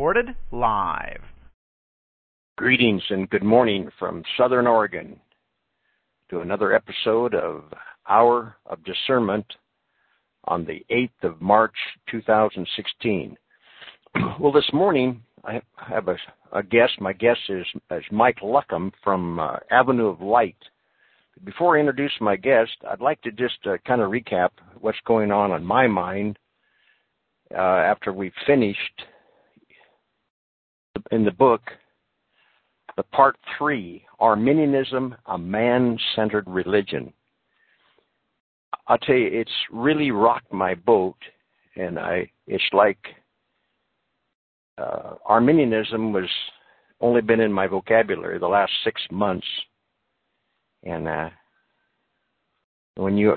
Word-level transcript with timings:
Recorded 0.00 0.34
live. 0.50 1.20
Greetings 2.56 3.02
and 3.10 3.28
good 3.28 3.42
morning 3.42 3.90
from 3.98 4.24
Southern 4.38 4.66
Oregon 4.66 5.20
to 6.30 6.40
another 6.40 6.72
episode 6.72 7.34
of 7.34 7.64
Hour 8.08 8.56
of 8.64 8.78
Discernment 8.82 9.44
on 10.44 10.64
the 10.64 10.82
8th 10.90 11.30
of 11.30 11.42
March 11.42 11.74
2016. 12.10 13.36
Well, 14.40 14.52
this 14.52 14.70
morning 14.72 15.22
I 15.44 15.60
have 15.76 16.08
a, 16.08 16.16
a 16.50 16.62
guest. 16.62 16.92
My 16.98 17.12
guest 17.12 17.40
is, 17.50 17.66
is 17.90 18.02
Mike 18.10 18.38
Luckham 18.42 18.92
from 19.04 19.38
uh, 19.38 19.56
Avenue 19.70 20.06
of 20.06 20.22
Light. 20.22 20.56
Before 21.44 21.76
I 21.76 21.80
introduce 21.80 22.14
my 22.22 22.36
guest, 22.36 22.72
I'd 22.90 23.02
like 23.02 23.20
to 23.20 23.32
just 23.32 23.66
uh, 23.66 23.76
kind 23.86 24.00
of 24.00 24.10
recap 24.10 24.48
what's 24.80 24.96
going 25.04 25.30
on 25.30 25.50
on 25.50 25.62
my 25.62 25.86
mind 25.86 26.38
uh, 27.54 27.58
after 27.58 28.14
we've 28.14 28.32
finished 28.46 29.02
in 31.10 31.24
the 31.24 31.30
book 31.30 31.62
the 32.96 33.02
part 33.04 33.36
three 33.56 34.04
Arminianism, 34.18 35.14
a 35.26 35.38
man 35.38 35.98
centered 36.14 36.44
religion. 36.46 37.12
I'll 38.86 38.98
tell 38.98 39.14
you, 39.14 39.28
it's 39.32 39.50
really 39.70 40.10
rocked 40.10 40.52
my 40.52 40.74
boat, 40.74 41.16
and 41.76 41.98
I 41.98 42.30
it's 42.46 42.64
like 42.72 42.98
uh, 44.78 45.14
Arminianism 45.24 46.12
was 46.12 46.28
only 47.00 47.20
been 47.20 47.40
in 47.40 47.52
my 47.52 47.66
vocabulary 47.66 48.38
the 48.38 48.48
last 48.48 48.72
six 48.84 49.00
months, 49.10 49.46
and 50.82 51.08
uh, 51.08 51.30
when 52.96 53.16
you 53.16 53.34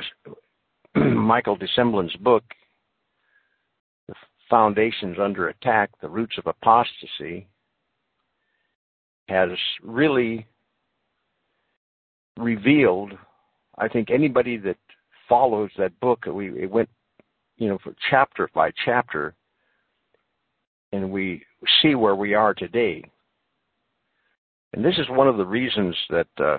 Michael 0.96 1.56
de 1.56 1.68
Semlyen's 1.78 2.16
book, 2.18 2.44
"The 2.50 2.63
Foundations 4.50 5.18
Under 5.20 5.50
Attack: 5.50 5.92
The 6.02 6.10
Roots 6.10 6.38
of 6.38 6.48
Apostasy," 6.48 7.48
has 9.30 9.50
really 9.82 10.46
revealed. 12.38 13.14
I 13.78 13.88
think 13.88 14.12
anybody 14.12 14.58
that 14.58 14.78
follows 15.28 15.72
that 15.78 16.00
book. 16.00 16.26
We 16.26 16.64
it 16.64 16.70
went, 16.70 16.90
you 17.58 17.70
know, 17.70 17.80
chapter 18.10 18.50
by 18.54 18.72
chapter, 18.86 19.34
and 20.92 21.12
we 21.12 21.44
see 21.82 21.96
where 21.96 22.16
we 22.16 22.34
are 22.34 22.54
today. 22.54 23.04
And 24.74 24.84
this 24.84 24.98
is 24.98 25.08
one 25.10 25.28
of 25.28 25.38
the 25.38 25.46
reasons 25.46 25.96
that 26.10 26.28
uh, 26.40 26.58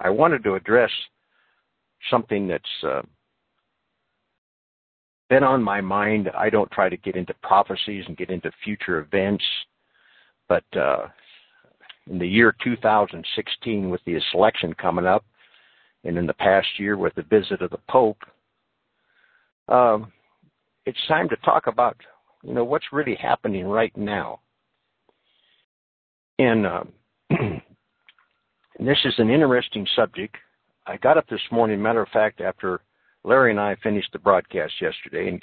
I 0.00 0.10
wanted 0.10 0.42
to 0.44 0.54
address 0.54 0.90
something 2.10 2.48
that's 2.48 2.64
uh, 2.84 3.02
been 5.32 5.42
on 5.42 5.62
my 5.62 5.80
mind. 5.80 6.30
I 6.36 6.50
don't 6.50 6.70
try 6.72 6.90
to 6.90 6.96
get 6.98 7.16
into 7.16 7.32
prophecies 7.42 8.04
and 8.06 8.18
get 8.18 8.28
into 8.28 8.50
future 8.62 8.98
events, 8.98 9.42
but 10.46 10.64
uh, 10.76 11.06
in 12.10 12.18
the 12.18 12.28
year 12.28 12.54
2016, 12.62 13.88
with 13.88 14.02
the 14.04 14.20
election 14.34 14.74
coming 14.74 15.06
up, 15.06 15.24
and 16.04 16.18
in 16.18 16.26
the 16.26 16.34
past 16.34 16.66
year 16.76 16.98
with 16.98 17.14
the 17.14 17.22
visit 17.22 17.62
of 17.62 17.70
the 17.70 17.78
Pope, 17.88 18.18
um, 19.68 20.12
it's 20.84 20.98
time 21.08 21.30
to 21.30 21.36
talk 21.36 21.66
about 21.66 21.96
you 22.44 22.52
know 22.52 22.64
what's 22.64 22.92
really 22.92 23.14
happening 23.14 23.64
right 23.64 23.96
now. 23.96 24.40
And, 26.38 26.66
uh, 26.66 26.84
and 27.30 27.62
this 28.78 28.98
is 29.06 29.14
an 29.16 29.30
interesting 29.30 29.86
subject. 29.96 30.36
I 30.86 30.98
got 30.98 31.16
up 31.16 31.26
this 31.28 31.40
morning, 31.50 31.80
matter 31.80 32.02
of 32.02 32.08
fact, 32.10 32.42
after 32.42 32.82
Larry 33.24 33.50
and 33.52 33.60
I 33.60 33.76
finished 33.82 34.10
the 34.12 34.18
broadcast 34.18 34.74
yesterday, 34.80 35.28
and 35.28 35.42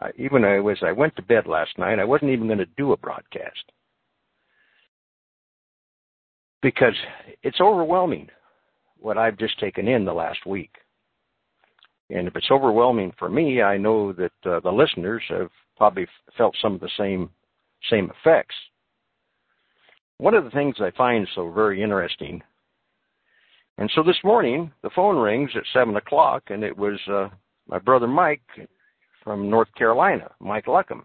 I, 0.00 0.10
even 0.16 0.44
I 0.44 0.58
was 0.60 0.78
I 0.82 0.92
went 0.92 1.14
to 1.16 1.22
bed 1.22 1.46
last 1.46 1.78
night, 1.78 1.98
I 1.98 2.04
wasn't 2.04 2.30
even 2.32 2.46
going 2.46 2.58
to 2.58 2.66
do 2.76 2.92
a 2.92 2.96
broadcast 2.96 3.72
because 6.62 6.94
it's 7.42 7.60
overwhelming 7.60 8.28
what 8.98 9.18
I've 9.18 9.38
just 9.38 9.58
taken 9.58 9.88
in 9.88 10.04
the 10.04 10.12
last 10.12 10.46
week. 10.46 10.70
And 12.08 12.28
if 12.28 12.36
it's 12.36 12.50
overwhelming 12.50 13.12
for 13.18 13.28
me, 13.28 13.62
I 13.62 13.76
know 13.76 14.12
that 14.12 14.32
uh, 14.44 14.60
the 14.60 14.70
listeners 14.70 15.22
have 15.28 15.50
probably 15.76 16.06
felt 16.36 16.56
some 16.62 16.74
of 16.74 16.80
the 16.80 16.90
same 16.98 17.30
same 17.90 18.10
effects. 18.10 18.54
One 20.18 20.34
of 20.34 20.44
the 20.44 20.50
things 20.50 20.76
I 20.80 20.92
find 20.96 21.26
so 21.34 21.50
very 21.50 21.82
interesting, 21.82 22.42
and 23.82 23.90
so 23.96 24.04
this 24.04 24.22
morning 24.22 24.70
the 24.84 24.90
phone 24.90 25.16
rings 25.16 25.50
at 25.56 25.64
seven 25.72 25.96
o'clock, 25.96 26.44
and 26.50 26.62
it 26.62 26.78
was 26.78 27.00
uh, 27.08 27.28
my 27.66 27.80
brother 27.80 28.06
Mike 28.06 28.40
from 29.24 29.50
North 29.50 29.74
Carolina, 29.76 30.30
Mike 30.38 30.66
Luckham, 30.66 31.02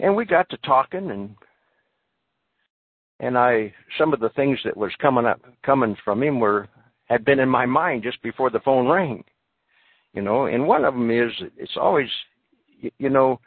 and 0.00 0.16
we 0.16 0.24
got 0.24 0.50
to 0.50 0.56
talking 0.64 1.12
and 1.12 1.36
and 3.20 3.38
I 3.38 3.72
some 3.98 4.12
of 4.12 4.18
the 4.18 4.30
things 4.30 4.58
that 4.64 4.76
was 4.76 4.90
coming 5.00 5.26
up 5.26 5.40
coming 5.64 5.96
from 6.04 6.24
him 6.24 6.40
were 6.40 6.66
had 7.04 7.24
been 7.24 7.38
in 7.38 7.48
my 7.48 7.66
mind 7.66 8.02
just 8.02 8.20
before 8.20 8.50
the 8.50 8.58
phone 8.58 8.88
rang. 8.88 9.22
You 10.12 10.22
know, 10.22 10.46
and 10.46 10.66
one 10.66 10.84
of 10.84 10.94
them 10.94 11.08
is 11.08 11.30
it's 11.56 11.76
always 11.76 12.08
you 12.98 13.10
know 13.10 13.38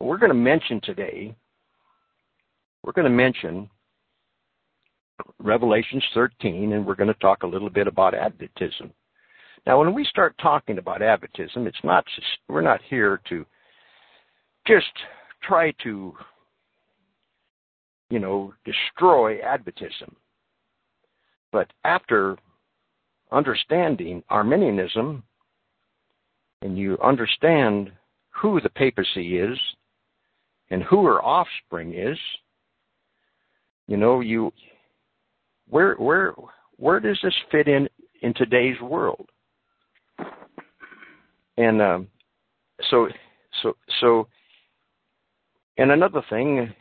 we're 0.00 0.18
going 0.18 0.28
to 0.28 0.34
mention 0.34 0.82
today 0.82 1.34
we're 2.82 2.92
going 2.92 3.10
to 3.10 3.10
mention 3.10 3.70
Revelations 5.38 6.04
13 6.14 6.72
and 6.72 6.84
we're 6.84 6.94
going 6.94 7.12
to 7.12 7.20
talk 7.20 7.42
a 7.42 7.46
little 7.46 7.70
bit 7.70 7.86
about 7.86 8.14
Adventism. 8.14 8.90
Now 9.66 9.78
when 9.78 9.94
we 9.94 10.04
start 10.04 10.34
talking 10.40 10.78
about 10.78 11.00
Adventism, 11.00 11.66
it's 11.66 11.84
not 11.84 12.04
we're 12.48 12.60
not 12.60 12.80
here 12.88 13.20
to 13.28 13.46
just 14.66 14.92
try 15.42 15.72
to 15.82 16.14
you 18.10 18.18
know, 18.18 18.54
destroy 18.64 19.38
Adventism. 19.38 20.14
But 21.50 21.72
after 21.84 22.36
understanding 23.32 24.22
Arminianism, 24.30 25.22
and 26.62 26.78
you 26.78 26.96
understand 27.02 27.90
who 28.30 28.60
the 28.60 28.70
papacy 28.70 29.38
is 29.38 29.58
and 30.70 30.82
who 30.84 31.04
her 31.06 31.22
offspring 31.22 31.94
is, 31.94 32.18
you 33.86 33.96
know, 33.96 34.20
you 34.20 34.52
where 35.68 35.94
where 35.94 36.34
where 36.76 37.00
does 37.00 37.18
this 37.22 37.34
fit 37.50 37.68
in 37.68 37.88
in 38.22 38.34
today's 38.34 38.80
world? 38.80 39.28
And 41.56 41.80
um, 41.80 42.08
so 42.90 43.08
so 43.62 43.76
so 44.00 44.28
and 45.78 45.90
another 45.90 46.22
thing 46.30 46.72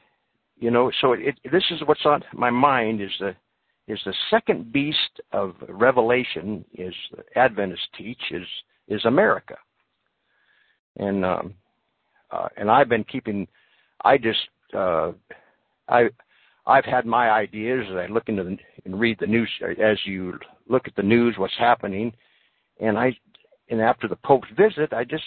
you 0.63 0.71
know, 0.71 0.91
so 1.01 1.11
it, 1.11 1.37
this 1.51 1.63
is 1.71 1.81
what's 1.85 2.05
on 2.05 2.23
my 2.33 2.49
mind 2.49 3.01
is 3.01 3.11
the 3.19 3.35
is 3.89 3.99
the 4.05 4.13
second 4.29 4.71
beast 4.71 5.19
of 5.33 5.55
Revelation 5.67 6.63
is 6.73 6.93
Adventists 7.35 7.89
teach 7.97 8.21
is 8.31 8.47
is 8.87 9.03
America, 9.03 9.57
and 10.97 11.25
um, 11.25 11.53
uh, 12.31 12.47
and 12.55 12.71
I've 12.71 12.87
been 12.87 13.03
keeping. 13.03 13.45
I 14.05 14.17
just 14.17 14.39
uh, 14.73 15.11
I 15.89 16.07
I've 16.65 16.85
had 16.85 17.05
my 17.05 17.29
ideas 17.29 17.85
as 17.89 17.97
I 17.97 18.05
look 18.05 18.29
into 18.29 18.45
the, 18.45 18.57
and 18.85 18.99
read 18.99 19.17
the 19.19 19.27
news 19.27 19.49
as 19.81 19.97
you 20.05 20.37
look 20.67 20.87
at 20.87 20.95
the 20.95 21.03
news, 21.03 21.35
what's 21.37 21.53
happening, 21.57 22.13
and 22.79 22.97
I 22.97 23.15
and 23.69 23.81
after 23.81 24.07
the 24.07 24.17
Pope's 24.17 24.49
visit, 24.57 24.93
I 24.93 25.03
just 25.03 25.23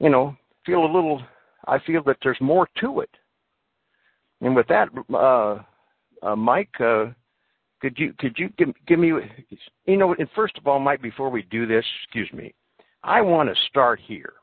you 0.00 0.10
know 0.10 0.36
feel 0.64 0.84
a 0.84 0.92
little. 0.92 1.22
I 1.66 1.78
feel 1.80 2.02
that 2.04 2.18
there's 2.22 2.40
more 2.40 2.68
to 2.80 3.00
it 3.00 3.10
and 4.40 4.54
with 4.54 4.66
that, 4.68 4.88
uh, 5.12 5.58
uh, 6.22 6.36
Mike, 6.36 6.74
uh, 6.80 7.06
could 7.80 7.98
you 7.98 8.12
could 8.18 8.36
you 8.38 8.48
give, 8.58 8.68
give 8.86 8.98
me, 8.98 9.12
you 9.86 9.96
know, 9.96 10.14
and 10.18 10.28
first 10.34 10.56
of 10.58 10.66
all, 10.66 10.78
Mike, 10.78 11.02
before 11.02 11.30
we 11.30 11.42
do 11.42 11.66
this, 11.66 11.84
excuse 12.04 12.30
me, 12.32 12.54
I 13.02 13.20
want 13.20 13.48
to 13.48 13.54
start 13.68 14.00
here. 14.02 14.34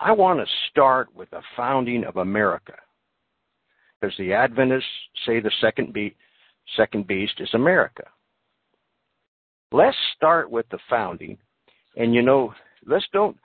I 0.00 0.12
want 0.12 0.40
to 0.40 0.46
start 0.70 1.14
with 1.14 1.30
the 1.30 1.42
founding 1.56 2.04
of 2.04 2.16
America, 2.16 2.74
because 4.00 4.16
the 4.18 4.32
Adventists 4.32 4.84
say 5.26 5.40
the 5.40 5.52
second 5.60 5.92
beast, 5.92 6.16
second 6.76 7.06
beast 7.06 7.34
is 7.38 7.52
America. 7.54 8.04
Let's 9.72 9.96
start 10.16 10.50
with 10.50 10.66
the 10.70 10.78
founding. 10.88 11.38
And 11.96 12.14
you 12.14 12.22
know, 12.22 12.52
let's 12.86 13.06
don't 13.12 13.36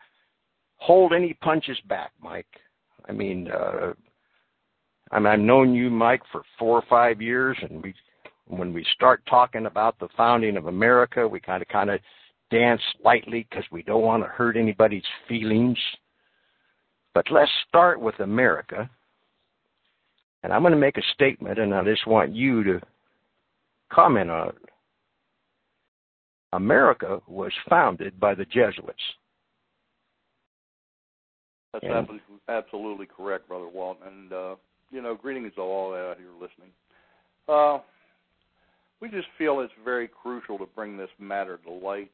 hold 0.77 1.13
any 1.13 1.33
punches 1.33 1.77
back, 1.87 2.11
Mike. 2.21 2.47
I 3.07 3.11
mean, 3.11 3.49
uh, 3.51 3.93
I 5.11 5.19
mean, 5.19 5.27
I've 5.27 5.39
known 5.39 5.73
you, 5.73 5.89
Mike, 5.89 6.21
for 6.31 6.43
four 6.57 6.77
or 6.77 6.83
five 6.89 7.21
years, 7.21 7.57
and 7.61 7.81
we, 7.83 7.93
when 8.45 8.73
we 8.73 8.85
start 8.93 9.21
talking 9.27 9.65
about 9.65 9.97
the 9.99 10.09
founding 10.15 10.57
of 10.57 10.67
America, 10.67 11.27
we 11.27 11.39
kind 11.39 11.61
of, 11.61 11.67
kind 11.67 11.89
of 11.89 11.99
dance 12.51 12.81
lightly 13.03 13.47
because 13.49 13.65
we 13.71 13.83
don't 13.83 14.03
want 14.03 14.23
to 14.23 14.29
hurt 14.29 14.57
anybody's 14.57 15.03
feelings. 15.27 15.77
But 17.13 17.25
let's 17.31 17.51
start 17.67 17.99
with 17.99 18.19
America. 18.19 18.89
And 20.43 20.53
I'm 20.53 20.61
going 20.61 20.73
to 20.73 20.79
make 20.79 20.97
a 20.97 21.13
statement, 21.13 21.59
and 21.59 21.73
I 21.73 21.83
just 21.83 22.07
want 22.07 22.35
you 22.35 22.63
to 22.63 22.81
comment 23.91 24.29
on 24.29 24.49
it. 24.49 24.55
America 26.53 27.21
was 27.27 27.51
founded 27.69 28.19
by 28.19 28.33
the 28.33 28.45
Jesuits. 28.45 29.01
That's 31.73 31.83
And- 31.83 31.93
absolutely, 31.93 32.39
absolutely 32.47 33.05
correct, 33.05 33.47
Brother 33.47 33.67
Walt. 33.67 33.99
And, 34.03 34.33
uh, 34.33 34.55
you 34.89 35.01
know, 35.01 35.13
greetings 35.13 35.53
to 35.55 35.61
all 35.61 35.93
out 35.93 36.17
here 36.17 36.31
listening. 36.39 36.73
Uh, 37.47 37.79
we 38.99 39.09
just 39.09 39.27
feel 39.37 39.59
it's 39.59 39.73
very 39.83 40.07
crucial 40.07 40.57
to 40.57 40.65
bring 40.65 40.97
this 40.97 41.11
matter 41.19 41.57
to 41.57 41.71
light. 41.71 42.11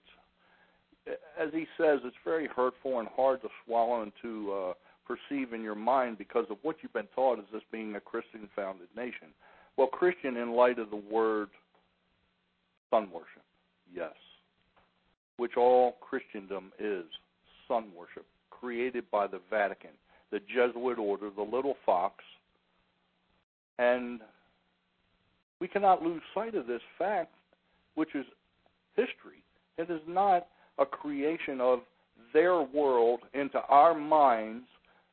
As 1.38 1.54
he 1.54 1.68
says, 1.77 2.00
it's 2.04 2.18
very 2.24 2.48
hurtful 2.48 3.00
and 3.00 3.07
hard 3.10 3.42
to 3.44 3.50
swallow 3.63 4.01
and 4.01 4.12
to 4.22 4.54
uh, 4.54 4.74
perceive 5.06 5.54
in 5.54 5.62
your 5.62 5.75
mind 5.75 6.18
because 6.18 6.45
of 6.50 6.57
what 6.63 6.77
you've 6.81 6.94
been 6.94 7.07
taught 7.16 7.39
as 7.39 7.45
this 7.54 7.62
being 7.72 7.95
a 7.95 8.01
Christian 8.01 8.50
founded 8.56 8.88
nation. 8.95 9.27
Well, 9.77 9.88
Christian 9.88 10.38
in 10.38 10.54
light 10.54 10.80
of 10.80 10.89
the 10.89 10.95
word 10.95 11.50
sun 12.90 13.10
worship, 13.12 13.44
yes, 13.94 14.14
which 15.38 15.58
all 15.58 15.98
Christendom 16.02 16.72
is 16.80 17.04
sun 17.68 17.86
worship, 17.98 18.26
created 18.50 19.06
by 19.12 19.28
the 19.28 19.42
Vatican, 19.50 19.92
the 20.32 20.40
Jesuit 20.40 20.98
order, 20.98 21.30
the 21.36 21.42
little 21.42 21.76
fox, 21.86 22.24
and 23.80 24.22
we 25.60 25.68
cannot 25.68 26.04
lose 26.04 26.22
sight 26.34 26.56
of 26.56 26.68
this 26.68 26.82
fact, 26.98 27.34
which 27.96 28.16
is 28.16 28.26
history. 28.96 29.44
It 29.78 29.90
is 29.90 30.02
not 30.08 30.48
a 30.78 30.86
creation 30.86 31.60
of 31.62 31.80
their 32.34 32.62
world 32.62 33.22
into 33.34 33.60
our 33.70 33.94
minds, 33.94 34.66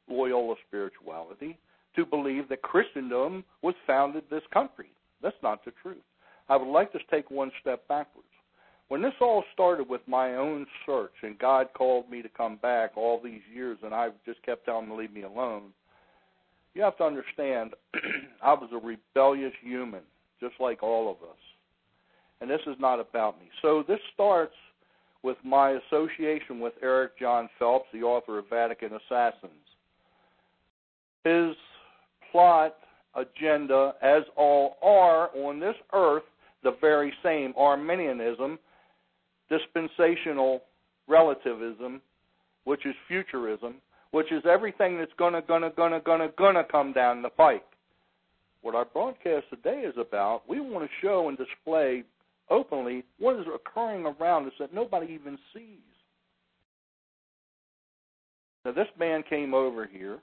Loyola 0.08 0.54
spirituality, 0.66 1.58
to 1.96 2.06
believe 2.06 2.48
that 2.48 2.62
Christendom 2.62 3.44
was 3.62 3.74
founded 3.86 4.24
this 4.30 4.42
country. 4.52 4.90
That's 5.22 5.36
not 5.42 5.64
the 5.64 5.72
truth. 5.82 6.02
I 6.52 6.56
would 6.56 6.70
like 6.70 6.92
to 6.92 6.98
take 7.10 7.30
one 7.30 7.50
step 7.62 7.88
backwards. 7.88 8.28
When 8.88 9.00
this 9.00 9.14
all 9.22 9.42
started 9.54 9.88
with 9.88 10.02
my 10.06 10.34
own 10.34 10.66
search, 10.84 11.14
and 11.22 11.38
God 11.38 11.68
called 11.72 12.10
me 12.10 12.20
to 12.20 12.28
come 12.28 12.56
back 12.56 12.90
all 12.94 13.18
these 13.24 13.40
years, 13.54 13.78
and 13.82 13.94
I 13.94 14.10
just 14.26 14.42
kept 14.42 14.66
telling 14.66 14.84
him 14.84 14.90
to 14.90 14.96
leave 14.96 15.14
me 15.14 15.22
alone, 15.22 15.70
you 16.74 16.82
have 16.82 16.98
to 16.98 17.04
understand, 17.04 17.72
I 18.42 18.52
was 18.52 18.68
a 18.70 18.86
rebellious 18.86 19.54
human, 19.62 20.02
just 20.40 20.52
like 20.60 20.82
all 20.82 21.10
of 21.10 21.26
us. 21.26 21.38
And 22.42 22.50
this 22.50 22.60
is 22.66 22.76
not 22.78 23.00
about 23.00 23.40
me. 23.40 23.46
So 23.62 23.82
this 23.88 24.00
starts 24.12 24.52
with 25.22 25.38
my 25.42 25.78
association 25.88 26.60
with 26.60 26.74
Eric 26.82 27.18
John 27.18 27.48
Phelps, 27.58 27.88
the 27.94 28.02
author 28.02 28.38
of 28.38 28.50
Vatican 28.50 28.90
Assassins. 28.92 29.52
His 31.24 31.56
plot, 32.30 32.76
agenda, 33.14 33.94
as 34.02 34.24
all 34.36 34.76
are 34.82 35.30
on 35.34 35.58
this 35.58 35.76
earth, 35.94 36.24
the 36.62 36.76
very 36.80 37.12
same 37.22 37.52
Arminianism, 37.56 38.58
dispensational 39.48 40.62
relativism, 41.08 42.00
which 42.64 42.86
is 42.86 42.94
futurism, 43.08 43.74
which 44.12 44.30
is 44.30 44.42
everything 44.48 44.98
that's 44.98 45.12
gonna, 45.18 45.42
gonna, 45.42 45.70
gonna, 45.76 46.00
gonna, 46.00 46.28
gonna 46.38 46.64
come 46.64 46.92
down 46.92 47.22
the 47.22 47.28
pike. 47.28 47.64
What 48.62 48.74
our 48.74 48.84
broadcast 48.84 49.46
today 49.50 49.80
is 49.80 49.94
about, 49.98 50.48
we 50.48 50.60
want 50.60 50.84
to 50.84 50.90
show 51.00 51.28
and 51.28 51.36
display 51.36 52.04
openly 52.48 53.04
what 53.18 53.36
is 53.36 53.46
occurring 53.52 54.06
around 54.06 54.46
us 54.46 54.52
that 54.60 54.72
nobody 54.72 55.12
even 55.12 55.38
sees. 55.52 55.78
Now, 58.64 58.72
this 58.72 58.86
man 58.98 59.24
came 59.28 59.54
over 59.54 59.86
here 59.86 60.18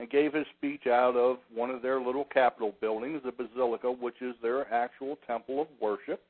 and 0.00 0.10
gave 0.10 0.34
his 0.34 0.46
speech 0.56 0.86
out 0.86 1.16
of 1.16 1.36
one 1.54 1.70
of 1.70 1.82
their 1.82 2.00
little 2.00 2.24
Capitol 2.24 2.74
buildings, 2.80 3.20
the 3.24 3.32
Basilica, 3.32 3.90
which 3.90 4.20
is 4.20 4.34
their 4.42 4.72
actual 4.72 5.16
temple 5.26 5.62
of 5.62 5.68
worship. 5.80 6.22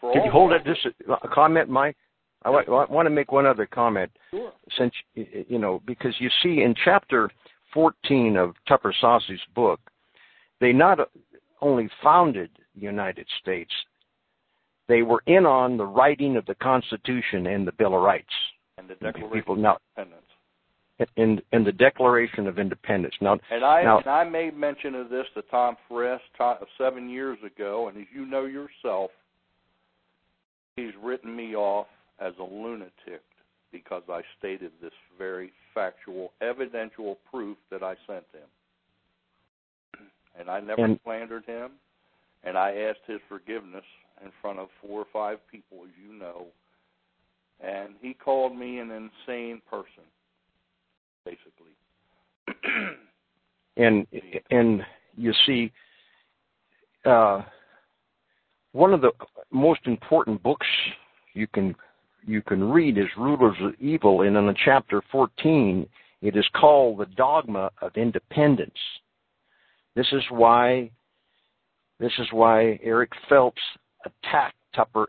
For 0.00 0.12
Could 0.12 0.24
you 0.24 0.30
hold 0.30 0.52
that 0.52 0.64
just 0.64 0.86
a 1.22 1.28
comment, 1.28 1.68
Mike? 1.68 1.96
I 2.44 2.50
wa- 2.50 2.64
wa- 2.66 2.86
want 2.88 3.06
to 3.06 3.10
make 3.10 3.30
one 3.30 3.46
other 3.46 3.66
comment. 3.66 4.10
Sure. 4.30 4.52
since 4.78 4.92
you 5.14 5.58
know 5.58 5.80
because 5.86 6.14
you 6.18 6.28
see 6.42 6.62
in 6.62 6.74
chapter 6.84 7.30
14 7.74 8.36
of 8.36 8.54
Tupper 8.68 8.92
Saussy's 9.00 9.40
book 9.54 9.80
they 10.60 10.72
not 10.72 10.98
only 11.60 11.88
founded 12.02 12.50
the 12.74 12.80
United 12.80 13.26
States 13.40 13.70
they 14.88 15.02
were 15.02 15.22
in 15.26 15.46
on 15.46 15.76
the 15.76 15.86
writing 15.86 16.36
of 16.36 16.44
the 16.46 16.54
Constitution 16.56 17.46
and 17.46 17.66
the 17.66 17.72
Bill 17.72 17.94
of 17.94 18.02
Rights 18.02 18.32
And 18.78 18.88
the 18.88 18.94
Declaration 18.94 19.30
people 19.30 19.54
of 19.54 19.60
now 19.60 19.78
Independence. 19.96 20.26
In 21.16 21.40
in 21.52 21.64
the 21.64 21.72
Declaration 21.72 22.46
of 22.46 22.58
Independence 22.58 23.14
now 23.20 23.38
And 23.50 23.64
I 23.64 23.82
Now- 23.82 23.98
and 23.98 24.08
I 24.08 24.24
made 24.24 24.56
mention 24.56 24.94
of 24.94 25.08
this 25.08 25.26
to 25.34 25.42
Tom 25.42 25.76
to, 25.88 26.20
seven 26.78 27.08
years 27.08 27.42
ago, 27.42 27.88
and 27.88 27.96
as 27.98 28.06
you 28.12 28.24
know 28.26 28.44
yourself, 28.44 29.10
he's 30.76 30.94
written 30.96 31.34
me 31.34 31.54
off 31.56 31.88
as 32.18 32.36
a 32.38 32.42
lunatic 32.44 33.22
because 33.70 34.02
I 34.08 34.22
stated 34.38 34.70
this 34.80 34.92
very 35.18 35.52
factual, 35.74 36.32
evidential 36.40 37.18
proof 37.30 37.56
that 37.70 37.82
I 37.82 37.96
sent 38.06 38.24
him. 38.32 38.48
And 40.38 40.50
I 40.50 40.60
never 40.60 40.84
And- 40.84 41.00
slandered 41.04 41.44
him, 41.46 41.72
and 42.44 42.56
I 42.56 42.74
asked 42.76 43.04
his 43.06 43.20
forgiveness 43.28 43.84
in 44.22 44.30
front 44.40 44.58
of 44.58 44.70
four 44.72 45.00
or 45.00 45.06
five 45.06 45.46
people, 45.48 45.84
as 45.84 45.90
you 45.98 46.12
know. 46.12 46.46
And 47.60 47.96
he 48.00 48.14
called 48.14 48.56
me 48.56 48.78
an 48.78 48.90
insane 48.90 49.60
person, 49.70 50.04
basically. 51.24 51.72
and 53.76 54.06
and 54.50 54.82
you 55.16 55.32
see 55.46 55.72
uh 57.04 57.42
one 58.72 58.92
of 58.94 59.00
the 59.00 59.12
most 59.50 59.80
important 59.86 60.42
books 60.42 60.66
you 61.34 61.46
can 61.46 61.74
you 62.26 62.42
can 62.42 62.62
read 62.64 62.98
is 62.98 63.06
Rulers 63.16 63.56
of 63.60 63.74
Evil 63.80 64.22
and 64.22 64.36
in 64.36 64.54
chapter 64.64 65.02
14 65.10 65.86
it 66.20 66.36
is 66.36 66.46
called 66.54 66.98
the 66.98 67.06
dogma 67.06 67.70
of 67.80 67.96
independence 67.96 68.78
this 69.94 70.06
is 70.12 70.22
why 70.30 70.90
this 71.98 72.12
is 72.18 72.26
why 72.32 72.78
Eric 72.82 73.10
Phelps 73.28 73.62
attacked 74.04 74.56
Tupper 74.74 75.06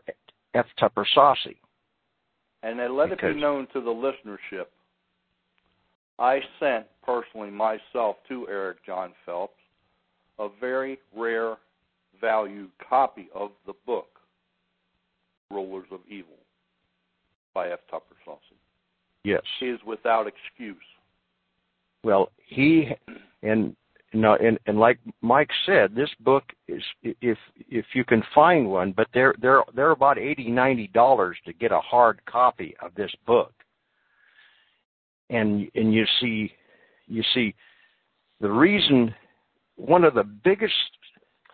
F 0.54 0.66
Tupper 0.78 1.06
Saussy 1.16 1.56
And 2.62 2.78
then 2.78 2.96
let 2.96 3.10
it 3.10 3.20
be 3.20 3.34
known 3.34 3.66
to 3.72 3.80
the 3.80 3.90
listenership. 3.90 4.66
I 6.18 6.40
sent 6.60 6.86
personally 7.04 7.50
myself 7.50 8.16
to 8.28 8.46
Eric 8.48 8.78
John 8.86 9.12
Phelps 9.26 9.54
a 10.38 10.48
very 10.60 10.98
rare 11.16 11.56
value 12.20 12.68
copy 12.88 13.28
of 13.34 13.50
the 13.66 13.72
book 13.86 14.08
Rulers 15.50 15.86
of 15.90 16.00
Evil 16.08 16.36
by 17.52 17.70
F. 17.70 17.80
Tupper 17.90 18.16
Saussy. 18.26 18.56
yes 19.24 19.42
He 19.60 19.66
is 19.66 19.80
without 19.86 20.26
excuse. 20.26 20.76
Well, 22.02 22.30
he 22.46 22.88
and 23.42 23.76
no, 24.12 24.36
and 24.36 24.58
and 24.66 24.78
like 24.78 24.98
Mike 25.22 25.50
said, 25.66 25.94
this 25.94 26.10
book 26.20 26.44
is 26.68 26.82
if 27.02 27.38
if 27.68 27.86
you 27.94 28.04
can 28.04 28.22
find 28.34 28.68
one, 28.68 28.92
but 28.92 29.08
they're 29.12 29.34
they're 29.40 29.62
they're 29.74 29.90
about 29.90 30.18
eighty 30.18 30.50
ninety 30.50 30.88
dollars 30.88 31.36
to 31.46 31.52
get 31.52 31.72
a 31.72 31.80
hard 31.80 32.20
copy 32.26 32.76
of 32.80 32.94
this 32.94 33.10
book. 33.26 33.52
And 35.34 35.68
and 35.74 35.92
you 35.92 36.04
see, 36.20 36.52
you 37.06 37.22
see, 37.34 37.54
the 38.40 38.50
reason 38.50 39.14
one 39.76 40.04
of 40.04 40.14
the 40.14 40.24
biggest 40.24 40.74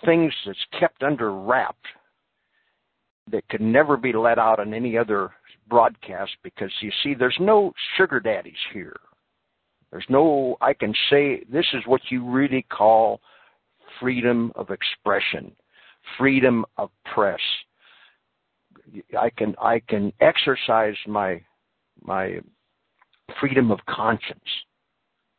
things 0.04 0.32
that's 0.46 0.58
kept 0.78 1.02
under 1.02 1.32
wrap 1.32 1.76
that 3.30 3.48
could 3.48 3.60
never 3.60 3.96
be 3.96 4.12
let 4.12 4.38
out 4.38 4.60
on 4.60 4.74
any 4.74 4.98
other 4.98 5.30
broadcast 5.68 6.32
because 6.42 6.70
you 6.80 6.90
see, 7.02 7.14
there's 7.14 7.36
no 7.40 7.72
sugar 7.96 8.20
daddies 8.20 8.52
here. 8.72 8.96
There's 9.90 10.06
no, 10.08 10.56
I 10.60 10.74
can 10.74 10.92
say, 11.08 11.42
this 11.50 11.66
is 11.74 11.82
what 11.86 12.00
you 12.10 12.28
really 12.28 12.64
call 12.70 13.20
freedom 14.00 14.52
of 14.54 14.70
expression, 14.70 15.52
freedom 16.18 16.64
of 16.76 16.90
press. 17.12 17.40
I 19.18 19.30
can, 19.30 19.54
I 19.60 19.80
can 19.88 20.12
exercise 20.20 20.96
my, 21.06 21.40
my 22.02 22.40
freedom 23.40 23.70
of 23.70 23.78
conscience. 23.88 24.40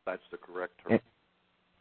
That's 0.06 0.22
the 0.32 0.38
correct 0.38 0.74
term. 0.88 1.00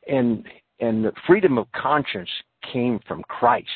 And, 0.08 0.44
and 0.80 1.04
the 1.04 1.12
freedom 1.26 1.58
of 1.58 1.66
conscience 1.72 2.30
came 2.72 3.00
from 3.06 3.22
Christ. 3.24 3.68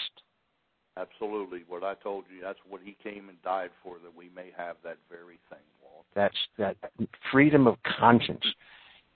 Absolutely. 0.97 1.65
What 1.67 1.83
I 1.83 1.95
told 1.95 2.25
you, 2.35 2.41
that's 2.43 2.59
what 2.69 2.81
he 2.83 2.97
came 3.03 3.29
and 3.29 3.41
died 3.43 3.71
for, 3.83 3.97
that 4.05 4.17
we 4.17 4.31
may 4.35 4.51
have 4.57 4.77
that 4.85 4.97
very 5.11 5.41
thing, 5.51 5.59
Walt. 5.83 6.07
That's 6.15 6.37
that 6.57 6.77
freedom 7.33 7.67
of 7.67 7.77
conscience. 7.99 8.45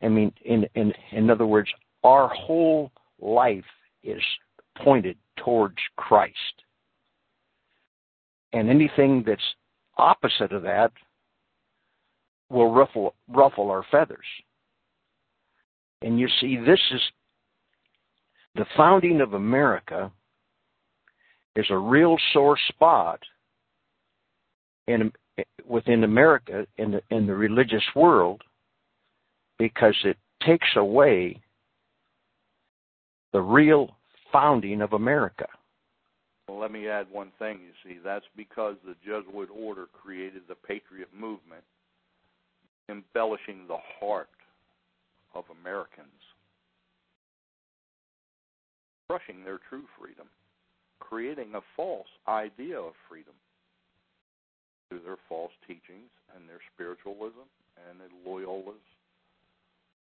I 0.02 0.08
mean, 0.08 0.32
in 0.44 0.66
in 0.74 0.92
in 1.12 1.30
other 1.30 1.46
words, 1.46 1.68
our 2.02 2.28
whole 2.28 2.90
life 3.20 3.64
is 4.02 4.20
pointed 4.82 5.16
towards 5.36 5.76
Christ. 5.96 6.34
And 8.52 8.68
anything 8.68 9.22
that's 9.24 9.40
opposite 9.98 10.52
of 10.52 10.62
that 10.62 10.90
will 12.50 12.72
ruffle 12.72 13.14
ruffle 13.28 13.70
our 13.70 13.84
feathers. 13.90 14.26
And 16.02 16.18
you 16.18 16.28
see, 16.40 16.56
this 16.56 16.80
is 16.92 17.00
the 18.54 18.66
founding 18.76 19.20
of 19.20 19.34
America 19.34 20.10
is 21.56 21.66
a 21.70 21.76
real 21.76 22.16
sore 22.32 22.58
spot 22.68 23.20
in 24.86 25.12
within 25.66 26.04
America 26.04 26.66
in 26.78 26.92
the 26.92 27.02
in 27.10 27.26
the 27.26 27.34
religious 27.34 27.84
world 27.94 28.42
because 29.58 29.96
it 30.04 30.16
takes 30.44 30.68
away 30.76 31.40
the 33.32 33.40
real 33.40 33.96
founding 34.32 34.80
of 34.80 34.92
America. 34.92 35.46
Well, 36.48 36.58
let 36.58 36.72
me 36.72 36.88
add 36.88 37.06
one 37.10 37.30
thing. 37.38 37.58
You 37.60 37.72
see, 37.84 37.98
that's 38.02 38.24
because 38.36 38.76
the 38.84 38.94
Jesuit 39.04 39.50
order 39.54 39.86
created 39.92 40.42
the 40.48 40.54
patriot 40.54 41.08
movement, 41.12 41.62
embellishing 42.88 43.66
the 43.66 43.78
heart 44.00 44.28
of 45.34 45.44
Americans, 45.60 46.06
crushing 49.08 49.44
their 49.44 49.58
true 49.68 49.84
freedom, 49.98 50.26
creating 51.00 51.54
a 51.54 51.60
false 51.76 52.08
idea 52.26 52.78
of 52.78 52.92
freedom 53.08 53.34
through 54.88 55.00
their 55.04 55.18
false 55.28 55.52
teachings 55.66 56.10
and 56.34 56.48
their 56.48 56.60
spiritualism 56.74 57.46
and 57.88 58.00
their 58.00 58.08
Loyola's 58.26 58.74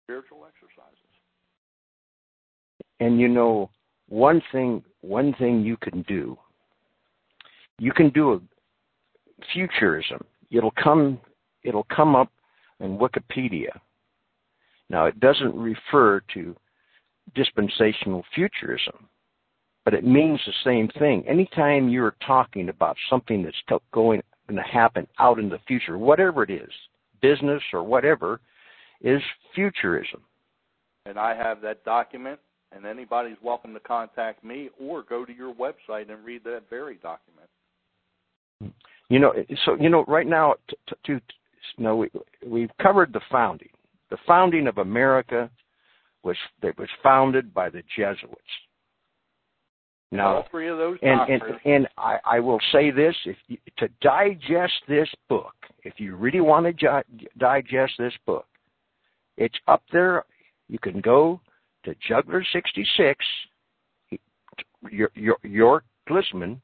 spiritual 0.04 0.46
exercises. 0.48 0.98
And 3.00 3.20
you 3.20 3.28
know, 3.28 3.70
one 4.10 4.42
thing 4.52 4.84
one 5.02 5.34
thing 5.34 5.62
you 5.62 5.78
can 5.78 6.02
do, 6.04 6.38
you 7.78 7.92
can 7.92 8.10
do 8.10 8.34
a 8.34 8.40
futurism. 9.54 10.24
It'll 10.50 10.74
come 10.82 11.20
it'll 11.64 11.88
come 11.96 12.16
up 12.16 12.32
in 12.80 12.98
Wikipedia. 12.98 13.70
Now 14.90 15.06
it 15.06 15.20
doesn't 15.20 15.56
refer 15.56 16.22
to 16.34 16.56
dispensational 17.36 18.24
futurism, 18.34 19.08
but 19.84 19.94
it 19.94 20.06
means 20.06 20.40
the 20.46 20.54
same 20.64 20.88
thing. 21.00 21.24
Anytime 21.28 21.90
you're 21.90 22.16
talking 22.26 22.70
about 22.70 22.96
something 23.10 23.44
that's 23.44 23.82
going 23.92 24.22
going 24.48 24.64
to 24.64 24.72
happen 24.72 25.06
out 25.20 25.40
in 25.40 25.50
the 25.50 25.60
future, 25.68 25.98
whatever 25.98 26.44
it 26.44 26.50
is, 26.50 26.70
business 27.22 27.62
or 27.74 27.84
whatever, 27.84 28.40
is 29.02 29.22
futurism. 29.54 30.22
And 31.06 31.20
I 31.20 31.36
have 31.36 31.62
that 31.62 31.84
document, 31.84 32.40
and 32.72 32.86
anybody's 32.86 33.38
welcome 33.42 33.74
to 33.74 33.80
contact 33.80 34.44
me 34.44 34.70
or 34.80 35.04
go 35.04 35.26
to 35.26 35.34
your 35.34 35.54
website 35.54 36.10
and 36.10 36.24
read 36.26 36.44
that 36.46 36.64
very 36.70 36.96
document. 36.96 37.50
You 39.10 39.20
know, 39.20 39.34
so 39.66 39.76
you 39.80 39.90
know, 39.90 40.04
right 40.08 40.28
now, 40.28 40.56
to, 40.88 40.96
to 41.06 41.22
know, 41.78 41.96
we 41.98 42.10
we've 42.46 42.72
covered 42.82 43.14
the 43.14 43.22
founding. 43.32 43.70
The 44.10 44.18
founding 44.26 44.68
of 44.68 44.78
America 44.78 45.50
was 46.24 46.38
that 46.62 46.78
was 46.78 46.90
founded 47.04 47.54
by 47.54 47.70
the 47.70 47.84
Jesuits. 47.96 48.42
Now, 50.12 50.38
all 50.38 50.48
three 50.50 50.70
of 50.70 50.78
those 50.78 50.98
and 51.02 51.20
and, 51.30 51.42
and 51.66 51.88
I, 51.98 52.18
I 52.24 52.40
will 52.40 52.60
say 52.72 52.92
this: 52.92 53.16
if 53.26 53.36
you, 53.48 53.58
to 53.78 53.90
digest 54.02 54.74
this 54.88 55.10
book, 55.28 55.54
if 55.84 55.96
you 55.98 56.16
really 56.16 56.40
want 56.40 56.66
to 56.66 56.74
ju- 56.74 57.28
digest 57.38 57.94
this 58.00 58.14
book, 58.26 58.46
it's 59.36 59.58
up 59.68 59.84
there. 59.92 60.24
You 60.70 60.80
can 60.80 61.02
go 61.02 61.42
to 61.84 61.94
Juggler 62.08 62.46
sixty 62.54 62.86
six. 62.96 63.26
Your 64.90 65.10
your 65.14 65.38
York 65.44 65.84
Glisman 66.10 66.62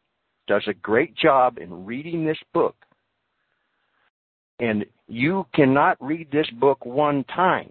does 0.48 0.64
a 0.68 0.74
great 0.74 1.16
job 1.16 1.58
in 1.58 1.86
reading 1.86 2.26
this 2.26 2.38
book, 2.54 2.76
and 4.64 4.86
you 5.10 5.46
cannot 5.54 5.98
read 6.00 6.32
this 6.32 6.50
book 6.52 6.86
one 6.86 7.26
time. 7.26 7.70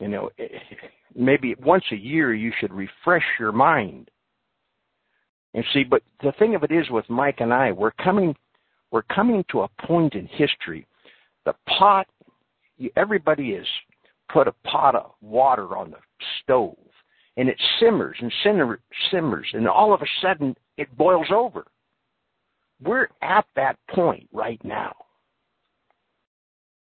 You 0.00 0.08
know, 0.08 0.30
maybe 1.14 1.54
once 1.62 1.84
a 1.92 1.96
year 1.96 2.34
you 2.34 2.52
should 2.58 2.72
refresh 2.72 3.24
your 3.38 3.52
mind. 3.52 4.10
And 5.52 5.64
see, 5.74 5.84
but 5.84 6.02
the 6.22 6.32
thing 6.38 6.54
of 6.54 6.62
it 6.62 6.72
is 6.72 6.88
with 6.90 7.04
Mike 7.10 7.40
and 7.40 7.52
I, 7.52 7.72
we're 7.72 7.90
coming 7.92 8.34
we're 8.90 9.02
coming 9.02 9.44
to 9.50 9.62
a 9.62 9.86
point 9.86 10.14
in 10.14 10.26
history. 10.26 10.86
The 11.44 11.54
pot 11.78 12.06
everybody 12.96 13.54
has 13.54 13.66
put 14.32 14.48
a 14.48 14.54
pot 14.66 14.94
of 14.94 15.10
water 15.20 15.76
on 15.76 15.90
the 15.90 15.98
stove 16.42 16.76
and 17.36 17.48
it 17.50 17.60
simmers 17.78 18.16
and 18.20 18.32
simmers 19.10 19.48
and 19.52 19.68
all 19.68 19.92
of 19.92 20.00
a 20.00 20.06
sudden 20.22 20.56
it 20.78 20.96
boils 20.96 21.26
over. 21.30 21.66
We're 22.82 23.08
at 23.22 23.44
that 23.56 23.76
point 23.90 24.28
right 24.32 24.62
now. 24.64 24.94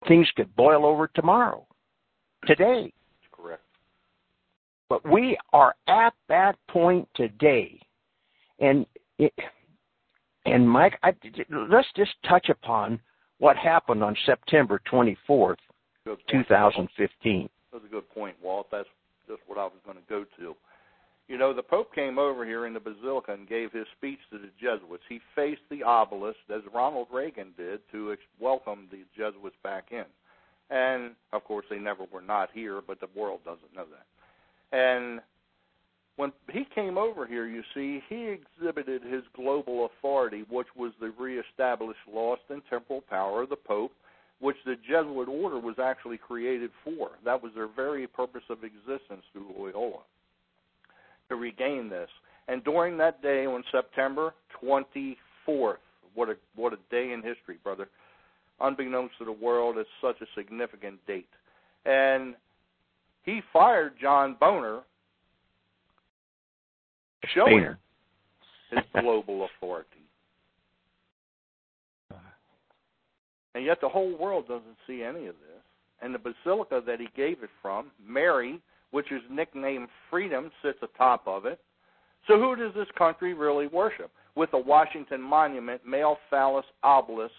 Things 0.06 0.28
could 0.36 0.54
boil 0.54 0.86
over 0.86 1.08
tomorrow, 1.08 1.66
today. 2.46 2.92
Correct. 3.32 3.62
But 4.88 5.06
we 5.10 5.36
are 5.52 5.74
at 5.88 6.14
that 6.28 6.56
point 6.68 7.08
today, 7.14 7.80
and 8.60 8.86
it, 9.18 9.32
and 10.46 10.68
Mike, 10.68 10.98
I, 11.02 11.14
let's 11.50 11.88
just 11.96 12.12
touch 12.28 12.48
upon 12.48 13.00
what 13.38 13.56
happened 13.56 14.02
on 14.02 14.16
September 14.24 14.80
24th, 14.90 15.56
2015. 16.30 17.48
That's 17.72 17.84
a 17.84 17.88
good 17.88 18.08
point, 18.10 18.36
Walt. 18.42 18.68
That's 18.70 18.88
just 19.26 19.40
what 19.46 19.58
I 19.58 19.64
was 19.64 19.78
going 19.84 19.98
to 19.98 20.02
go 20.08 20.24
to. 20.38 20.54
You 21.28 21.36
know, 21.36 21.52
the 21.52 21.62
Pope 21.62 21.94
came 21.94 22.18
over 22.18 22.46
here 22.46 22.64
in 22.64 22.72
the 22.72 22.80
Basilica 22.80 23.34
and 23.34 23.46
gave 23.46 23.70
his 23.70 23.86
speech 23.98 24.18
to 24.30 24.38
the 24.38 24.48
Jesuits. 24.58 25.02
He 25.10 25.20
faced 25.34 25.60
the 25.70 25.82
obelisk, 25.82 26.38
as 26.48 26.62
Ronald 26.74 27.08
Reagan 27.12 27.52
did, 27.54 27.80
to 27.92 28.16
welcome 28.40 28.88
the 28.90 29.04
Jesuits 29.14 29.56
back 29.62 29.88
in. 29.90 30.06
And, 30.70 31.12
of 31.34 31.44
course, 31.44 31.66
they 31.68 31.78
never 31.78 32.04
were 32.10 32.22
not 32.22 32.48
here, 32.54 32.80
but 32.86 32.98
the 33.00 33.08
world 33.14 33.40
doesn't 33.44 33.74
know 33.76 33.84
that. 33.90 34.76
And 34.76 35.20
when 36.16 36.32
he 36.50 36.66
came 36.74 36.96
over 36.96 37.26
here, 37.26 37.46
you 37.46 37.62
see, 37.74 38.02
he 38.08 38.28
exhibited 38.28 39.02
his 39.02 39.22
global 39.36 39.86
authority, 39.86 40.44
which 40.48 40.68
was 40.76 40.92
the 40.98 41.12
reestablished 41.18 42.00
lost 42.10 42.42
and 42.48 42.62
temporal 42.70 43.02
power 43.02 43.42
of 43.42 43.50
the 43.50 43.56
Pope, 43.56 43.92
which 44.40 44.56
the 44.64 44.76
Jesuit 44.76 45.28
order 45.28 45.58
was 45.58 45.78
actually 45.78 46.16
created 46.16 46.70
for. 46.84 47.10
That 47.22 47.42
was 47.42 47.52
their 47.54 47.68
very 47.68 48.06
purpose 48.06 48.44
of 48.48 48.64
existence 48.64 49.24
through 49.32 49.52
Loyola 49.58 50.04
to 51.28 51.36
regain 51.36 51.88
this. 51.88 52.08
And 52.48 52.64
during 52.64 52.96
that 52.98 53.22
day 53.22 53.46
on 53.46 53.62
September 53.70 54.34
24th, 54.62 55.76
what 56.14 56.28
a 56.28 56.36
what 56.56 56.72
a 56.72 56.78
day 56.90 57.12
in 57.12 57.22
history, 57.22 57.58
brother. 57.62 57.88
Unbeknownst 58.60 59.14
to 59.18 59.24
the 59.24 59.32
world, 59.32 59.76
it's 59.78 59.88
such 60.00 60.16
a 60.20 60.26
significant 60.36 60.98
date. 61.06 61.28
And 61.84 62.34
he 63.22 63.40
fired 63.52 63.92
John 64.00 64.36
Boehner, 64.40 64.80
showing 67.34 67.76
his 68.70 68.80
global 69.00 69.46
authority. 69.46 69.88
And 73.54 73.64
yet 73.64 73.80
the 73.80 73.88
whole 73.88 74.16
world 74.16 74.46
doesn't 74.48 74.76
see 74.86 75.02
any 75.02 75.26
of 75.26 75.34
this. 75.34 75.62
And 76.00 76.14
the 76.14 76.18
basilica 76.18 76.80
that 76.86 77.00
he 77.00 77.08
gave 77.16 77.42
it 77.42 77.50
from, 77.60 77.90
Mary, 78.04 78.60
which 78.90 79.12
is 79.12 79.20
nicknamed 79.30 79.88
Freedom, 80.10 80.50
sits 80.62 80.78
atop 80.82 81.26
of 81.26 81.46
it. 81.46 81.60
So 82.26 82.38
who 82.38 82.56
does 82.56 82.74
this 82.74 82.88
country 82.96 83.34
really 83.34 83.66
worship? 83.66 84.10
With 84.34 84.50
the 84.50 84.58
Washington 84.58 85.20
Monument, 85.20 85.80
male 85.86 86.16
phallus 86.30 86.66
obelisk 86.82 87.32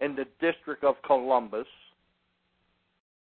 in 0.00 0.16
the 0.16 0.26
District 0.40 0.84
of 0.84 0.96
Columbus. 1.06 1.66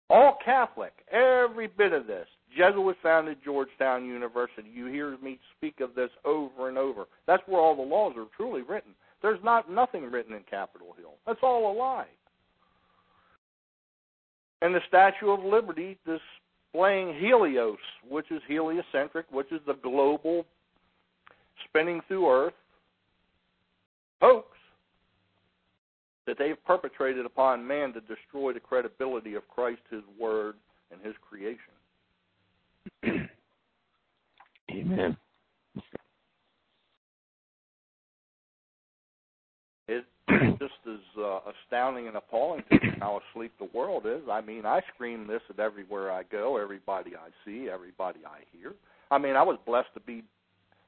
All 0.10 0.38
Catholic, 0.44 0.94
every 1.12 1.68
bit 1.68 1.94
of 1.94 2.08
this. 2.08 2.28
Jesuit 2.56 2.96
founded 3.04 3.38
Georgetown 3.44 4.06
University. 4.06 4.70
You 4.74 4.88
hear 4.88 5.18
me 5.18 5.40
speak 5.58 5.82
of 5.82 5.96
this 5.96 6.10
over 6.24 6.70
and 6.70 6.78
over. 6.78 7.06
That's 7.26 7.44
where 7.46 7.62
all 7.62 7.76
the 7.76 7.82
laws 7.82 8.14
are 8.18 8.26
truly 8.36 8.62
written. 8.62 8.92
There's 9.22 9.44
not 9.44 9.70
nothing 9.70 10.10
written 10.10 10.34
in 10.34 10.44
Capitol 10.50 10.96
Hill. 10.98 11.16
That's 11.26 11.40
all 11.44 11.72
a 11.72 11.74
lie. 11.78 12.08
And 14.62 14.74
the 14.74 14.82
Statue 14.88 15.30
of 15.30 15.44
Liberty, 15.44 15.98
this 16.06 16.22
displaying 16.78 17.16
Helios, 17.20 17.78
which 18.08 18.30
is 18.32 18.42
heliocentric, 18.48 19.26
which 19.32 19.52
is 19.52 19.60
the 19.66 19.74
global 19.74 20.46
spinning 21.68 22.02
through 22.08 22.30
Earth 22.30 22.54
hoax 24.22 24.48
that 26.26 26.38
they've 26.38 26.64
perpetrated 26.66 27.26
upon 27.26 27.66
man 27.66 27.94
to 27.94 28.02
destroy 28.02 28.54
the 28.54 28.60
credibility 28.60 29.36
of 29.36 29.48
Christ, 29.48 29.82
His 29.90 30.02
Word, 30.20 30.56
and 30.92 31.00
His 31.02 31.16
creation. 31.28 31.60
Amen. 34.72 35.18
It, 40.28 40.62
uh, 41.18 41.40
astounding 41.66 42.08
and 42.08 42.18
appalling 42.18 42.64
to 42.70 42.76
me 42.76 42.94
how 43.00 43.20
asleep 43.34 43.54
the 43.60 43.70
world 43.74 44.06
is. 44.06 44.22
I 44.32 44.42
mean, 44.42 44.66
I 44.66 44.82
scream 44.94 45.28
this 45.28 45.42
at 45.50 45.60
everywhere 45.60 46.12
I 46.12 46.24
go, 46.24 46.58
everybody 46.58 47.12
I 47.16 47.30
see, 47.46 47.70
everybody 47.70 48.20
I 48.26 48.40
hear. 48.58 48.74
I 49.10 49.18
mean, 49.18 49.36
I 49.36 49.44
was 49.44 49.58
blessed 49.66 49.94
to 49.96 50.00
be 50.00 50.24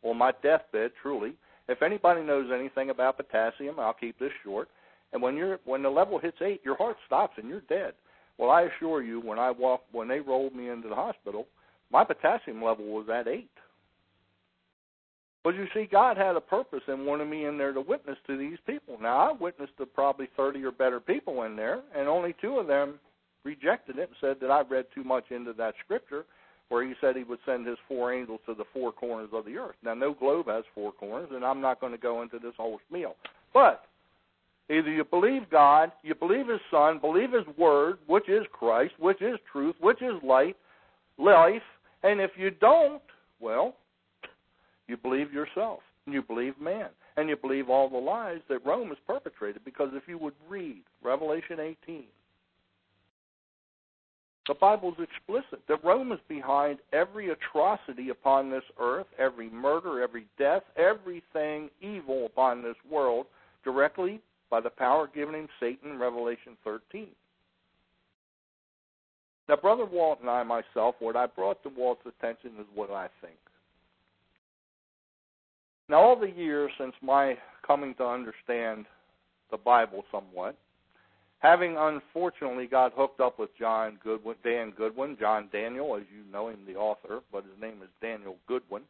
on 0.03 0.17
my 0.17 0.31
deathbed, 0.43 0.91
truly. 1.01 1.33
If 1.67 1.81
anybody 1.81 2.21
knows 2.21 2.49
anything 2.53 2.89
about 2.89 3.17
potassium, 3.17 3.79
I'll 3.79 3.93
keep 3.93 4.17
this 4.19 4.31
short. 4.43 4.69
And 5.13 5.21
when 5.21 5.35
you're 5.35 5.59
when 5.65 5.81
the 5.81 5.89
level 5.89 6.19
hits 6.19 6.37
eight, 6.41 6.61
your 6.63 6.77
heart 6.77 6.97
stops 7.05 7.33
and 7.37 7.47
you're 7.49 7.61
dead. 7.61 7.93
Well, 8.37 8.51
I 8.51 8.63
assure 8.63 9.03
you, 9.03 9.19
when 9.19 9.39
I 9.39 9.51
walked, 9.51 9.93
when 9.93 10.07
they 10.07 10.19
rolled 10.19 10.55
me 10.55 10.69
into 10.69 10.87
the 10.87 10.95
hospital, 10.95 11.47
my 11.91 12.03
potassium 12.03 12.63
level 12.63 12.85
was 12.85 13.07
at 13.09 13.27
eight. 13.27 13.49
But 15.43 15.55
you 15.55 15.67
see, 15.73 15.87
God 15.89 16.17
had 16.17 16.35
a 16.35 16.41
purpose 16.41 16.81
in 16.87 17.05
wanting 17.05 17.29
me 17.29 17.45
in 17.45 17.57
there 17.57 17.71
to 17.71 17.81
witness 17.81 18.17
to 18.27 18.37
these 18.37 18.57
people. 18.67 18.97
Now, 19.01 19.29
I 19.29 19.31
witnessed 19.31 19.77
to 19.77 19.85
probably 19.85 20.27
30 20.35 20.63
or 20.65 20.71
better 20.71 20.99
people 20.99 21.43
in 21.43 21.55
there, 21.55 21.81
and 21.95 22.09
only 22.09 22.35
two 22.41 22.57
of 22.57 22.67
them 22.67 22.99
rejected 23.45 23.97
it 23.97 24.09
and 24.09 24.17
said 24.19 24.37
that 24.41 24.51
I 24.51 24.61
read 24.61 24.85
too 24.93 25.03
much 25.03 25.31
into 25.31 25.53
that 25.53 25.75
scripture 25.83 26.25
where 26.69 26.85
he 26.85 26.93
said 27.01 27.15
he 27.15 27.23
would 27.23 27.39
send 27.45 27.65
his 27.65 27.77
four 27.87 28.13
angels 28.13 28.39
to 28.45 28.53
the 28.53 28.63
four 28.73 28.91
corners 28.91 29.29
of 29.33 29.45
the 29.45 29.57
earth. 29.57 29.75
Now, 29.83 29.95
no 29.95 30.13
globe 30.13 30.47
has 30.47 30.63
four 30.75 30.91
corners, 30.91 31.29
and 31.33 31.43
I'm 31.43 31.61
not 31.61 31.81
going 31.81 31.91
to 31.93 31.97
go 31.97 32.21
into 32.21 32.37
this 32.37 32.53
whole 32.57 32.79
spiel. 32.87 33.15
But 33.53 33.85
either 34.69 34.91
you 34.91 35.03
believe 35.03 35.49
God, 35.49 35.91
you 36.03 36.13
believe 36.13 36.47
His 36.47 36.59
Son, 36.69 36.99
believe 36.99 37.31
His 37.31 37.45
Word, 37.57 37.97
which 38.05 38.29
is 38.29 38.45
Christ, 38.51 38.93
which 38.99 39.21
is 39.21 39.39
truth, 39.51 39.75
which 39.79 40.01
is 40.01 40.13
light, 40.23 40.55
life, 41.17 41.63
and 42.03 42.21
if 42.21 42.31
you 42.37 42.51
don't, 42.51 43.01
well, 43.39 43.75
you 44.89 44.97
believe 44.97 45.31
yourself, 45.31 45.79
and 46.05 46.13
you 46.13 46.21
believe 46.21 46.59
man, 46.59 46.89
and 47.17 47.29
you 47.29 47.37
believe 47.37 47.69
all 47.69 47.89
the 47.89 47.97
lies 47.97 48.39
that 48.49 48.65
Rome 48.65 48.89
has 48.89 48.97
perpetrated. 49.05 49.63
Because 49.63 49.89
if 49.93 50.03
you 50.07 50.17
would 50.17 50.33
read 50.49 50.81
Revelation 51.03 51.59
18, 51.59 52.05
the 54.47 54.55
Bible 54.55 54.95
is 54.97 55.07
explicit 55.13 55.61
that 55.67 55.83
Rome 55.83 56.11
is 56.11 56.19
behind 56.27 56.79
every 56.91 57.29
atrocity 57.29 58.09
upon 58.09 58.49
this 58.49 58.63
earth, 58.79 59.05
every 59.19 59.47
murder, 59.49 60.01
every 60.01 60.25
death, 60.39 60.63
everything 60.75 61.69
evil 61.81 62.25
upon 62.25 62.63
this 62.63 62.75
world, 62.89 63.27
directly 63.63 64.19
by 64.49 64.59
the 64.59 64.71
power 64.71 65.07
given 65.13 65.35
him 65.35 65.47
Satan, 65.59 65.99
Revelation 65.99 66.57
13. 66.63 67.09
Now, 69.47 69.55
Brother 69.55 69.85
Walt 69.85 70.19
and 70.21 70.29
I, 70.29 70.43
myself, 70.43 70.95
what 70.99 71.15
I 71.15 71.27
brought 71.27 71.61
to 71.63 71.69
Walt's 71.69 72.05
attention 72.07 72.51
is 72.59 72.65
what 72.73 72.89
I 72.89 73.07
think. 73.21 73.37
Now, 75.89 76.01
all 76.01 76.19
the 76.19 76.29
years 76.29 76.71
since 76.77 76.93
my 77.01 77.35
coming 77.65 77.95
to 77.95 78.05
understand 78.05 78.85
the 79.49 79.57
Bible 79.57 80.03
somewhat, 80.11 80.55
having 81.39 81.75
unfortunately 81.77 82.67
got 82.67 82.93
hooked 82.95 83.19
up 83.19 83.39
with 83.39 83.49
John 83.57 83.97
Goodwin, 84.03 84.35
Dan 84.43 84.71
Goodwin, 84.77 85.17
John 85.19 85.49
Daniel, 85.51 85.95
as 85.95 86.03
you 86.15 86.31
know 86.31 86.49
him, 86.49 86.59
the 86.67 86.75
author, 86.75 87.21
but 87.31 87.43
his 87.43 87.59
name 87.59 87.81
is 87.81 87.89
Daniel 88.01 88.35
Goodwin. 88.47 88.83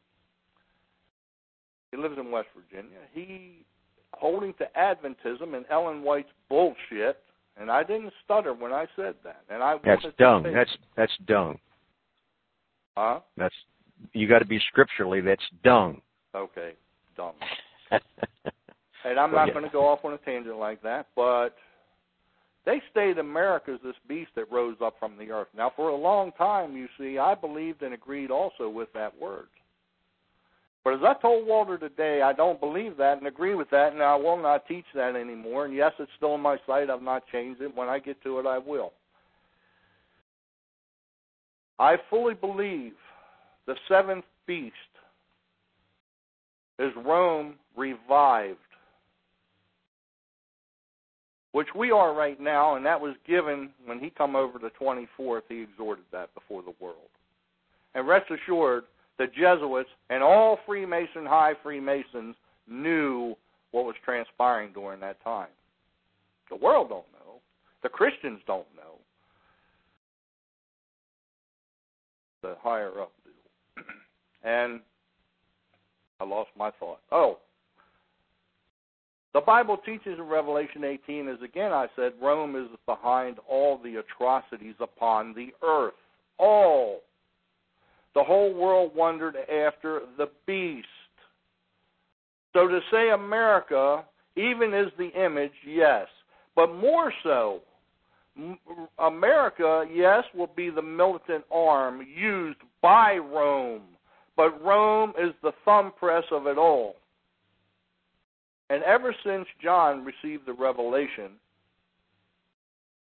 He 1.92 1.98
lives 1.98 2.18
in 2.20 2.32
West 2.32 2.50
Virginia. 2.54 3.00
He 3.14 3.66
holding 4.14 4.54
to 4.56 4.68
Adventism 4.78 5.56
and 5.56 5.66
Ellen 5.72 6.04
White's 6.04 6.30
bullshit, 6.50 7.24
and 7.58 7.72
I 7.72 7.84
didn't 7.84 8.12
stutter 8.26 8.54
when 8.54 8.74
I 8.74 8.88
said 8.98 9.16
that. 9.24 9.44
And 9.50 9.64
I 9.64 9.78
that's 9.86 10.06
dung. 10.20 10.44
That's 10.44 10.70
that's 10.98 11.14
dung. 11.26 11.58
Huh? 12.98 13.22
That's 13.38 13.56
you 14.14 14.28
got 14.28 14.40
to 14.40 14.46
be 14.46 14.60
scripturally. 14.68 15.22
That's 15.22 15.44
dung. 15.64 16.02
Okay 16.36 16.74
dumb. 17.20 17.34
and 19.06 19.20
I'm 19.20 19.32
not 19.32 19.48
yeah. 19.48 19.54
going 19.54 19.66
to 19.66 19.72
go 19.72 19.86
off 19.86 20.00
on 20.06 20.14
a 20.14 20.18
tangent 20.20 20.58
like 20.58 20.82
that, 20.84 21.08
but 21.16 21.50
they 22.66 22.82
stayed 22.92 23.18
America 23.18 23.74
is 23.74 23.80
this 23.84 23.96
beast 24.08 24.32
that 24.36 24.52
rose 24.52 24.78
up 24.84 24.96
from 25.00 25.18
the 25.18 25.32
earth. 25.32 25.48
Now, 25.56 25.72
for 25.76 25.90
a 25.90 25.96
long 25.96 26.32
time, 26.38 26.78
you 26.78 26.88
see, 26.98 27.18
I 27.18 27.36
believed 27.36 27.82
and 27.82 27.94
agreed 27.94 28.32
also 28.32 28.70
with 28.70 28.90
that 28.94 29.20
word. 29.20 29.48
But 30.84 30.94
as 30.94 31.00
I 31.04 31.14
told 31.22 31.46
Walter 31.46 31.78
today, 31.78 32.22
I 32.22 32.32
don't 32.32 32.60
believe 32.60 32.96
that 32.98 33.18
and 33.18 33.28
agree 33.28 33.54
with 33.54 33.70
that, 33.72 33.92
and 33.92 34.02
I 34.02 34.16
will 34.16 34.42
not 34.42 34.66
teach 34.66 34.86
that 34.96 35.16
anymore. 35.16 35.66
And 35.66 35.76
yes, 35.76 35.92
it's 36.00 36.12
still 36.16 36.32
on 36.32 36.42
my 36.42 36.58
site. 36.66 36.90
I've 36.90 37.02
not 37.02 37.24
changed 37.32 37.62
it. 37.62 37.76
When 37.76 37.90
I 37.90 38.00
get 38.00 38.22
to 38.24 38.40
it, 38.40 38.46
I 38.46 38.58
will. 38.58 38.94
I 41.80 41.98
fully 42.10 42.34
believe 42.34 42.94
the 43.68 43.76
seventh 43.88 44.26
beast 44.48 44.74
is 46.80 46.92
Rome 47.06 47.56
revived, 47.76 48.58
which 51.52 51.68
we 51.76 51.92
are 51.92 52.14
right 52.14 52.40
now, 52.40 52.76
and 52.76 52.86
that 52.86 53.00
was 53.00 53.16
given 53.28 53.70
when 53.86 54.00
he 54.00 54.10
come 54.10 54.36
over 54.36 54.58
the 54.58 54.72
24th. 54.82 55.42
He 55.50 55.62
exhorted 55.62 56.06
that 56.12 56.34
before 56.34 56.64
the 56.64 56.74
world. 56.80 56.98
And 57.94 58.08
rest 58.08 58.32
assured, 58.32 58.86
the 59.18 59.28
Jesuits 59.28 59.90
and 60.10 60.24
all 60.24 60.60
Freemason, 60.66 61.26
high 61.26 61.54
Freemasons 61.62 62.36
knew 62.68 63.36
what 63.72 63.86
was 63.86 63.96
transpiring 64.04 64.72
during 64.74 65.00
that 65.02 65.22
time. 65.24 65.50
The 66.50 66.56
world 66.56 66.90
don't 66.90 67.06
know. 67.14 67.42
The 67.84 67.90
Christians 67.90 68.40
don't 68.48 68.68
know. 68.76 68.96
The 72.42 72.56
higher 72.62 73.02
up 73.02 73.12
do. 73.26 73.84
and 74.44 74.80
I 76.20 76.26
lost 76.26 76.50
my 76.58 76.72
thought. 76.80 77.00
Oh, 77.12 77.38
the 79.34 79.42
Bible 79.42 79.78
teaches 79.78 80.18
in 80.18 80.24
Revelation 80.24 80.84
18, 80.84 81.28
as 81.28 81.38
again 81.44 81.72
I 81.72 81.88
said, 81.96 82.14
Rome 82.22 82.56
is 82.56 82.68
behind 82.86 83.38
all 83.48 83.78
the 83.78 83.98
atrocities 83.98 84.76
upon 84.80 85.34
the 85.34 85.50
earth. 85.64 85.94
All. 86.40 87.02
The 88.16 88.24
whole 88.24 88.54
world 88.54 88.92
wondered 88.96 89.36
after 89.36 90.02
the 90.18 90.30
beast. 90.48 90.88
So 92.54 92.68
to 92.68 92.80
say 92.92 93.12
America 93.12 94.04
even 94.36 94.74
is 94.74 94.92
the 94.98 95.10
image, 95.10 95.54
yes. 95.66 96.08
But 96.56 96.74
more 96.74 97.14
so, 97.24 97.60
America, 98.98 99.86
yes, 99.94 100.24
will 100.34 100.50
be 100.56 100.70
the 100.72 100.82
militant 100.82 101.44
arm 101.52 102.06
used 102.16 102.60
by 102.82 103.18
Rome 103.18 103.84
but 104.40 104.64
Rome 104.64 105.12
is 105.22 105.34
the 105.44 105.52
thumb 105.66 105.92
press 106.00 106.24
of 106.32 106.48
it 106.48 106.58
all. 106.58 106.96
And 108.70 108.82
ever 108.84 109.14
since 109.26 109.46
John 109.62 110.06
received 110.06 110.46
the 110.46 110.54
revelation, 110.54 111.32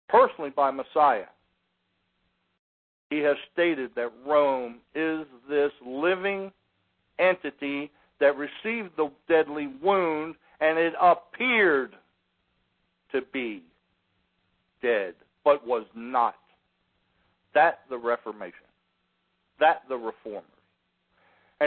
personally 0.08 0.52
by 0.52 0.72
Messiah, 0.72 1.26
he 3.10 3.18
has 3.18 3.36
stated 3.52 3.92
that 3.98 4.14
Rome 4.26 4.76
is 4.96 5.28
this 5.50 5.72
living 5.86 6.50
entity 7.20 7.92
that 8.22 8.38
received 8.38 8.92
the 8.96 9.12
deadly 9.28 9.68
wound 9.84 10.36
and 10.62 10.80
it 10.80 10.94
appeared 11.02 11.94
to 13.12 13.20
be 13.34 13.64
dead, 14.82 15.14
but 15.44 15.68
was 15.68 15.84
not. 15.94 16.36
That 17.54 17.80
the 17.90 17.98
Reformation. 17.98 18.64
That 19.60 19.82
the 19.90 19.98
Reformers. 19.98 20.46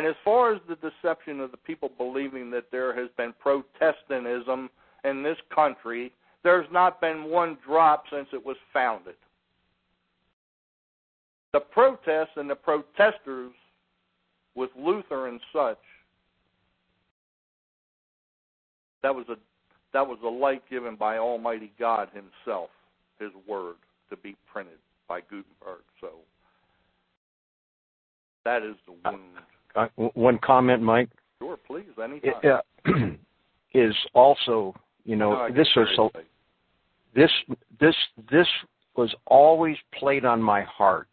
And 0.01 0.09
as 0.09 0.17
far 0.25 0.55
as 0.55 0.63
the 0.67 0.77
deception 0.77 1.41
of 1.41 1.51
the 1.51 1.59
people 1.59 1.91
believing 1.99 2.51
that 2.53 2.71
there 2.73 2.99
has 2.99 3.11
been 3.19 3.35
Protestantism 3.39 4.71
in 5.05 5.23
this 5.23 5.37
country, 5.55 6.11
there's 6.43 6.65
not 6.73 7.03
been 7.03 7.25
one 7.25 7.59
drop 7.67 8.05
since 8.11 8.27
it 8.33 8.43
was 8.43 8.57
founded. 8.73 9.17
The 11.53 11.61
protests 11.61 12.31
and 12.37 12.49
the 12.49 12.55
protesters 12.55 13.53
with 14.55 14.71
Luther 14.75 15.29
and 15.29 15.39
such, 15.53 15.77
that 19.03 19.15
was 19.15 19.27
a 19.29 19.37
that 19.93 20.07
was 20.07 20.19
a 20.25 20.29
light 20.29 20.63
given 20.71 20.97
by 20.97 21.19
Almighty 21.19 21.73
God 21.79 22.09
Himself, 22.15 22.71
His 23.19 23.33
Word, 23.47 23.77
to 24.09 24.17
be 24.17 24.35
printed 24.51 24.79
by 25.09 25.21
Gutenberg. 25.21 25.83
So 26.01 26.13
that 28.47 28.63
is 28.63 28.77
the 28.87 28.93
uh, 29.07 29.13
wound 29.13 29.37
uh, 29.75 29.87
one 29.97 30.39
comment, 30.39 30.83
Mike? 30.83 31.09
Sure, 31.41 31.57
please, 31.67 31.85
anytime. 32.03 32.33
It, 32.43 32.47
uh, 32.47 32.91
is 33.75 33.95
also, 34.15 34.75
you 35.05 35.17
know, 35.17 35.49
no, 35.49 35.55
this 35.55 35.69
was 35.77 35.89
so, 35.97 36.11
this 37.15 37.31
this 37.81 37.95
this 38.31 38.47
was 38.97 39.15
always 39.27 39.77
played 39.99 40.25
on 40.25 40.43
my 40.43 40.63
heart, 40.63 41.09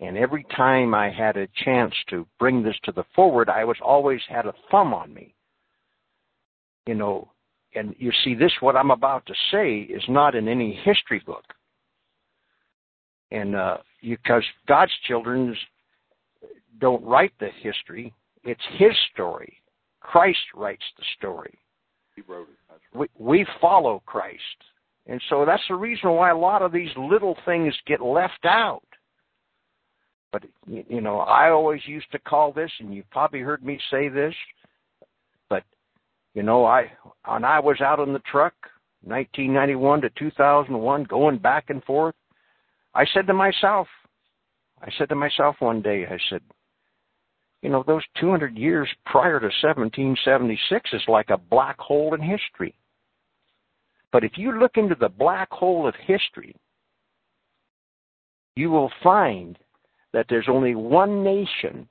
and 0.00 0.16
every 0.16 0.44
time 0.56 0.94
I 0.94 1.10
had 1.10 1.36
a 1.36 1.48
chance 1.64 1.94
to 2.10 2.26
bring 2.38 2.62
this 2.62 2.76
to 2.84 2.92
the 2.92 3.04
forward, 3.14 3.48
I 3.48 3.64
was 3.64 3.76
always 3.82 4.20
had 4.28 4.46
a 4.46 4.54
thumb 4.70 4.92
on 4.92 5.14
me. 5.14 5.34
You 6.86 6.94
know, 6.94 7.30
and 7.74 7.94
you 7.98 8.12
see, 8.24 8.34
this 8.34 8.52
what 8.60 8.76
I'm 8.76 8.90
about 8.90 9.26
to 9.26 9.34
say 9.52 9.78
is 9.80 10.02
not 10.08 10.34
in 10.34 10.48
any 10.48 10.78
history 10.84 11.22
book, 11.24 11.44
and 13.30 13.54
uh, 13.54 13.78
because 14.02 14.44
God's 14.66 14.92
children's 15.06 15.56
don't 16.80 17.04
write 17.04 17.32
the 17.40 17.48
history. 17.62 18.12
It's 18.44 18.60
his 18.78 18.92
story. 19.12 19.60
Christ 20.00 20.38
writes 20.54 20.84
the 20.96 21.04
story. 21.18 21.58
He 22.14 22.22
wrote 22.26 22.48
it. 22.48 22.96
we, 22.96 23.06
we 23.18 23.46
follow 23.60 24.02
Christ. 24.06 24.40
And 25.06 25.20
so 25.28 25.44
that's 25.44 25.62
the 25.68 25.74
reason 25.74 26.10
why 26.10 26.30
a 26.30 26.36
lot 26.36 26.62
of 26.62 26.72
these 26.72 26.90
little 26.96 27.36
things 27.44 27.74
get 27.86 28.00
left 28.00 28.44
out. 28.44 28.82
But, 30.32 30.44
you 30.66 31.00
know, 31.00 31.20
I 31.20 31.50
always 31.50 31.80
used 31.86 32.10
to 32.12 32.18
call 32.18 32.52
this, 32.52 32.70
and 32.80 32.92
you've 32.92 33.08
probably 33.10 33.40
heard 33.40 33.64
me 33.64 33.78
say 33.90 34.08
this, 34.08 34.34
but, 35.48 35.62
you 36.34 36.42
know, 36.42 36.64
I, 36.64 36.90
when 37.26 37.44
I 37.44 37.60
was 37.60 37.80
out 37.80 38.00
in 38.00 38.12
the 38.12 38.18
truck, 38.30 38.54
1991 39.04 40.00
to 40.02 40.10
2001, 40.18 41.04
going 41.04 41.38
back 41.38 41.70
and 41.70 41.82
forth, 41.84 42.14
I 42.94 43.06
said 43.14 43.26
to 43.28 43.34
myself, 43.34 43.86
I 44.82 44.90
said 44.98 45.08
to 45.10 45.14
myself 45.14 45.56
one 45.60 45.80
day, 45.80 46.06
I 46.06 46.18
said, 46.28 46.42
you 47.66 47.72
know, 47.72 47.82
those 47.84 48.04
200 48.20 48.56
years 48.56 48.88
prior 49.06 49.40
to 49.40 49.46
1776 49.46 50.90
is 50.92 51.02
like 51.08 51.30
a 51.30 51.36
black 51.36 51.76
hole 51.80 52.14
in 52.14 52.20
history. 52.20 52.76
But 54.12 54.22
if 54.22 54.38
you 54.38 54.56
look 54.56 54.76
into 54.76 54.94
the 54.94 55.08
black 55.08 55.50
hole 55.50 55.84
of 55.84 55.96
history, 56.06 56.54
you 58.54 58.70
will 58.70 58.92
find 59.02 59.58
that 60.12 60.26
there's 60.28 60.46
only 60.48 60.76
one 60.76 61.24
nation, 61.24 61.88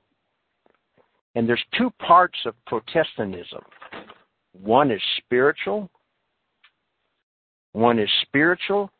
and 1.34 1.46
there's 1.46 1.62
two 1.76 1.90
parts 1.98 2.38
of 2.46 2.54
Protestantism. 2.64 3.60
One 4.54 4.90
is 4.90 5.02
spiritual, 5.18 5.90
one 7.72 7.98
is 7.98 8.08
spiritual, 8.22 8.90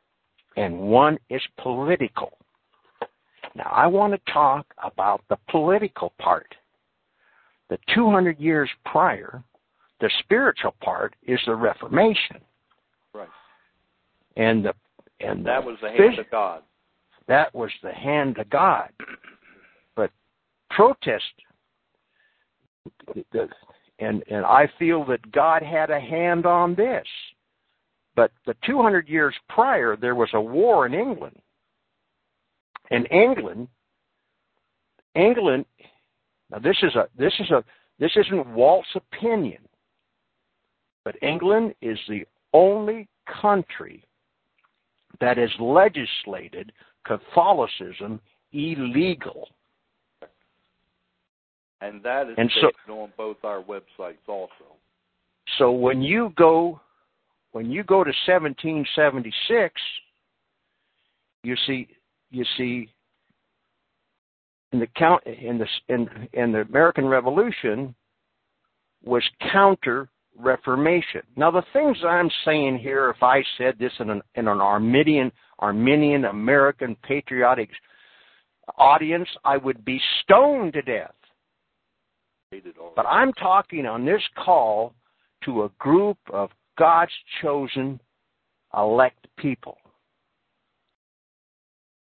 and 0.59 0.79
one 0.79 1.17
is 1.31 1.41
political. 1.59 2.37
Now, 3.55 3.73
I 3.75 3.87
want 3.87 4.13
to 4.13 4.31
talk 4.31 4.67
about 4.85 5.23
the 5.31 5.39
political 5.49 6.13
part. 6.19 6.55
The 7.69 7.79
200 7.95 8.39
years 8.39 8.71
prior, 8.85 9.43
the 10.01 10.11
spiritual 10.21 10.75
part 10.83 11.15
is 11.27 11.41
the 11.47 11.55
Reformation. 11.55 12.39
Right. 13.13 13.29
And 14.37 14.65
the 14.65 14.73
and 15.21 15.45
that 15.47 15.63
the 15.63 15.71
was 15.71 15.79
the 15.81 15.91
hand 15.91 16.19
of 16.19 16.31
God. 16.31 16.63
that 17.27 17.55
was 17.55 17.71
the 17.83 17.93
hand 17.93 18.39
of 18.39 18.51
God. 18.51 18.91
But 19.95 20.11
protest, 20.71 21.25
the, 23.33 23.49
and 23.99 24.23
and 24.31 24.45
I 24.45 24.71
feel 24.79 25.05
that 25.07 25.33
God 25.33 25.63
had 25.63 25.91
a 25.91 26.01
hand 26.01 26.45
on 26.45 26.75
this. 26.75 27.07
But 28.15 28.31
the 28.47 28.55
200 28.65 29.09
years 29.09 29.35
prior, 29.49 29.95
there 29.97 30.15
was 30.15 30.31
a 30.33 30.41
war 30.41 30.87
in 30.87 30.95
England, 30.95 31.39
and 32.91 33.07
England, 33.11 33.69
England. 35.15 35.67
Now 36.51 36.59
this 36.59 36.77
is 36.83 36.95
a 36.95 37.09
this 37.19 37.33
is 37.41 37.51
a 37.51 37.65
this 37.99 38.13
isn't 38.17 38.47
Walt's 38.49 38.89
opinion, 38.95 39.63
but 41.05 41.17
England 41.23 41.75
is 41.81 41.99
the 42.09 42.27
only 42.53 43.09
country 43.41 44.05
that 45.21 45.39
has 45.39 45.51
legislated 45.59 46.73
Catholicism 47.05 48.21
illegal. 48.53 49.49
And 51.81 52.03
that 52.03 52.29
is 52.29 52.35
And 52.39 52.51
so- 52.53 52.73
on 53.03 53.13
both 53.17 53.45
our 53.45 53.63
websites 53.63 54.27
also. 54.27 54.77
So 55.59 55.71
when 55.71 56.03
you 56.03 56.33
go 56.37 56.81
when 57.53 57.71
you 57.71 57.83
go 57.85 58.05
to 58.05 58.13
1776, 58.27 59.81
you 61.43 61.57
see 61.67 61.89
you 62.31 62.45
see 62.57 62.89
in 64.77 64.81
the 64.81 64.87
count 64.89 65.23
in 65.25 65.59
the 65.59 65.67
in, 65.89 66.09
in 66.35 66.53
the 66.53 66.61
American 66.61 67.07
Revolution 67.07 67.95
was 69.03 69.23
counter 69.53 70.11
Reformation. 70.39 71.23
Now 71.35 71.51
the 71.51 71.63
things 71.73 71.97
I'm 72.07 72.29
saying 72.45 72.79
here, 72.79 73.09
if 73.09 73.23
I 73.23 73.43
said 73.57 73.77
this 73.79 73.93
in 74.01 74.11
an 74.11 74.21
in 74.35 74.49
an 74.49 74.61
Arminian 74.61 75.33
Arminian 75.61 76.27
American 76.27 76.95
patriotic 77.03 77.71
audience, 78.77 79.29
I 79.47 79.57
would 79.57 79.83
be 79.83 79.99
stoned 80.23 80.75
to 80.75 80.83
death. 80.83 81.15
But 82.95 83.07
I'm 83.07 83.33
talking 83.33 83.87
on 83.87 84.05
this 84.05 84.23
call 84.45 84.93
to 85.47 85.65
a 85.65 85.71
group 85.79 86.19
of 86.31 86.51
God's 86.79 87.13
chosen 87.41 87.99
elect 88.77 89.27
people. 89.39 89.79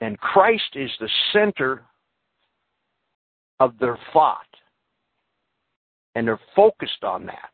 And 0.00 0.18
Christ 0.18 0.74
is 0.74 0.90
the 1.00 1.08
center 1.34 1.84
of 3.62 3.78
their 3.78 3.98
thought. 4.12 4.46
And 6.14 6.26
they're 6.26 6.40
focused 6.54 7.04
on 7.04 7.26
that. 7.26 7.50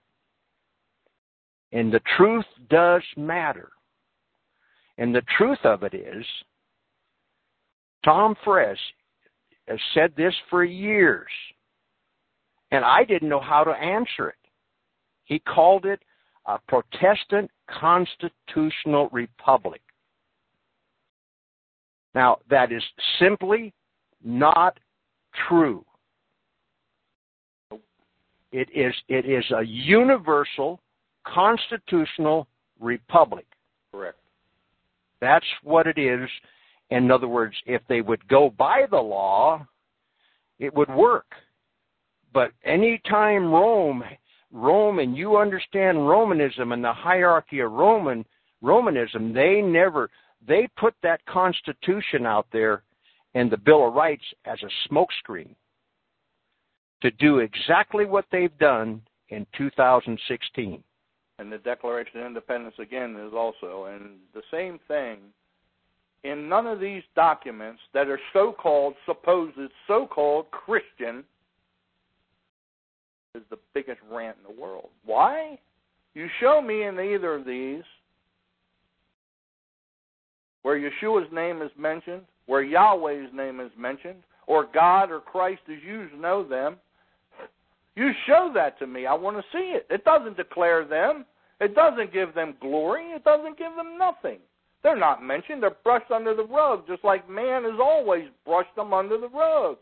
And 1.72 1.92
the 1.92 2.00
truth 2.16 2.46
does 2.70 3.02
matter. 3.16 3.70
And 4.96 5.14
the 5.14 5.22
truth 5.36 5.58
of 5.64 5.82
it 5.84 5.94
is, 5.94 6.24
Tom 8.04 8.34
Friess 8.44 8.78
has 9.68 9.78
said 9.94 10.12
this 10.16 10.34
for 10.50 10.64
years 10.64 11.28
and 12.70 12.84
I 12.84 13.04
didn't 13.04 13.28
know 13.28 13.40
how 13.40 13.64
to 13.64 13.70
answer 13.70 14.28
it. 14.28 14.50
He 15.24 15.38
called 15.38 15.86
it 15.86 16.00
a 16.46 16.58
Protestant 16.68 17.50
constitutional 17.70 19.08
republic. 19.12 19.82
Now, 22.14 22.38
that 22.50 22.72
is 22.72 22.82
simply 23.18 23.74
not 24.24 24.78
true. 25.48 25.84
It 28.52 28.68
is, 28.74 28.94
it 29.08 29.26
is 29.26 29.44
a 29.50 29.62
universal 29.62 30.80
constitutional 31.26 32.46
republic. 32.80 33.46
Correct. 33.92 34.18
That's 35.20 35.46
what 35.62 35.86
it 35.86 35.98
is. 35.98 36.28
In 36.90 37.10
other 37.10 37.28
words, 37.28 37.54
if 37.66 37.82
they 37.88 38.00
would 38.00 38.26
go 38.28 38.50
by 38.56 38.86
the 38.90 38.96
law, 38.96 39.66
it 40.58 40.72
would 40.74 40.88
work. 40.88 41.26
But 42.32 42.52
anytime 42.64 43.50
Rome, 43.52 44.02
Rome, 44.52 44.98
and 44.98 45.16
you 45.16 45.36
understand 45.36 46.08
Romanism 46.08 46.72
and 46.72 46.82
the 46.82 46.92
hierarchy 46.92 47.60
of 47.60 47.72
Roman 47.72 48.24
Romanism, 48.62 49.32
they 49.32 49.60
never 49.60 50.10
they 50.46 50.68
put 50.76 50.94
that 51.02 51.24
Constitution 51.26 52.26
out 52.26 52.46
there 52.52 52.82
and 53.34 53.50
the 53.50 53.56
Bill 53.56 53.88
of 53.88 53.94
Rights 53.94 54.24
as 54.44 54.58
a 54.62 54.92
smokescreen 54.92 55.54
to 57.02 57.10
do 57.12 57.38
exactly 57.38 58.04
what 58.04 58.24
they've 58.32 58.56
done 58.58 59.00
in 59.28 59.46
2016. 59.56 60.82
And 61.38 61.52
the 61.52 61.58
Declaration 61.58 62.20
of 62.20 62.26
Independence 62.26 62.74
again 62.80 63.16
is 63.16 63.32
also, 63.32 63.84
and 63.84 64.16
the 64.34 64.42
same 64.50 64.80
thing. 64.88 65.18
In 66.24 66.48
none 66.48 66.66
of 66.66 66.80
these 66.80 67.04
documents 67.14 67.80
that 67.94 68.08
are 68.08 68.18
so-called, 68.32 68.94
supposed 69.06 69.56
so-called 69.86 70.50
Christian, 70.50 71.22
is 73.34 73.42
the 73.50 73.58
biggest 73.72 74.00
rant 74.10 74.36
in 74.38 74.54
the 74.54 74.60
world. 74.60 74.88
Why? 75.04 75.58
You 76.14 76.26
show 76.40 76.60
me 76.60 76.84
in 76.84 76.98
either 76.98 77.34
of 77.34 77.44
these 77.44 77.84
where 80.62 80.78
Yeshua's 80.78 81.32
name 81.32 81.62
is 81.62 81.70
mentioned, 81.78 82.22
where 82.46 82.64
Yahweh's 82.64 83.32
name 83.32 83.60
is 83.60 83.70
mentioned, 83.78 84.22
or 84.48 84.66
God 84.74 85.12
or 85.12 85.20
Christ 85.20 85.62
as 85.70 85.78
you 85.86 86.08
know 86.18 86.42
them. 86.42 86.76
You 87.98 88.12
show 88.28 88.52
that 88.54 88.78
to 88.78 88.86
me. 88.86 89.06
I 89.06 89.14
want 89.14 89.38
to 89.38 89.42
see 89.52 89.72
it. 89.74 89.84
It 89.90 90.04
doesn't 90.04 90.36
declare 90.36 90.84
them. 90.84 91.26
It 91.60 91.74
doesn't 91.74 92.12
give 92.12 92.32
them 92.32 92.54
glory. 92.60 93.06
It 93.06 93.24
doesn't 93.24 93.58
give 93.58 93.74
them 93.74 93.98
nothing. 93.98 94.38
They're 94.84 94.96
not 94.96 95.24
mentioned. 95.24 95.64
They're 95.64 95.76
brushed 95.82 96.12
under 96.12 96.32
the 96.32 96.44
rug, 96.44 96.86
just 96.86 97.02
like 97.02 97.28
man 97.28 97.64
has 97.64 97.80
always 97.80 98.26
brushed 98.46 98.76
them 98.76 98.92
under 98.92 99.18
the 99.18 99.28
rug. 99.28 99.78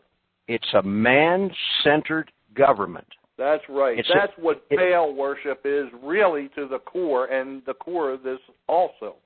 It's 0.47 0.73
a 0.73 0.81
man 0.81 1.51
centered 1.83 2.31
government. 2.55 3.05
That's 3.37 3.61
right. 3.69 3.99
It's 3.99 4.09
That's 4.11 4.35
a- 4.35 4.41
what 4.41 4.63
it- 4.71 4.77
Baal 4.77 5.13
worship 5.13 5.61
is 5.65 5.87
really 6.01 6.49
to 6.55 6.65
the 6.65 6.79
core, 6.79 7.25
and 7.25 7.63
the 7.65 7.75
core 7.75 8.09
of 8.09 8.23
this 8.23 8.39
also. 8.67 9.17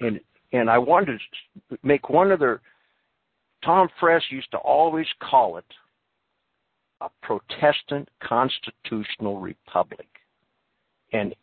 and 0.00 0.20
and 0.52 0.68
I 0.68 0.76
wanted 0.76 1.18
to 1.70 1.78
make 1.82 2.10
one 2.10 2.30
other. 2.30 2.60
Tom 3.62 3.88
Friess 3.98 4.30
used 4.30 4.50
to 4.50 4.58
always 4.58 5.10
call 5.20 5.56
it 5.56 5.64
a 7.02 7.10
Protestant 7.26 8.08
constitutional 8.22 9.40
republic, 9.40 10.08
and 11.12 11.34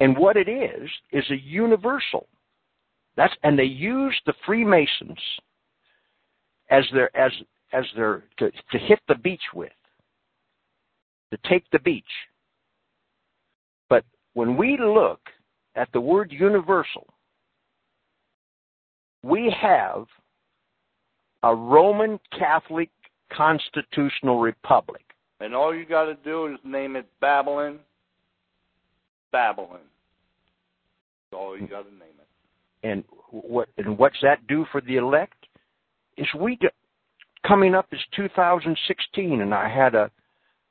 and 0.00 0.16
what 0.16 0.36
it 0.36 0.48
is 0.48 0.90
is 1.12 1.24
a 1.30 1.36
universal. 1.36 2.26
That's 3.16 3.34
and 3.42 3.58
they 3.58 3.64
use 3.64 4.14
the 4.26 4.34
Freemasons 4.44 5.18
as 6.70 6.84
their 6.92 7.16
as 7.16 7.32
as 7.72 7.84
their 7.96 8.24
to, 8.38 8.50
to 8.50 8.78
hit 8.78 9.00
the 9.08 9.14
beach 9.14 9.42
with, 9.54 9.72
to 11.30 11.38
take 11.48 11.64
the 11.70 11.78
beach. 11.78 12.04
But 13.88 14.04
when 14.34 14.56
we 14.56 14.76
look 14.76 15.20
at 15.76 15.88
the 15.92 16.00
word 16.00 16.32
universal, 16.32 17.06
we 19.22 19.54
have 19.60 20.06
a 21.44 21.54
Roman 21.54 22.18
Catholic 22.38 22.90
constitutional 23.36 24.40
republic. 24.40 25.02
And 25.40 25.54
all 25.54 25.74
you 25.74 25.84
got 25.84 26.04
to 26.04 26.14
do 26.24 26.46
is 26.46 26.58
name 26.64 26.96
it 26.96 27.06
Babylon. 27.20 27.80
Babylon. 29.32 29.80
That's 31.30 31.40
all 31.40 31.58
you 31.58 31.66
got 31.66 31.82
to 31.82 31.90
name 31.90 32.02
it. 32.18 32.88
And 32.88 33.04
what 33.30 33.68
and 33.78 33.98
what's 33.98 34.16
that 34.22 34.46
do 34.46 34.64
for 34.70 34.80
the 34.80 34.96
elect? 34.96 35.34
Is 36.16 36.26
we 36.38 36.56
do, 36.56 36.68
coming 37.46 37.74
up 37.74 37.86
is 37.92 38.00
2016, 38.14 39.40
and 39.40 39.54
I 39.54 39.68
had 39.68 39.94
a 39.94 40.10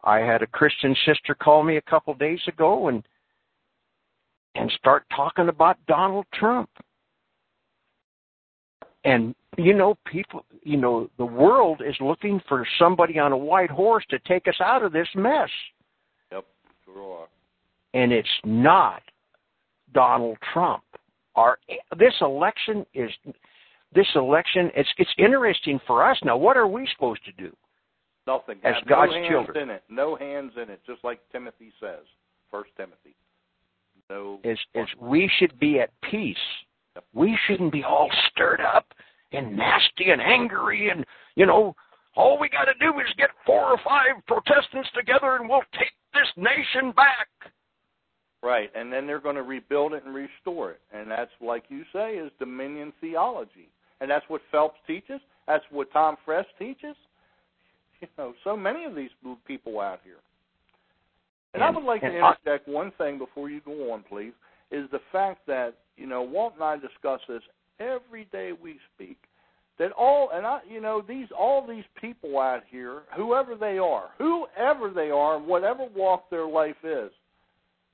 I 0.04 0.20
had 0.20 0.42
a 0.42 0.48
Christian 0.48 0.96
sister 1.06 1.36
call 1.36 1.64
me 1.64 1.78
a 1.78 1.82
couple 1.82 2.14
days 2.14 2.42
ago 2.48 2.88
and 2.88 3.04
and 4.56 4.72
start 4.78 5.04
talking 5.16 5.50
about 5.50 5.78
Donald 5.88 6.26
Trump. 6.34 6.70
And 9.04 9.36
you 9.58 9.74
know, 9.74 9.98
people, 10.06 10.46
you 10.64 10.78
know, 10.78 11.10
the 11.18 11.26
world 11.26 11.82
is 11.86 11.96
looking 12.00 12.42
for 12.48 12.66
somebody 12.80 13.20
on 13.20 13.32
a 13.32 13.38
white 13.38 13.70
horse 13.70 14.04
to 14.10 14.20
take 14.20 14.48
us 14.48 14.56
out 14.64 14.84
of 14.84 14.92
this 14.92 15.08
mess. 15.16 15.50
Yep, 16.32 16.46
sure 16.86 17.20
are. 17.20 17.28
And 17.94 18.12
it's 18.12 18.28
not 18.44 19.02
Donald 19.94 20.38
Trump. 20.54 20.84
Our 21.36 21.58
this 21.98 22.14
election 22.22 22.86
is 22.94 23.10
this 23.94 24.08
election. 24.16 24.72
It's 24.76 24.90
it's 24.98 25.14
interesting 25.18 25.80
for 25.86 26.08
us 26.08 26.18
now. 26.24 26.38
What 26.38 26.58
are 26.58 26.68
we 26.68 26.88
supposed 26.94 27.24
to 27.26 27.32
do? 27.34 27.56
Nothing. 28.26 28.58
As 28.64 28.76
Have 28.76 28.88
God's 28.88 29.12
no 29.12 29.18
hands 29.18 29.30
children. 29.30 29.64
in 29.64 29.70
it. 29.70 29.84
No 29.90 30.16
hands 30.16 30.54
in 30.62 30.70
it, 30.70 30.80
just 30.86 31.04
like 31.04 31.20
Timothy 31.32 31.72
says. 31.80 32.06
First 32.50 32.72
Timothy. 32.78 33.16
No. 34.10 34.40
is 34.44 34.60
is 34.76 34.88
we 35.00 35.30
should 35.40 35.60
be 35.60 35.80
at 35.80 35.90
peace. 36.10 36.38
Yep. 36.96 37.06
We 37.14 37.38
shouldn't 37.48 37.72
be 37.72 37.84
all 37.84 38.10
stirred 38.32 38.62
up 38.62 38.94
and 39.34 39.56
nasty 39.56 40.10
and 40.10 40.22
angry 40.22 40.90
and 40.90 41.06
you 41.36 41.46
know 41.46 41.76
all 42.16 42.40
we 42.40 42.50
got 42.50 42.66
to 42.66 42.74
do 42.80 43.00
is 43.00 43.08
get 43.18 43.30
four 43.46 43.64
or 43.64 43.78
five 43.84 44.26
Protestants 44.28 44.90
together 44.96 45.36
and 45.36 45.50
we'll 45.50 45.62
take 45.74 45.92
this 46.14 46.28
nation 46.38 46.92
back. 46.92 47.28
Right, 48.44 48.70
and 48.76 48.92
then 48.92 49.08
they're 49.08 49.22
going 49.22 49.38
to 49.38 49.44
rebuild 49.44 49.94
it 49.94 50.04
and 50.06 50.14
restore 50.14 50.72
it, 50.72 50.82
and 50.94 51.10
that's 51.10 51.32
like 51.40 51.64
you 51.70 51.84
say 51.94 52.16
is 52.16 52.30
dominion 52.40 52.92
theology, 53.00 53.70
and 54.02 54.12
that's 54.12 54.26
what 54.28 54.42
Phelps 54.52 54.80
teaches. 54.86 55.22
That's 55.48 55.64
what 55.72 55.92
Tom 55.92 56.18
Friess 56.26 56.46
teaches. 56.60 56.96
You 58.02 58.10
know, 58.18 58.34
so 58.44 58.58
many 58.58 58.84
of 58.84 58.96
these 58.96 59.12
people 59.48 59.80
out 59.80 60.02
here. 60.04 60.18
And, 61.54 61.64
I 61.64 61.70
would 61.70 61.86
like 61.86 62.02
to 62.02 62.08
and 62.08 62.18
I- 62.18 62.34
interject 62.34 62.68
one 62.68 62.92
thing 62.98 63.18
before 63.18 63.50
you 63.50 63.62
go 63.62 63.94
on, 63.94 64.04
please, 64.04 64.34
is 64.72 64.90
the 64.92 65.00
fact 65.10 65.48
that 65.48 65.76
you 65.96 66.06
know 66.06 66.22
Walt 66.22 66.56
and 66.56 66.64
I 66.66 66.76
discuss 66.76 67.22
this 67.30 67.42
every 67.80 68.26
day 68.32 68.52
we 68.52 68.80
speak. 68.94 69.18
That 69.80 69.92
all 69.94 70.30
and 70.32 70.46
I, 70.46 70.60
you 70.70 70.80
know, 70.80 71.02
these 71.02 71.28
all 71.38 71.66
these 71.66 71.84
people 72.00 72.40
out 72.40 72.62
here, 72.70 73.02
whoever 73.16 73.56
they 73.56 73.80
are, 73.80 74.10
whoever 74.20 74.92
they 74.92 75.10
are, 75.10 75.40
whatever 75.40 75.88
walk 75.96 76.30
their 76.30 76.46
life 76.46 76.76
is, 76.84 77.10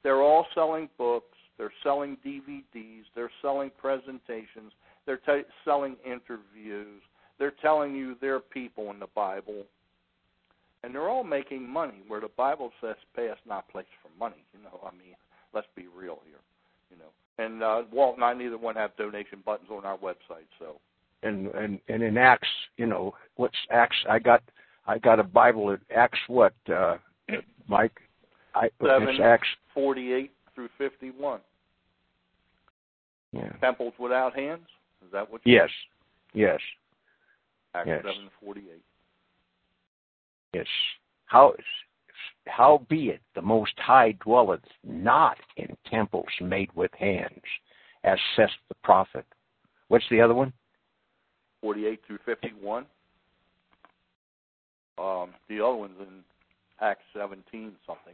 they're 0.04 0.22
all 0.22 0.46
selling 0.54 0.90
books, 0.98 1.38
they're 1.58 1.72
selling 1.82 2.18
DVDs, 2.26 3.04
they're 3.16 3.32
selling 3.42 3.72
presentations, 3.78 4.74
they're 5.06 5.22
t- 5.26 5.48
selling 5.64 5.96
interviews, 6.06 7.02
they're 7.38 7.54
telling 7.62 7.96
you 7.96 8.16
they're 8.20 8.42
people 8.42 8.92
in 8.92 9.00
the 9.00 9.08
Bible, 9.16 9.64
and 10.84 10.94
they're 10.94 11.10
all 11.10 11.24
making 11.24 11.68
money. 11.68 12.02
Where 12.10 12.22
the 12.22 12.30
Bible 12.36 12.74
says, 12.82 12.98
"Pay 13.16 13.30
us 13.30 13.40
not 13.46 13.70
place 13.70 13.88
for 14.02 14.10
money." 14.20 14.44
You 14.54 14.62
know, 14.64 14.82
I 14.86 14.92
mean, 14.92 15.16
let's 15.54 15.68
be 15.76 15.88
real 15.88 16.20
here. 16.26 16.42
You 16.92 16.98
know, 16.98 17.12
and 17.40 17.64
uh, 17.64 17.84
Walt 17.92 18.16
and 18.16 18.24
I 18.24 18.34
neither 18.34 18.58
one 18.58 18.76
have 18.76 18.96
donation 18.98 19.40
buttons 19.46 19.70
on 19.72 19.86
our 19.86 19.98
website, 19.98 20.50
so 20.60 20.80
And 21.24 21.48
and 21.48 21.80
and 21.88 22.02
in 22.04 22.18
Acts, 22.18 22.48
you 22.78 22.86
know, 22.86 23.14
what's 23.36 23.58
Acts? 23.72 23.98
I 24.10 24.20
got 24.20 24.42
I 24.88 24.98
got 24.98 25.20
a 25.20 25.24
Bible 25.24 25.72
at 25.72 25.80
Acts. 25.96 26.20
What, 26.28 26.54
uh, 26.74 26.98
Mike? 27.68 28.00
I 28.56 28.70
seven 28.82 29.22
Acts. 29.22 29.48
forty-eight 29.74 30.32
through 30.56 30.70
fifty-one. 30.78 31.42
Yeah. 33.32 33.52
Temples 33.62 33.94
without 34.00 34.36
hands. 34.36 34.68
Is 35.06 35.12
that 35.12 35.30
what? 35.30 35.42
You 35.46 35.56
Yes. 35.56 35.70
Yes. 36.34 36.60
Acts 37.76 37.88
yes. 37.88 38.02
seven 38.04 38.30
forty-eight. 38.44 38.84
Yes. 40.54 40.68
How 41.26 41.54
how 42.50 42.86
be 42.90 43.10
it 43.10 43.22
the 43.36 43.42
Most 43.42 43.74
High 43.78 44.14
dwelleth 44.24 44.62
not 44.84 45.38
in 45.58 45.76
temples 45.90 46.28
made 46.42 46.70
with 46.76 46.92
hands, 46.98 47.42
as 48.04 48.18
saith 48.36 48.50
the 48.70 48.76
prophet. 48.84 49.26
What's 49.88 50.06
the 50.10 50.22
other 50.22 50.34
one? 50.36 50.54
48 51.62 52.00
through 52.08 52.20
51. 52.26 52.86
Um, 54.98 55.30
the 55.48 55.64
other 55.64 55.76
one's 55.76 56.00
in 56.00 56.24
Acts 56.82 57.04
17 57.14 57.74
something, 57.86 58.14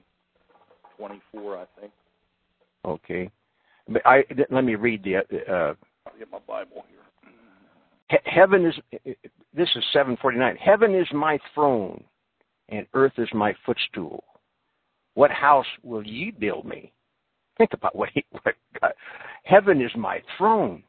24 0.98 1.58
I 1.58 1.65
think. 1.80 1.91
Okay. 2.86 3.30
But 3.88 4.02
I 4.06 4.24
let 4.50 4.63
me 4.63 4.76
read 4.76 5.04
the. 5.04 5.17
Uh, 5.17 5.74
I'll 6.08 6.17
get 6.17 6.32
my 6.32 6.39
Bible 6.48 6.86
here. 6.89 7.00
he- 8.10 8.30
heaven 8.30 8.65
is. 8.65 8.76
This 9.54 9.69
is 9.76 9.84
seven 9.93 10.17
forty 10.21 10.38
nine. 10.39 10.56
Heaven 10.56 10.95
is 10.95 11.08
my 11.13 11.38
throne, 11.54 12.04
and 12.69 12.86
earth 12.93 13.13
is 13.17 13.30
my 13.34 13.54
footstool. 13.65 14.23
What 15.13 15.32
house 15.32 15.65
will 15.84 16.06
ye 16.06 16.32
build 16.32 16.65
me? 16.65 16.91
Think 17.58 17.71
about 17.73 17.95
what 17.95 18.10
he. 18.13 18.25
What 18.32 18.56
God, 18.82 18.93
heaven 19.43 19.82
is 19.82 19.91
my 19.95 20.21
throne, 20.38 20.84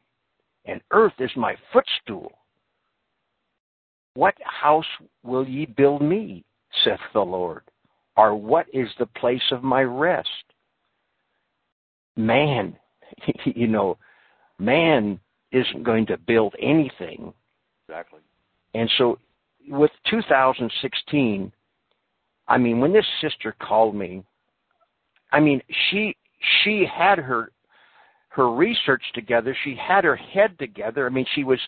and 0.65 0.81
earth 0.91 1.13
is 1.19 1.31
my 1.35 1.55
footstool. 1.71 2.31
What 4.15 4.35
house 4.43 4.85
will 5.23 5.47
ye 5.47 5.65
build 5.65 6.01
me, 6.01 6.43
saith 6.83 6.99
the 7.13 7.21
Lord? 7.21 7.61
Or 8.17 8.35
what 8.35 8.65
is 8.73 8.89
the 8.97 9.05
place 9.05 9.43
of 9.51 9.63
my 9.63 9.83
rest? 9.83 10.27
Man, 12.15 12.75
you 13.45 13.67
know, 13.67 13.97
man 14.59 15.19
isn't 15.51 15.83
going 15.83 16.07
to 16.07 16.17
build 16.17 16.55
anything. 16.59 17.31
Exactly. 17.87 18.21
And 18.73 18.89
so 18.97 19.19
with 19.69 19.91
2016, 20.09 21.51
I 22.47 22.57
mean, 22.57 22.79
when 22.79 22.93
this 22.93 23.05
sister 23.21 23.55
called 23.61 23.95
me, 23.95 24.23
I 25.31 25.39
mean, 25.39 25.61
she 25.89 26.15
she 26.63 26.85
had 26.85 27.19
her 27.19 27.51
her 28.29 28.53
research 28.53 29.01
together. 29.13 29.55
She 29.63 29.75
had 29.75 30.03
her 30.03 30.15
head 30.15 30.57
together. 30.59 31.05
I 31.05 31.09
mean, 31.09 31.25
she 31.33 31.43
was 31.43 31.59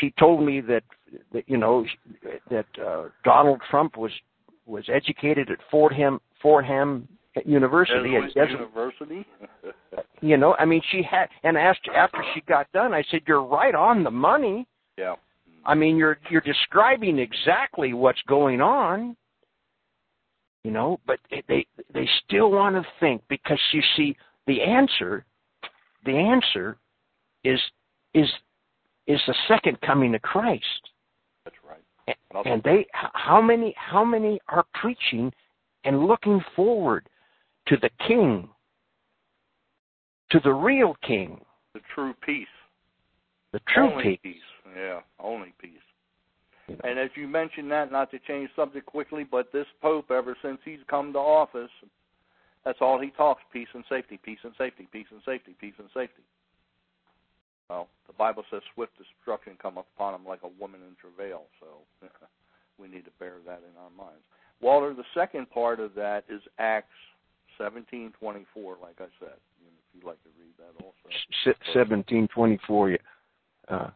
she 0.00 0.12
told 0.18 0.44
me 0.44 0.60
that 0.62 0.82
that 1.32 1.48
you 1.48 1.56
know 1.56 1.86
that 2.50 2.66
uh, 2.84 3.04
Donald 3.24 3.60
Trump 3.70 3.96
was 3.96 4.12
was 4.66 4.84
educated 4.92 5.50
at 5.50 5.58
Fordham 5.70 6.20
Fordham 6.42 7.08
University. 7.44 8.14
Doesn't- 8.34 8.50
University. 8.60 9.26
you 10.20 10.36
know, 10.36 10.54
I 10.58 10.64
mean, 10.64 10.82
she 10.90 11.02
had 11.02 11.28
and 11.44 11.56
asked 11.56 11.88
after 11.94 12.22
she 12.34 12.40
got 12.42 12.70
done. 12.72 12.92
I 12.92 13.04
said, 13.10 13.20
"You're 13.26 13.44
right 13.44 13.74
on 13.74 14.02
the 14.04 14.10
money." 14.10 14.66
yeah. 14.96 15.14
I 15.64 15.74
mean, 15.74 15.96
you're 15.96 16.18
you're 16.30 16.40
describing 16.42 17.18
exactly 17.18 17.92
what's 17.92 18.22
going 18.28 18.60
on. 18.60 19.16
You 20.66 20.72
know, 20.72 20.98
but 21.06 21.20
they 21.30 21.64
they 21.94 22.08
still 22.24 22.50
want 22.50 22.74
to 22.74 22.84
think 22.98 23.22
because 23.28 23.60
you 23.72 23.80
see 23.96 24.16
the 24.48 24.60
answer, 24.60 25.24
the 26.04 26.10
answer 26.10 26.76
is 27.44 27.60
is 28.14 28.28
is 29.06 29.20
the 29.28 29.34
second 29.46 29.80
coming 29.82 30.12
of 30.16 30.22
Christ. 30.22 30.64
That's 31.44 31.54
right. 31.64 32.16
And, 32.34 32.46
and 32.46 32.62
they 32.64 32.84
how 32.92 33.40
many 33.40 33.76
how 33.78 34.04
many 34.04 34.40
are 34.48 34.64
preaching 34.74 35.32
and 35.84 36.04
looking 36.04 36.40
forward 36.56 37.08
to 37.68 37.76
the 37.76 37.90
king 38.08 38.48
to 40.32 40.40
the 40.42 40.52
real 40.52 40.96
king, 41.06 41.40
The 41.74 41.80
true 41.94 42.12
peace. 42.26 42.48
the 43.52 43.60
true 43.72 43.92
only 43.92 44.18
peace. 44.20 44.34
Yeah, 44.76 44.98
only 45.20 45.54
peace. 45.60 45.85
And 46.68 46.98
as 46.98 47.10
you 47.14 47.28
mentioned 47.28 47.70
that, 47.70 47.92
not 47.92 48.10
to 48.10 48.18
change 48.18 48.50
subject 48.56 48.86
quickly, 48.86 49.24
but 49.24 49.52
this 49.52 49.66
Pope, 49.80 50.10
ever 50.10 50.36
since 50.42 50.58
he's 50.64 50.80
come 50.88 51.12
to 51.12 51.18
office, 51.18 51.70
that's 52.64 52.78
all 52.80 53.00
he 53.00 53.10
talks: 53.10 53.42
peace 53.52 53.68
and 53.74 53.84
safety, 53.88 54.18
peace 54.22 54.40
and 54.42 54.52
safety, 54.58 54.88
peace 54.90 55.06
and 55.10 55.20
safety, 55.24 55.54
peace 55.60 55.74
and 55.78 55.88
safety. 55.94 56.22
Well, 57.70 57.88
the 58.06 58.12
Bible 58.12 58.44
says 58.50 58.62
swift 58.74 58.92
destruction 58.98 59.54
cometh 59.60 59.86
upon 59.96 60.14
him 60.14 60.26
like 60.26 60.40
a 60.42 60.60
woman 60.60 60.80
in 60.82 60.96
travail. 61.00 61.44
So 61.60 61.66
we 62.78 62.88
need 62.88 63.04
to 63.04 63.10
bear 63.18 63.34
that 63.46 63.62
in 63.62 63.76
our 63.78 63.90
minds. 63.96 64.22
Walter, 64.60 64.94
the 64.94 65.04
second 65.14 65.50
part 65.50 65.80
of 65.80 65.94
that 65.94 66.24
is 66.28 66.40
Acts 66.58 66.88
seventeen 67.58 68.12
twenty 68.18 68.44
four. 68.52 68.76
Like 68.82 68.96
I 68.98 69.06
said, 69.20 69.34
if 69.34 69.94
you'd 69.94 70.04
like 70.04 70.22
to 70.24 70.30
read 70.38 70.54
that 70.58 70.84
also. 70.84 71.62
seventeen 71.72 72.28
twenty 72.28 72.58
four. 72.66 72.96
Uh, 73.68 73.90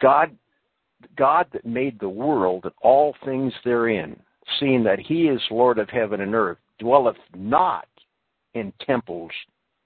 God, 0.00 0.36
God 1.16 1.46
that 1.52 1.66
made 1.66 1.98
the 2.00 2.08
world 2.08 2.64
and 2.64 2.72
all 2.82 3.14
things 3.24 3.52
therein, 3.64 4.18
seeing 4.58 4.82
that 4.84 4.98
He 4.98 5.28
is 5.28 5.40
Lord 5.50 5.78
of 5.78 5.88
heaven 5.88 6.20
and 6.20 6.34
earth, 6.34 6.58
dwelleth 6.78 7.16
not 7.36 7.88
in 8.54 8.72
temples 8.84 9.30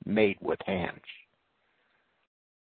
made 0.05 0.37
with 0.41 0.59
hands. 0.67 1.01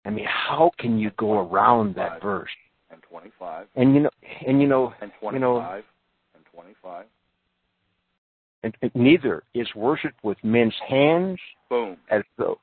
I 0.04 0.11
mean, 0.11 0.26
how 0.26 0.70
can 0.78 0.98
you 0.98 1.11
go 1.18 1.40
around 1.40 1.94
that 1.96 2.22
verse? 2.22 2.50
And 2.90 3.02
twenty 3.02 3.30
five 3.38 3.66
And 3.76 3.94
you 3.94 4.00
know, 4.00 4.11
and 4.46 4.61
you 4.61 4.66
know, 4.66 4.94
and 5.00 5.12
you 5.33 5.38
know, 5.38 5.61
five. 5.61 5.85
25. 6.61 7.06
And, 8.62 8.76
and 8.83 8.90
neither 8.94 9.42
is 9.54 9.68
worshipped 9.74 10.22
with 10.22 10.37
men's 10.42 10.74
hands 10.87 11.38
Boom. 11.68 11.96
as 12.11 12.22
though 12.37 12.59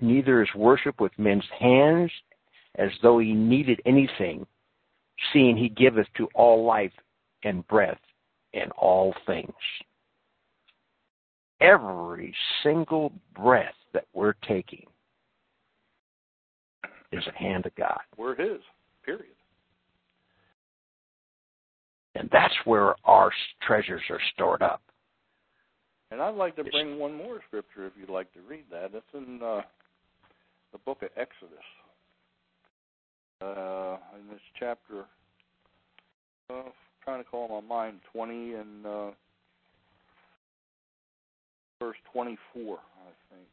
neither 0.00 0.42
is 0.42 0.48
worship 0.56 1.00
with 1.00 1.12
men's 1.18 1.44
hands 1.58 2.10
as 2.78 2.90
though 3.02 3.18
he 3.18 3.32
needed 3.32 3.80
anything, 3.84 4.46
seeing 5.32 5.56
he 5.56 5.68
giveth 5.68 6.06
to 6.16 6.28
all 6.34 6.64
life 6.64 6.92
and 7.42 7.66
breath 7.68 8.00
and 8.54 8.70
all 8.72 9.14
things. 9.26 9.52
Every 11.60 12.34
single 12.62 13.12
breath 13.34 13.74
that 13.92 14.06
we're 14.14 14.34
taking 14.46 14.86
is 17.10 17.24
a 17.26 17.36
hand 17.38 17.66
of 17.66 17.74
God. 17.74 17.98
We're 18.16 18.36
His. 18.36 18.60
Period. 19.04 19.34
And 22.14 22.28
that's 22.32 22.54
where 22.64 22.94
our 23.04 23.30
treasures 23.66 24.02
are 24.10 24.20
stored 24.34 24.62
up. 24.62 24.82
And 26.10 26.20
I'd 26.20 26.34
like 26.34 26.56
to 26.56 26.64
bring 26.64 26.98
one 26.98 27.14
more 27.14 27.40
scripture 27.46 27.86
if 27.86 27.92
you'd 27.98 28.08
like 28.08 28.32
to 28.32 28.40
read 28.48 28.64
that. 28.70 28.90
It's 28.94 29.06
in 29.14 29.40
uh, 29.42 29.62
the 30.72 30.78
book 30.78 31.02
of 31.02 31.10
Exodus. 31.16 31.58
Uh, 33.40 33.96
in 34.18 34.28
this 34.28 34.40
chapter, 34.58 35.04
uh, 36.50 36.62
trying 37.04 37.22
to 37.22 37.30
call 37.30 37.62
my 37.62 37.66
mind, 37.66 38.00
20 38.12 38.54
and 38.54 38.86
uh, 38.86 39.10
verse 41.80 41.96
24, 42.12 42.78
I 42.78 43.34
think. 43.34 43.46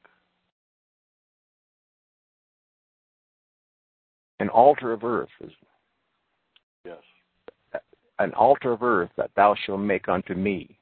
An 4.39 4.50
altar 4.50 4.91
of 4.91 5.04
earth 5.04 5.30
is 5.41 5.52
Yes. 6.84 6.98
an 8.19 8.34
altar 8.34 8.74
of 8.74 8.84
earth 8.84 9.10
that 9.17 9.32
thou 9.36 9.56
shalt 9.65 9.80
make 9.80 10.08
unto 10.08 10.34
me, 10.34 10.78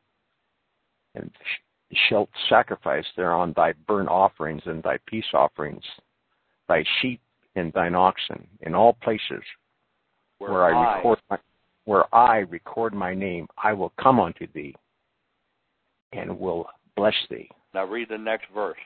and 1.15 1.29
sh- 1.43 1.97
shalt 2.09 2.29
sacrifice 2.49 3.05
thereon 3.15 3.53
thy 3.55 3.73
burnt 3.87 4.09
offerings 4.09 4.61
and 4.65 4.81
thy 4.83 4.97
peace 5.07 5.25
offerings, 5.33 5.83
thy 6.67 6.83
sheep 7.01 7.21
and 7.55 7.71
thine 7.73 7.95
oxen, 7.95 8.47
in 8.61 8.73
all 8.73 8.93
places 8.93 9.43
Where, 10.39 10.51
where 10.51 10.75
I 10.75 10.95
record 10.95 11.19
my, 11.29 11.37
where 11.85 12.15
I 12.15 12.37
record 12.37 12.93
my 12.93 13.13
name, 13.13 13.47
I 13.61 13.73
will 13.73 13.93
come 14.01 14.19
unto 14.19 14.47
thee, 14.53 14.75
and 16.11 16.39
will 16.39 16.67
bless 16.95 17.15
thee. 17.29 17.49
Now 17.73 17.85
read 17.85 18.09
the 18.09 18.17
next 18.17 18.45
verse. 18.53 18.77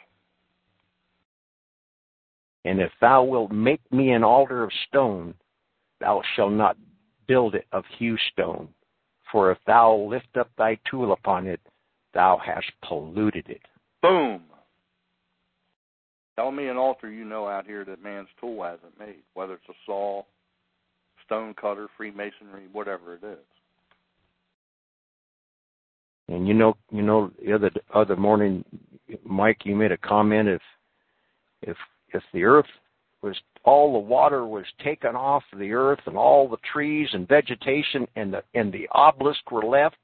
And 2.66 2.82
if 2.82 2.92
thou 3.00 3.24
wilt 3.24 3.52
make 3.52 3.82
me 3.92 4.12
an 4.12 4.24
altar 4.24 4.64
of 4.64 4.72
stone, 4.88 5.34
thou 6.02 6.22
shalt 6.36 6.52
not 6.52 6.76
build 7.28 7.56
it 7.56 7.66
of 7.72 7.84
hew 7.98 8.18
stone. 8.34 8.68
For 9.32 9.52
if 9.52 9.58
thou 9.66 9.96
lift 9.96 10.38
up 10.38 10.50
thy 10.58 10.78
tool 10.90 11.12
upon 11.14 11.48
it, 11.48 11.62
thou 12.14 12.40
hast 12.46 12.68
polluted 12.86 13.48
it. 13.50 13.62
Boom. 14.02 14.42
Tell 16.38 16.52
me 16.52 16.68
an 16.68 16.78
altar 16.78 17.10
you 17.10 17.26
know 17.26 17.48
out 17.48 17.66
here 17.66 17.84
that 17.86 18.04
man's 18.04 18.28
tool 18.40 18.64
hasn't 18.64 18.98
made, 19.00 19.24
whether 19.34 19.54
it's 19.54 19.70
a 19.70 19.74
saw, 19.88 20.22
stone 21.26 21.56
cutter, 21.60 21.88
Freemasonry, 21.98 22.68
whatever 22.72 23.16
it 23.16 23.24
is. 23.24 23.40
And 26.30 26.48
you 26.48 26.54
know, 26.54 26.78
you 26.92 27.02
know, 27.02 27.32
the 27.44 27.54
other 27.54 27.72
other 27.94 28.16
morning, 28.16 28.64
Mike, 29.24 29.60
you 29.64 29.76
made 29.76 29.92
a 29.92 29.98
comment 29.98 30.48
if 30.48 30.62
if 31.64 31.78
if 32.14 32.22
the 32.34 32.44
earth 32.44 32.68
was 33.24 33.36
all 33.64 33.94
the 33.94 34.00
water 34.00 34.46
was 34.46 34.66
taken 34.84 35.16
off 35.16 35.44
the 35.58 35.72
earth 35.72 36.00
and 36.06 36.18
all 36.18 36.48
the 36.48 36.58
trees 36.72 37.10
and 37.14 37.28
vegetation 37.28 38.08
and 38.16 38.34
the 38.34 38.44
and 38.54 38.72
the 38.72 38.88
obelisk 38.92 39.52
were 39.52 39.64
left, 39.64 39.96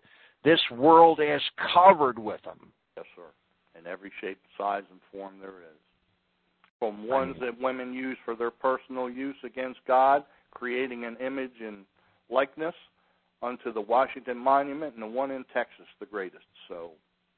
this 0.43 0.61
world 0.71 1.19
is 1.21 1.41
covered 1.73 2.17
with 2.17 2.41
them. 2.43 2.71
Yes, 2.97 3.05
sir. 3.15 3.79
In 3.79 3.85
every 3.85 4.11
shape, 4.19 4.39
size, 4.57 4.83
and 4.89 4.99
form 5.11 5.33
there 5.39 5.49
is. 5.49 5.82
From 6.83 7.07
ones 7.07 7.37
that 7.39 7.57
women 7.61 7.93
use 7.93 8.17
for 8.25 8.35
their 8.35 8.51
personal 8.51 9.09
use 9.09 9.37
against 9.45 9.79
God, 9.87 10.25
creating 10.51 11.05
an 11.05 11.15
image 11.25 11.61
and 11.65 11.85
likeness, 12.29 12.75
unto 13.41 13.71
the 13.71 13.79
Washington 13.79 14.37
Monument 14.37 14.93
and 14.93 15.01
the 15.01 15.07
one 15.07 15.31
in 15.31 15.45
Texas, 15.53 15.85
the 16.01 16.05
greatest. 16.05 16.43
So, 16.67 16.91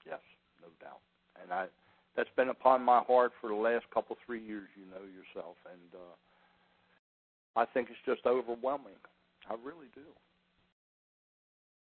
yes, 0.04 0.18
no 0.64 0.70
doubt. 0.82 0.98
And 1.44 1.54
I 1.54 1.68
that's 2.16 2.30
been 2.36 2.50
upon 2.50 2.82
my 2.82 3.02
heart 3.02 3.34
for 3.40 3.50
the 3.50 3.56
last 3.56 3.86
couple 3.94 4.18
three 4.26 4.44
years, 4.44 4.68
you 4.76 4.86
know 4.90 5.06
yourself, 5.06 5.58
and 5.72 5.94
uh 5.94 7.60
I 7.62 7.66
think 7.66 7.90
it's 7.92 8.00
just 8.04 8.26
overwhelming. 8.26 8.98
I 9.48 9.54
really 9.64 9.90
do. 9.94 10.02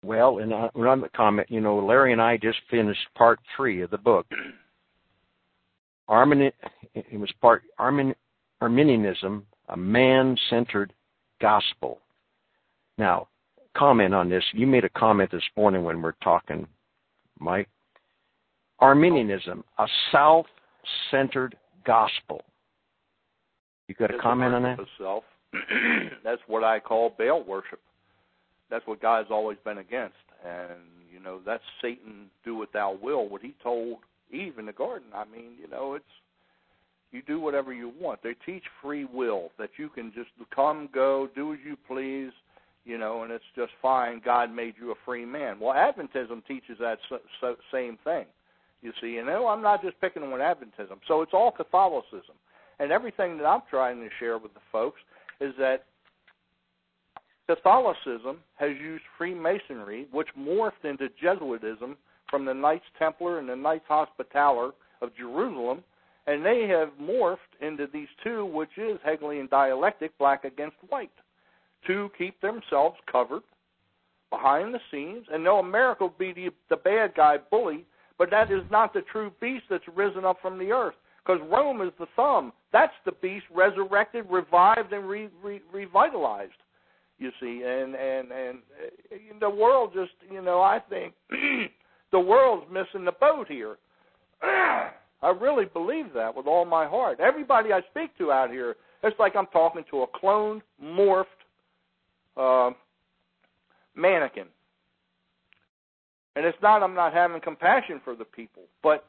Well, 0.05 0.39
and 0.39 0.55
I, 0.55 0.71
on 0.77 1.01
the 1.01 1.09
comment, 1.09 1.51
you 1.51 1.61
know, 1.61 1.85
Larry 1.85 2.13
and 2.13 2.23
I 2.23 2.37
just 2.37 2.59
finished 2.71 3.01
part 3.17 3.41
three 3.57 3.83
of 3.83 3.91
the 3.91 3.99
book. 3.99 4.27
Armin, 6.09 6.51
it 6.95 7.21
was 7.21 7.31
part 7.41 7.63
Armin, 7.79 8.15
Arminianism, 8.61 9.47
a 9.69 9.77
man-centered 9.77 10.93
gospel. 11.41 12.01
Now, 12.97 13.29
comment 13.77 14.15
on 14.15 14.29
this. 14.29 14.45
You 14.53 14.67
made 14.67 14.85
a 14.85 14.89
comment 14.91 15.31
this 15.31 15.43
morning 15.57 15.85
when 15.85 15.97
we 15.97 16.03
we're 16.03 16.13
talking, 16.25 16.67
Mike. 17.39 17.69
Arminianism, 18.81 19.65
a 19.79 19.87
self-centered 20.13 21.57
gospel. 21.85 22.43
You 23.89 23.95
got 23.95 24.15
a 24.15 24.19
comment 24.19 24.55
on 24.55 24.63
that? 24.63 24.79
Self. 24.99 25.25
That's 26.25 26.41
what 26.47 26.65
I 26.65 26.79
call 26.79 27.15
Baal 27.19 27.43
worship. 27.43 27.81
That's 28.71 28.87
what 28.87 29.01
God's 29.01 29.31
always 29.31 29.59
been 29.65 29.79
against. 29.79 30.17
And, 30.47 30.79
you 31.11 31.21
know, 31.21 31.41
that's 31.45 31.63
Satan 31.81 32.27
do 32.45 32.55
what 32.55 32.73
thou 32.73 32.97
will, 33.03 33.29
what 33.29 33.41
he 33.41 33.55
told 33.63 33.99
Eve 34.31 34.59
in 34.59 34.67
the 34.67 34.73
garden. 34.73 35.09
I 35.15 35.25
mean, 35.25 35.53
you 35.61 35.69
know, 35.69 35.95
it's 35.95 36.05
you 37.11 37.23
do 37.23 37.41
whatever 37.41 37.73
you 37.73 37.93
want. 38.01 38.23
They 38.23 38.35
teach 38.45 38.65
free 38.83 39.05
will, 39.05 39.51
that 39.59 39.71
you 39.77 39.89
can 39.89 40.13
just 40.15 40.31
come, 40.55 40.89
go, 40.93 41.29
do 41.35 41.55
as 41.55 41.59
you 41.65 41.77
please, 41.87 42.33
you 42.85 42.99
know, 42.99 43.23
and 43.23 43.33
it's 43.33 43.45
just 43.57 43.73
fine. 43.81 44.21
God 44.25 44.55
made 44.55 44.75
you 44.79 44.91
a 44.91 44.95
free 45.05 45.25
man. 45.25 45.59
Well, 45.61 45.75
Adventism 45.75 46.45
teaches 46.47 46.77
that 46.81 46.99
so, 47.09 47.19
so, 47.41 47.57
same 47.73 47.99
thing. 48.05 48.27
You 48.83 48.93
see, 49.01 49.17
and 49.17 49.27
no, 49.27 49.49
I'm 49.49 49.63
not 49.63 49.83
just 49.83 50.01
picking 50.01 50.23
on 50.23 50.39
Adventism. 50.39 50.99
So 51.09 51.23
it's 51.23 51.33
all 51.35 51.51
Catholicism. 51.51 52.37
And 52.79 52.93
everything 52.93 53.37
that 53.39 53.45
I'm 53.45 53.63
trying 53.69 54.01
to 54.01 54.09
share 54.21 54.39
with 54.39 54.55
the 54.55 54.61
folks 54.71 55.01
is 55.41 55.53
that 55.59 55.85
Catholicism 57.49 58.39
has 58.57 58.71
used 58.81 59.03
Freemasonry, 59.17 60.07
which 60.13 60.29
morphed 60.39 60.85
into 60.85 61.09
Jesuitism 61.21 61.97
from 62.31 62.45
the 62.45 62.55
Knights 62.55 62.85
Templar 62.99 63.39
and 63.39 63.49
the 63.49 63.57
Knights 63.57 63.85
Hospitaller 63.89 64.73
of 65.01 65.17
Jerusalem, 65.17 65.83
and 66.27 66.45
they 66.45 66.67
have 66.69 66.91
morphed 67.01 67.39
into 67.61 67.87
these 67.93 68.09
two, 68.23 68.45
which 68.45 68.77
is 68.77 68.99
Hegelian 69.05 69.49
dialectic, 69.51 70.17
black 70.19 70.45
against 70.45 70.77
white, 70.89 71.11
to 71.87 72.11
keep 72.19 72.41
themselves 72.41 72.97
covered 73.11 73.43
behind 74.31 74.75
the 74.75 74.81
scenes. 74.91 75.25
And 75.33 75.43
no, 75.43 75.59
America 75.59 76.05
will 76.05 76.15
be 76.19 76.33
the, 76.33 76.51
the 76.69 76.77
bad 76.77 77.15
guy 77.17 77.37
bully, 77.51 77.87
but 78.19 78.31
that 78.31 78.51
is 78.53 78.63
not 78.71 78.93
the 78.93 79.03
true 79.11 79.33
beast 79.41 79.65
that's 79.71 79.85
risen 79.97 80.25
up 80.25 80.37
from 80.43 80.59
the 80.59 80.71
earth. 80.71 80.95
Because 81.25 81.41
Rome 81.51 81.83
is 81.83 81.93
the 81.99 82.07
thumb. 82.17 82.53
That's 82.73 82.93
the 83.05 83.13
beast 83.13 83.45
resurrected, 83.55 84.27
revived, 84.31 84.93
and 84.93 85.09
re, 85.09 85.29
re, 85.43 85.61
revitalized. 85.73 86.53
You 87.19 87.31
see, 87.41 87.63
and 87.67 87.95
and 87.97 88.31
and 88.31 88.59
uh, 89.13 89.17
the 89.41 89.51
world 89.51 89.91
just, 89.93 90.13
you 90.31 90.41
know, 90.41 90.61
I 90.61 90.79
think 90.79 91.15
the 92.13 92.21
world's 92.21 92.67
missing 92.71 93.05
the 93.05 93.13
boat 93.13 93.47
here. 93.49 93.77
I 94.43 95.31
really 95.41 95.65
believe 95.67 96.13
that 96.15 96.35
with 96.35 96.47
all 96.47 96.65
my 96.65 96.87
heart. 96.87 97.19
Everybody 97.21 97.73
I 97.73 97.81
speak 97.91 98.17
to 98.19 98.31
out 98.31 98.51
here, 98.51 98.77
it's 99.03 99.19
like 99.19 99.35
I'm 99.37 99.47
talking 99.49 99.85
to 99.91 100.03
a 100.03 100.07
cloned, 100.07 100.63
morphed 100.83 101.25
uh, 102.37 102.71
mannequin. 103.97 104.47
And 106.37 106.47
it's 106.47 106.59
not 106.63 106.83
I'm 106.83 106.95
not 106.95 107.13
having 107.13 107.41
compassion 107.41 108.01
for 108.05 108.15
the 108.15 108.25
people, 108.25 108.63
but 108.83 109.05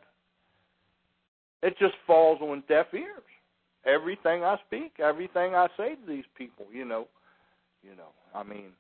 it 1.62 1.78
just 1.78 1.94
falls 2.08 2.40
on 2.42 2.64
deaf 2.68 2.88
ears. 2.94 3.22
Everything 3.86 4.44
I 4.44 4.58
speak, 4.66 4.94
everything 5.00 5.54
I 5.54 5.68
say 5.78 5.96
to 5.96 6.02
these 6.08 6.26
people, 6.36 6.66
you 6.74 6.86
know, 6.86 7.08
you 7.84 7.96
know, 7.96 8.10
I 8.34 8.44
mean, 8.44 8.72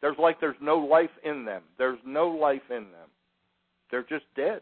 there's 0.00 0.16
like 0.18 0.40
there's 0.40 0.56
no 0.60 0.78
life 0.78 1.10
in 1.24 1.44
them. 1.44 1.62
There's 1.78 1.98
no 2.06 2.28
life 2.28 2.62
in 2.70 2.84
them. 2.84 3.08
They're 3.94 4.18
just 4.18 4.24
dead. 4.34 4.60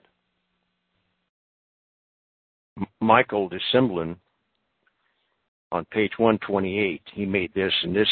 Michael 3.01 3.49
de 3.49 3.59
Semlyen 3.72 4.16
on 5.70 5.87
page 5.87 6.12
128, 6.18 7.01
he 7.14 7.24
made 7.24 7.51
this, 7.55 7.72
and 7.83 7.97
this, 7.97 8.11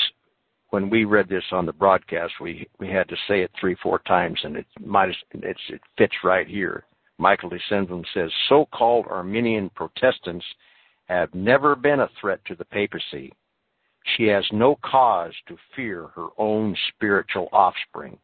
when 0.70 0.88
we 0.88 1.04
read 1.04 1.28
this 1.28 1.44
on 1.52 1.66
the 1.66 1.74
broadcast, 1.74 2.32
we 2.40 2.66
we 2.78 2.88
had 2.88 3.06
to 3.10 3.16
say 3.28 3.42
it 3.42 3.50
three, 3.60 3.76
four 3.82 3.98
times, 4.06 4.40
and 4.44 4.56
it 4.56 4.66
might 4.82 5.10
it's, 5.10 5.60
it 5.68 5.82
fits 5.98 6.14
right 6.24 6.48
here. 6.48 6.84
Michael 7.18 7.50
de 7.50 7.58
DeSimblin 7.70 8.06
says, 8.14 8.30
so-called 8.48 9.04
Arminian 9.10 9.68
Protestants 9.74 10.46
have 11.04 11.34
never 11.34 11.76
been 11.76 12.00
a 12.00 12.08
threat 12.18 12.40
to 12.46 12.54
the 12.54 12.64
papacy. 12.64 13.30
She 14.16 14.22
has 14.28 14.46
no 14.52 14.78
cause 14.82 15.34
to 15.48 15.58
fear 15.76 16.06
her 16.14 16.28
own 16.38 16.74
spiritual 16.94 17.50
offspring. 17.52 18.16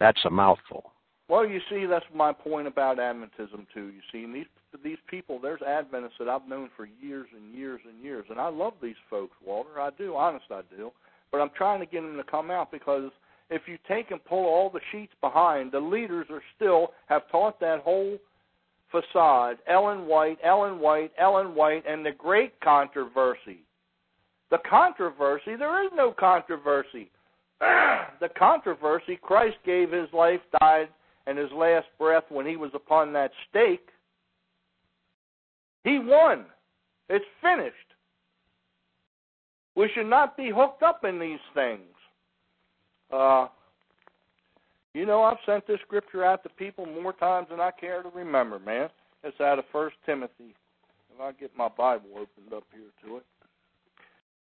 That's 0.00 0.20
a 0.24 0.30
mouthful. 0.30 0.92
Well, 1.28 1.46
you 1.46 1.60
see, 1.70 1.86
that's 1.86 2.04
my 2.12 2.32
point 2.32 2.66
about 2.66 2.98
Adventism 2.98 3.66
too. 3.72 3.92
You 3.92 4.00
see, 4.10 4.24
and 4.24 4.34
these 4.34 4.46
these 4.82 4.98
people, 5.08 5.38
there's 5.40 5.62
Adventists 5.62 6.16
that 6.18 6.28
I've 6.28 6.48
known 6.48 6.70
for 6.76 6.88
years 7.00 7.28
and 7.36 7.54
years 7.54 7.80
and 7.88 8.02
years, 8.02 8.24
and 8.30 8.40
I 8.40 8.48
love 8.48 8.74
these 8.82 8.96
folks, 9.08 9.36
Walter. 9.44 9.80
I 9.80 9.90
do, 9.96 10.16
honest, 10.16 10.46
I 10.50 10.62
do. 10.76 10.90
But 11.30 11.40
I'm 11.40 11.50
trying 11.56 11.80
to 11.80 11.86
get 11.86 12.02
them 12.02 12.16
to 12.16 12.24
come 12.24 12.50
out 12.50 12.72
because 12.72 13.10
if 13.50 13.62
you 13.66 13.78
take 13.86 14.10
and 14.10 14.24
pull 14.24 14.44
all 14.44 14.70
the 14.70 14.80
sheets 14.90 15.12
behind, 15.20 15.70
the 15.70 15.80
leaders 15.80 16.26
are 16.30 16.42
still 16.56 16.92
have 17.06 17.28
taught 17.30 17.60
that 17.60 17.80
whole 17.80 18.18
facade. 18.90 19.58
Ellen 19.68 20.06
White, 20.06 20.38
Ellen 20.42 20.80
White, 20.80 21.12
Ellen 21.18 21.54
White, 21.54 21.84
and 21.86 22.04
the 22.04 22.12
great 22.12 22.58
controversy. 22.60 23.64
The 24.50 24.58
controversy, 24.68 25.54
there 25.56 25.84
is 25.84 25.92
no 25.94 26.10
controversy. 26.10 27.10
The 27.60 28.28
controversy, 28.38 29.18
Christ 29.20 29.56
gave 29.64 29.92
his 29.92 30.08
life, 30.12 30.40
died, 30.60 30.88
and 31.26 31.38
his 31.38 31.50
last 31.52 31.86
breath 31.98 32.24
when 32.28 32.46
he 32.46 32.56
was 32.56 32.70
upon 32.74 33.12
that 33.12 33.30
stake. 33.48 33.88
He 35.84 35.98
won. 35.98 36.46
It's 37.08 37.24
finished. 37.42 37.74
We 39.76 39.90
should 39.94 40.08
not 40.08 40.36
be 40.36 40.50
hooked 40.54 40.82
up 40.82 41.04
in 41.04 41.18
these 41.18 41.38
things. 41.54 41.80
Uh, 43.12 43.48
you 44.94 45.06
know, 45.06 45.22
I've 45.22 45.38
sent 45.46 45.66
this 45.66 45.80
scripture 45.86 46.24
out 46.24 46.42
to 46.42 46.48
people 46.50 46.86
more 46.86 47.12
times 47.12 47.48
than 47.50 47.60
I 47.60 47.70
care 47.70 48.02
to 48.02 48.08
remember, 48.10 48.58
man. 48.58 48.88
It's 49.22 49.40
out 49.40 49.58
of 49.58 49.64
First 49.72 49.96
Timothy. 50.06 50.54
If 51.14 51.20
I 51.20 51.32
get 51.32 51.56
my 51.56 51.68
Bible 51.68 52.10
opened 52.12 52.52
up 52.54 52.64
here 52.72 52.90
to 53.04 53.18
it. 53.18 53.24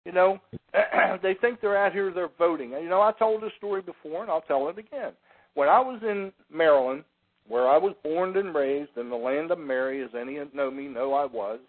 You 0.05 0.11
know, 0.11 0.39
they 1.23 1.33
think 1.33 1.59
they're 1.61 1.77
out 1.77 1.93
here, 1.93 2.11
they're 2.13 2.29
voting. 2.37 2.71
You 2.71 2.89
know, 2.89 3.01
I 3.01 3.11
told 3.17 3.41
this 3.41 3.51
story 3.57 3.81
before, 3.81 4.21
and 4.21 4.31
I'll 4.31 4.41
tell 4.41 4.69
it 4.69 4.77
again. 4.77 5.13
When 5.55 5.67
I 5.67 5.79
was 5.79 5.99
in 6.03 6.31
Maryland, 6.51 7.03
where 7.47 7.67
I 7.67 7.77
was 7.77 7.95
born 8.03 8.37
and 8.37 8.53
raised 8.53 8.97
in 8.97 9.09
the 9.09 9.15
land 9.15 9.51
of 9.51 9.59
Mary, 9.59 10.03
as 10.03 10.09
any 10.19 10.37
that 10.37 10.55
know 10.55 10.69
me 10.69 10.87
know 10.87 11.13
I 11.13 11.25
was, 11.25 11.59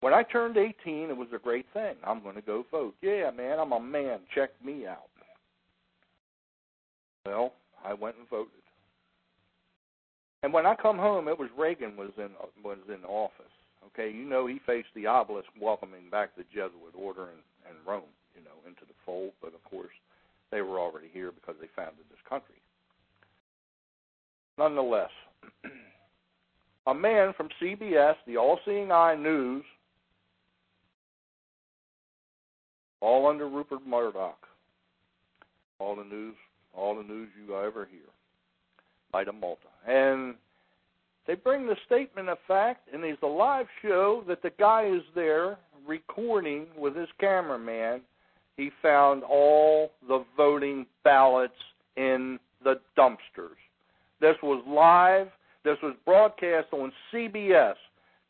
when 0.00 0.12
I 0.12 0.24
turned 0.24 0.56
18, 0.56 1.10
it 1.10 1.16
was 1.16 1.28
a 1.32 1.38
great 1.38 1.66
thing. 1.72 1.94
I'm 2.04 2.22
going 2.22 2.34
to 2.34 2.42
go 2.42 2.66
vote. 2.72 2.94
Yeah, 3.02 3.30
man, 3.30 3.60
I'm 3.60 3.70
a 3.70 3.78
man. 3.78 4.18
Check 4.34 4.50
me 4.64 4.84
out. 4.86 5.08
Well, 7.24 7.52
I 7.84 7.94
went 7.94 8.16
and 8.16 8.28
voted. 8.28 8.50
And 10.42 10.52
when 10.52 10.66
I 10.66 10.74
come 10.74 10.98
home, 10.98 11.28
it 11.28 11.38
was 11.38 11.50
Reagan 11.56 11.96
was 11.96 12.10
in 12.18 12.30
was 12.64 12.78
in 12.88 13.04
office. 13.04 13.51
Okay, 13.94 14.10
you 14.10 14.24
know 14.24 14.46
he 14.46 14.58
faced 14.64 14.88
the 14.94 15.06
obelisk 15.06 15.48
welcoming 15.60 16.08
back 16.10 16.34
the 16.36 16.44
Jesuit 16.44 16.94
order 16.94 17.24
and, 17.24 17.42
and 17.68 17.76
Rome, 17.86 18.08
you 18.34 18.42
know, 18.42 18.66
into 18.66 18.82
the 18.86 18.94
fold. 19.04 19.32
But 19.42 19.54
of 19.54 19.62
course, 19.64 19.92
they 20.50 20.62
were 20.62 20.80
already 20.80 21.08
here 21.12 21.32
because 21.32 21.56
they 21.60 21.68
founded 21.76 22.04
this 22.10 22.18
country. 22.28 22.56
Nonetheless, 24.58 25.10
a 26.86 26.94
man 26.94 27.32
from 27.36 27.48
CBS, 27.60 28.14
the 28.26 28.36
All-Seeing 28.36 28.92
Eye 28.92 29.14
News, 29.14 29.64
all 33.00 33.26
under 33.26 33.48
Rupert 33.48 33.86
Murdoch, 33.86 34.46
all 35.78 35.96
the 35.96 36.04
news, 36.04 36.36
all 36.74 36.94
the 36.94 37.02
news 37.02 37.28
you 37.36 37.54
ever 37.56 37.86
hear, 37.90 38.00
Ida 39.12 39.32
Malta, 39.32 39.68
and 39.86 40.34
they 41.26 41.34
bring 41.34 41.66
the 41.66 41.76
statement 41.86 42.28
of 42.28 42.38
fact, 42.48 42.88
and 42.92 43.02
there's 43.02 43.18
a 43.22 43.26
live 43.26 43.66
show 43.80 44.24
that 44.26 44.42
the 44.42 44.50
guy 44.58 44.86
is 44.86 45.02
there 45.14 45.56
recording 45.86 46.66
with 46.76 46.96
his 46.96 47.08
cameraman. 47.20 48.00
He 48.56 48.70
found 48.82 49.22
all 49.22 49.92
the 50.06 50.24
voting 50.36 50.86
ballots 51.04 51.54
in 51.96 52.38
the 52.64 52.80
dumpsters. 52.98 53.58
This 54.20 54.36
was 54.42 54.62
live. 54.66 55.28
This 55.64 55.78
was 55.82 55.94
broadcast 56.04 56.68
on 56.72 56.92
CBS 57.12 57.74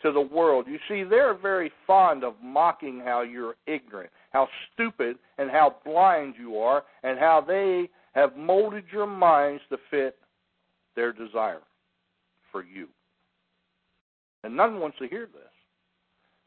to 0.03 0.13
the 0.13 0.21
world. 0.21 0.67
You 0.69 0.79
see, 0.89 1.03
they're 1.03 1.35
very 1.35 1.73
fond 1.87 2.25
of 2.25 2.35
mocking 2.43 3.01
how 3.03 3.23
you're 3.23 3.55
ignorant, 3.67 4.11
how 4.31 4.49
stupid 4.73 5.17
and 5.39 5.51
how 5.51 5.77
blind 5.85 6.35
you 6.39 6.59
are, 6.59 6.85
and 7.03 7.19
how 7.19 7.43
they 7.47 7.89
have 8.13 8.37
molded 8.37 8.85
your 8.93 9.07
minds 9.07 9.63
to 9.71 9.79
fit 9.91 10.17
their 10.95 11.13
desire 11.13 11.63
for 12.53 12.63
you. 12.63 12.87
And 14.45 14.57
none 14.57 14.79
wants 14.79 14.99
to 14.99 15.09
hear 15.09 15.27
this. 15.27 15.43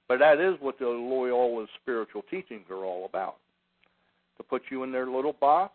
But 0.07 0.19
that 0.19 0.39
is 0.39 0.55
what 0.59 0.77
the 0.79 0.85
Loyola 0.85 1.65
spiritual 1.81 2.21
teachings 2.29 2.65
are 2.69 2.85
all 2.85 3.05
about. 3.05 3.37
To 4.37 4.43
put 4.43 4.63
you 4.69 4.83
in 4.83 4.91
their 4.91 5.07
little 5.07 5.33
box, 5.33 5.73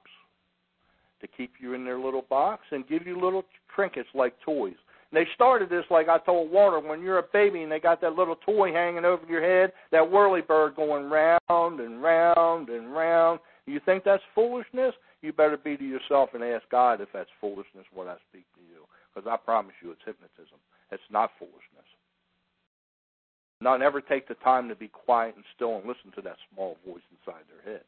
to 1.20 1.26
keep 1.26 1.54
you 1.60 1.74
in 1.74 1.84
their 1.84 1.98
little 1.98 2.24
box, 2.28 2.62
and 2.70 2.86
give 2.86 3.06
you 3.06 3.20
little 3.20 3.44
trinkets 3.74 4.08
like 4.14 4.34
toys. 4.44 4.76
And 5.10 5.20
they 5.20 5.28
started 5.34 5.68
this 5.68 5.84
like 5.90 6.08
I 6.08 6.18
told 6.18 6.52
Walter 6.52 6.78
when 6.78 7.02
you're 7.02 7.18
a 7.18 7.24
baby 7.32 7.62
and 7.62 7.72
they 7.72 7.80
got 7.80 8.00
that 8.02 8.14
little 8.14 8.36
toy 8.36 8.72
hanging 8.72 9.04
over 9.04 9.26
your 9.26 9.42
head, 9.42 9.72
that 9.90 10.08
whirly 10.08 10.40
bird 10.40 10.76
going 10.76 11.10
round 11.10 11.80
and 11.80 12.02
round 12.02 12.68
and 12.68 12.92
round. 12.92 13.40
You 13.66 13.80
think 13.84 14.04
that's 14.04 14.22
foolishness? 14.34 14.94
You 15.22 15.32
better 15.32 15.56
be 15.56 15.76
to 15.76 15.84
yourself 15.84 16.30
and 16.34 16.42
ask 16.44 16.68
God 16.70 17.00
if 17.00 17.08
that's 17.12 17.30
foolishness 17.40 17.84
what 17.92 18.06
I 18.06 18.16
speak 18.30 18.44
to 18.54 18.60
you. 18.60 18.79
Because 19.12 19.28
I 19.30 19.36
promise 19.36 19.74
you 19.82 19.90
it's 19.90 20.00
hypnotism. 20.04 20.58
It's 20.90 21.02
not 21.10 21.30
foolishness. 21.38 21.88
Not 23.60 23.82
ever 23.82 24.00
take 24.00 24.26
the 24.26 24.34
time 24.34 24.68
to 24.68 24.74
be 24.74 24.88
quiet 24.88 25.34
and 25.36 25.44
still 25.54 25.76
and 25.76 25.86
listen 25.86 26.12
to 26.14 26.22
that 26.22 26.36
small 26.52 26.78
voice 26.86 27.02
inside 27.10 27.42
their 27.48 27.74
head. 27.74 27.84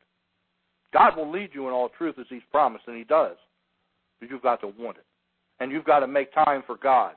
God 0.93 1.17
will 1.17 1.31
lead 1.31 1.51
you 1.55 1.67
in 1.67 1.73
all 1.73 1.89
truth 1.89 2.17
as 2.19 2.27
He's 2.29 2.43
promised, 2.51 2.85
and 2.87 2.97
He 2.97 3.05
does. 3.05 3.37
But 4.21 4.31
you've 4.31 4.43
got 4.43 4.61
to 4.61 4.67
want 4.79 4.99
it. 4.99 5.07
And 5.61 5.73
you've 5.73 5.85
got 5.85 6.01
to 6.01 6.07
make 6.07 6.35
time 6.35 6.63
for 6.67 6.77
God. 6.77 7.15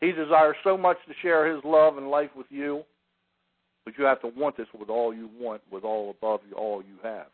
He 0.00 0.12
desires 0.12 0.56
so 0.64 0.76
much 0.76 0.96
to 1.06 1.14
share 1.22 1.52
His 1.52 1.62
love 1.64 1.98
and 1.98 2.10
life 2.10 2.30
with 2.36 2.46
you, 2.50 2.82
but 3.84 3.94
you 3.96 4.04
have 4.04 4.20
to 4.22 4.28
want 4.28 4.56
this 4.56 4.66
with 4.78 4.88
all 4.88 5.14
you 5.14 5.30
want, 5.38 5.62
with 5.70 5.84
all 5.84 6.10
above 6.10 6.40
you, 6.48 6.56
all 6.56 6.82
you 6.82 6.96
have. 7.02 7.26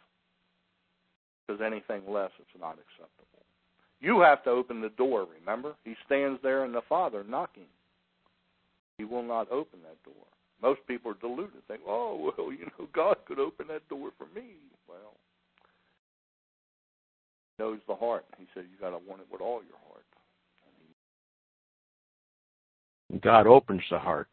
Because 1.47 1.61
anything 1.65 2.03
less, 2.11 2.31
it's 2.39 2.61
not 2.61 2.79
acceptable. 2.79 3.34
You 4.05 4.21
have 4.21 4.45
to 4.45 4.51
open 4.51 4.83
the 4.83 4.91
door, 4.91 5.27
remember? 5.41 5.77
He 5.83 5.95
stands 6.05 6.39
there 6.43 6.67
in 6.67 6.73
the 6.73 6.83
Father 6.91 7.25
knocking. 7.27 7.65
He 8.99 9.05
will 9.05 9.23
not 9.23 9.51
open 9.51 9.79
that 9.83 10.03
door. 10.05 10.27
Most 10.61 10.81
people 10.87 11.13
are 11.13 11.15
deluded. 11.15 11.67
Think, 11.69 11.81
oh, 11.89 12.33
well, 12.37 12.53
you 12.53 12.67
know, 12.67 12.87
God 12.95 13.17
could 13.27 13.39
open 13.39 13.67
that 13.69 13.89
door 13.89 14.11
for 14.19 14.27
me. 14.39 14.57
Well, 14.87 15.15
he 17.57 17.63
knows 17.63 17.79
the 17.89 17.95
heart. 17.95 18.27
He 18.37 18.45
said 18.53 18.65
you 18.71 18.79
got 18.79 18.91
to 18.91 19.03
want 19.09 19.23
it 19.23 19.27
with 19.33 19.41
all 19.41 19.63
your 19.63 19.79
heart. 19.89 20.05
God 23.23 23.47
opens 23.47 23.83
the 23.91 23.99
heart. 23.99 24.29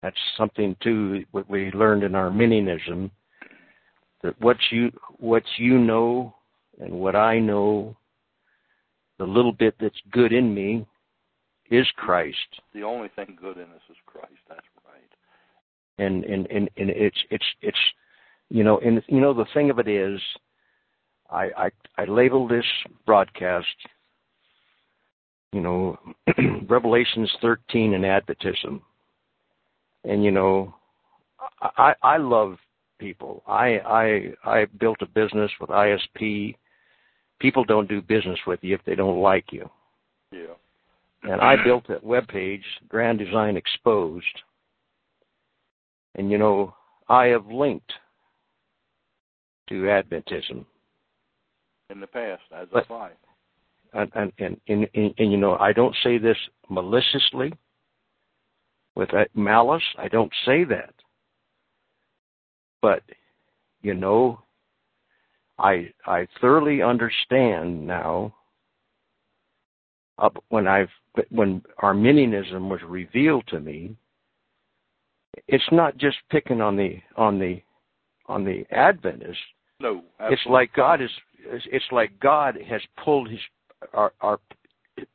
That's 0.00 0.16
something 0.36 0.76
too 0.80 1.24
what 1.32 1.50
we 1.50 1.72
learned 1.72 2.04
in 2.04 2.14
Arminianism 2.14 3.10
that 4.22 4.40
what 4.40 4.56
you 4.70 4.92
what 5.18 5.42
you 5.56 5.76
know 5.78 6.34
and 6.80 6.92
what 6.92 7.16
I 7.16 7.38
know, 7.38 7.96
the 9.18 9.24
little 9.24 9.52
bit 9.52 9.74
that's 9.80 10.00
good 10.12 10.32
in 10.32 10.54
me, 10.54 10.86
is 11.70 11.86
Christ. 11.96 12.36
The 12.74 12.82
only 12.82 13.08
thing 13.14 13.36
good 13.40 13.56
in 13.56 13.64
us 13.64 13.80
is 13.90 13.96
Christ. 14.06 14.32
That's 14.48 14.60
right. 14.86 16.04
And 16.04 16.24
and 16.24 16.46
and, 16.46 16.70
and 16.76 16.90
it's 16.90 17.18
it's 17.30 17.44
it's 17.60 17.78
you 18.48 18.64
know 18.64 18.78
and 18.78 19.02
you 19.08 19.20
know 19.20 19.34
the 19.34 19.46
thing 19.52 19.70
of 19.70 19.78
it 19.78 19.88
is, 19.88 20.20
I 21.30 21.50
I, 21.56 21.70
I 21.98 22.04
labeled 22.04 22.50
this 22.50 22.64
broadcast. 23.06 23.66
You 25.52 25.60
know, 25.62 25.98
Revelations 26.68 27.32
13 27.40 27.94
and 27.94 28.04
Adventism. 28.04 28.82
And 30.04 30.22
you 30.22 30.30
know, 30.30 30.74
I 31.60 31.94
I 32.02 32.16
love 32.18 32.56
people. 32.98 33.42
I 33.46 33.78
I 33.78 34.22
I 34.44 34.66
built 34.78 34.98
a 35.02 35.06
business 35.06 35.50
with 35.60 35.70
ISP. 35.70 36.54
People 37.40 37.64
don't 37.64 37.88
do 37.88 38.02
business 38.02 38.38
with 38.46 38.60
you 38.62 38.74
if 38.74 38.84
they 38.84 38.94
don't 38.94 39.20
like 39.20 39.52
you. 39.52 39.68
Yeah 40.32 40.54
and 41.22 41.40
I 41.40 41.62
built 41.62 41.86
that 41.88 42.04
web 42.04 42.28
page, 42.28 42.62
Grand 42.88 43.18
Design 43.18 43.56
Exposed. 43.56 44.26
And 46.14 46.30
you 46.30 46.38
know, 46.38 46.74
I 47.08 47.26
have 47.26 47.46
linked 47.46 47.92
to 49.68 49.74
Adventism 49.74 50.64
in 51.90 52.00
the 52.00 52.06
past 52.06 52.42
as 52.54 52.68
but, 52.72 52.88
a 52.90 52.94
I. 52.94 53.10
And 53.94 54.10
and, 54.14 54.32
and 54.38 54.60
and, 54.68 54.88
and 54.94 55.14
and 55.18 55.32
you 55.32 55.38
know, 55.38 55.56
I 55.56 55.72
don't 55.72 55.96
say 56.02 56.18
this 56.18 56.36
maliciously 56.68 57.52
with 58.94 59.10
malice. 59.34 59.82
I 59.96 60.08
don't 60.08 60.32
say 60.44 60.64
that. 60.64 60.94
But 62.82 63.02
you 63.82 63.94
know, 63.94 64.40
I 65.58 65.88
I 66.06 66.26
thoroughly 66.40 66.82
understand 66.82 67.86
now 67.86 68.34
uh, 70.18 70.30
when 70.48 70.66
I've 70.66 70.88
when 71.30 71.62
Arminianism 71.78 72.68
was 72.68 72.80
revealed 72.86 73.44
to 73.48 73.60
me, 73.60 73.96
it's 75.46 75.68
not 75.72 75.96
just 75.96 76.16
picking 76.30 76.60
on 76.60 76.76
the 76.76 76.96
on 77.16 77.38
the 77.38 77.60
on 78.26 78.44
the 78.44 78.64
Adventists. 78.70 79.36
No, 79.80 80.02
absolutely. 80.18 80.34
it's 80.34 80.46
like 80.50 80.72
God 80.74 81.02
is. 81.02 81.10
It's 81.44 81.84
like 81.92 82.18
God 82.20 82.58
has 82.68 82.80
pulled 83.04 83.30
his 83.30 83.40
our, 83.92 84.12
our 84.20 84.38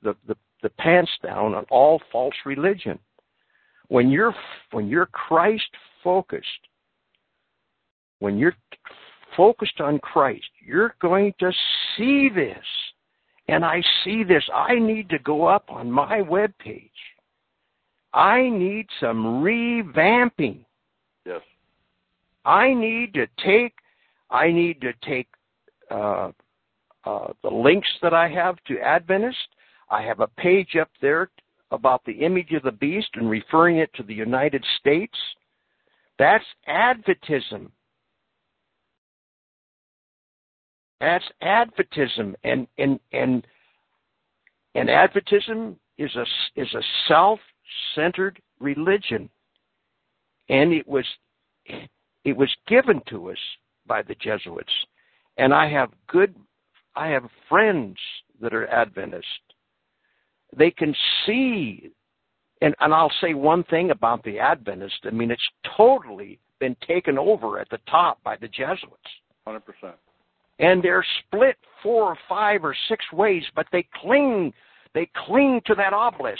the, 0.01 0.15
the 0.27 0.35
the 0.61 0.69
pants 0.69 1.11
down 1.21 1.53
on 1.53 1.65
all 1.69 2.01
false 2.11 2.35
religion. 2.45 2.97
When 3.89 4.09
you're 4.09 4.33
when 4.71 4.87
you're 4.87 5.07
Christ 5.07 5.69
focused, 6.03 6.47
when 8.19 8.37
you're 8.37 8.55
focused 9.36 9.79
on 9.79 9.99
Christ, 9.99 10.49
you're 10.65 10.95
going 11.01 11.34
to 11.39 11.51
see 11.97 12.29
this. 12.34 12.65
And 13.47 13.65
I 13.65 13.81
see 14.03 14.23
this. 14.23 14.43
I 14.53 14.75
need 14.75 15.09
to 15.09 15.19
go 15.19 15.45
up 15.45 15.65
on 15.69 15.91
my 15.91 16.21
web 16.21 16.53
page. 16.59 16.89
I 18.13 18.47
need 18.49 18.88
some 18.99 19.43
revamping. 19.43 20.63
Yes. 21.25 21.41
I 22.45 22.73
need 22.73 23.13
to 23.15 23.27
take 23.43 23.73
I 24.29 24.51
need 24.51 24.81
to 24.81 24.93
take 25.07 25.27
uh, 25.91 26.31
uh, 27.05 27.27
the 27.43 27.49
links 27.49 27.88
that 28.01 28.13
I 28.13 28.27
have 28.29 28.55
to 28.67 28.79
Adventist. 28.79 29.38
I 29.91 30.01
have 30.01 30.21
a 30.21 30.27
page 30.27 30.75
up 30.79 30.89
there 31.01 31.29
about 31.69 32.03
the 32.05 32.13
image 32.13 32.51
of 32.53 32.63
the 32.63 32.71
beast 32.71 33.09
and 33.13 33.29
referring 33.29 33.77
it 33.77 33.93
to 33.95 34.03
the 34.03 34.13
United 34.13 34.65
States. 34.79 35.17
That's 36.17 36.45
Adventism. 36.67 37.69
That's 41.04 41.26
Adventism, 41.43 42.34
and 42.45 42.66
and 42.78 42.97
and 43.12 43.45
and 44.74 44.88
Adventism 44.88 45.76
is 45.97 46.16
a 46.16 46.26
is 46.56 46.74
a 46.74 46.82
self-centered 47.10 48.41
religion, 48.62 49.30
and 50.47 50.72
it 50.72 50.88
was 50.88 51.06
it 52.24 52.38
was 52.38 52.49
given 52.70 53.01
to 53.10 53.32
us 53.32 53.38
by 53.86 54.01
the 54.01 54.16
Jesuits, 54.16 54.72
and 55.38 55.54
I 55.54 55.70
have 55.70 55.89
good 56.08 56.34
I 56.95 57.08
have 57.10 57.26
friends 57.49 57.97
that 58.39 58.54
are 58.54 58.68
Adventist. 58.68 59.28
They 60.56 60.72
can 60.72 60.95
see, 61.26 61.91
and, 62.62 62.76
and 62.80 62.93
I'll 62.93 63.12
say 63.20 63.34
one 63.34 63.66
thing 63.66 63.91
about 63.91 64.24
the 64.24 64.39
Adventist. 64.39 65.01
I 65.04 65.10
mean, 65.10 65.32
it's 65.32 65.49
totally 65.76 66.39
been 66.60 66.78
taken 66.88 67.18
over 67.18 67.60
at 67.60 67.70
the 67.72 67.80
top 67.89 68.24
by 68.24 68.38
the 68.38 68.47
Jesuits. 68.47 69.10
100%. 69.45 69.60
And 70.60 70.84
they're 70.84 71.06
split 71.20 71.58
four 71.82 72.04
or 72.04 72.18
five 72.30 72.64
or 72.64 72.76
six 72.88 73.04
ways, 73.12 73.43
but 73.56 73.66
they 73.72 73.88
cling, 74.01 74.54
they 74.93 75.10
cling 75.26 75.62
to 75.66 75.76
that 75.76 75.93
obelisk. 75.93 76.39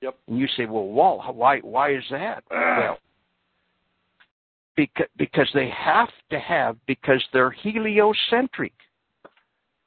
Yep. 0.00 0.18
And 0.28 0.38
you 0.38 0.48
say, 0.56 0.66
well, 0.66 0.86
Walt, 0.86 1.34
why, 1.34 1.60
why 1.60 1.94
is 1.94 2.04
that? 2.10 2.42
Ah. 2.50 2.78
well, 2.80 2.98
because, 4.76 5.06
because 5.16 5.48
they 5.54 5.68
have 5.70 6.08
to 6.30 6.40
have, 6.40 6.76
because 6.86 7.22
they're 7.32 7.50
heliocentric. 7.50 8.72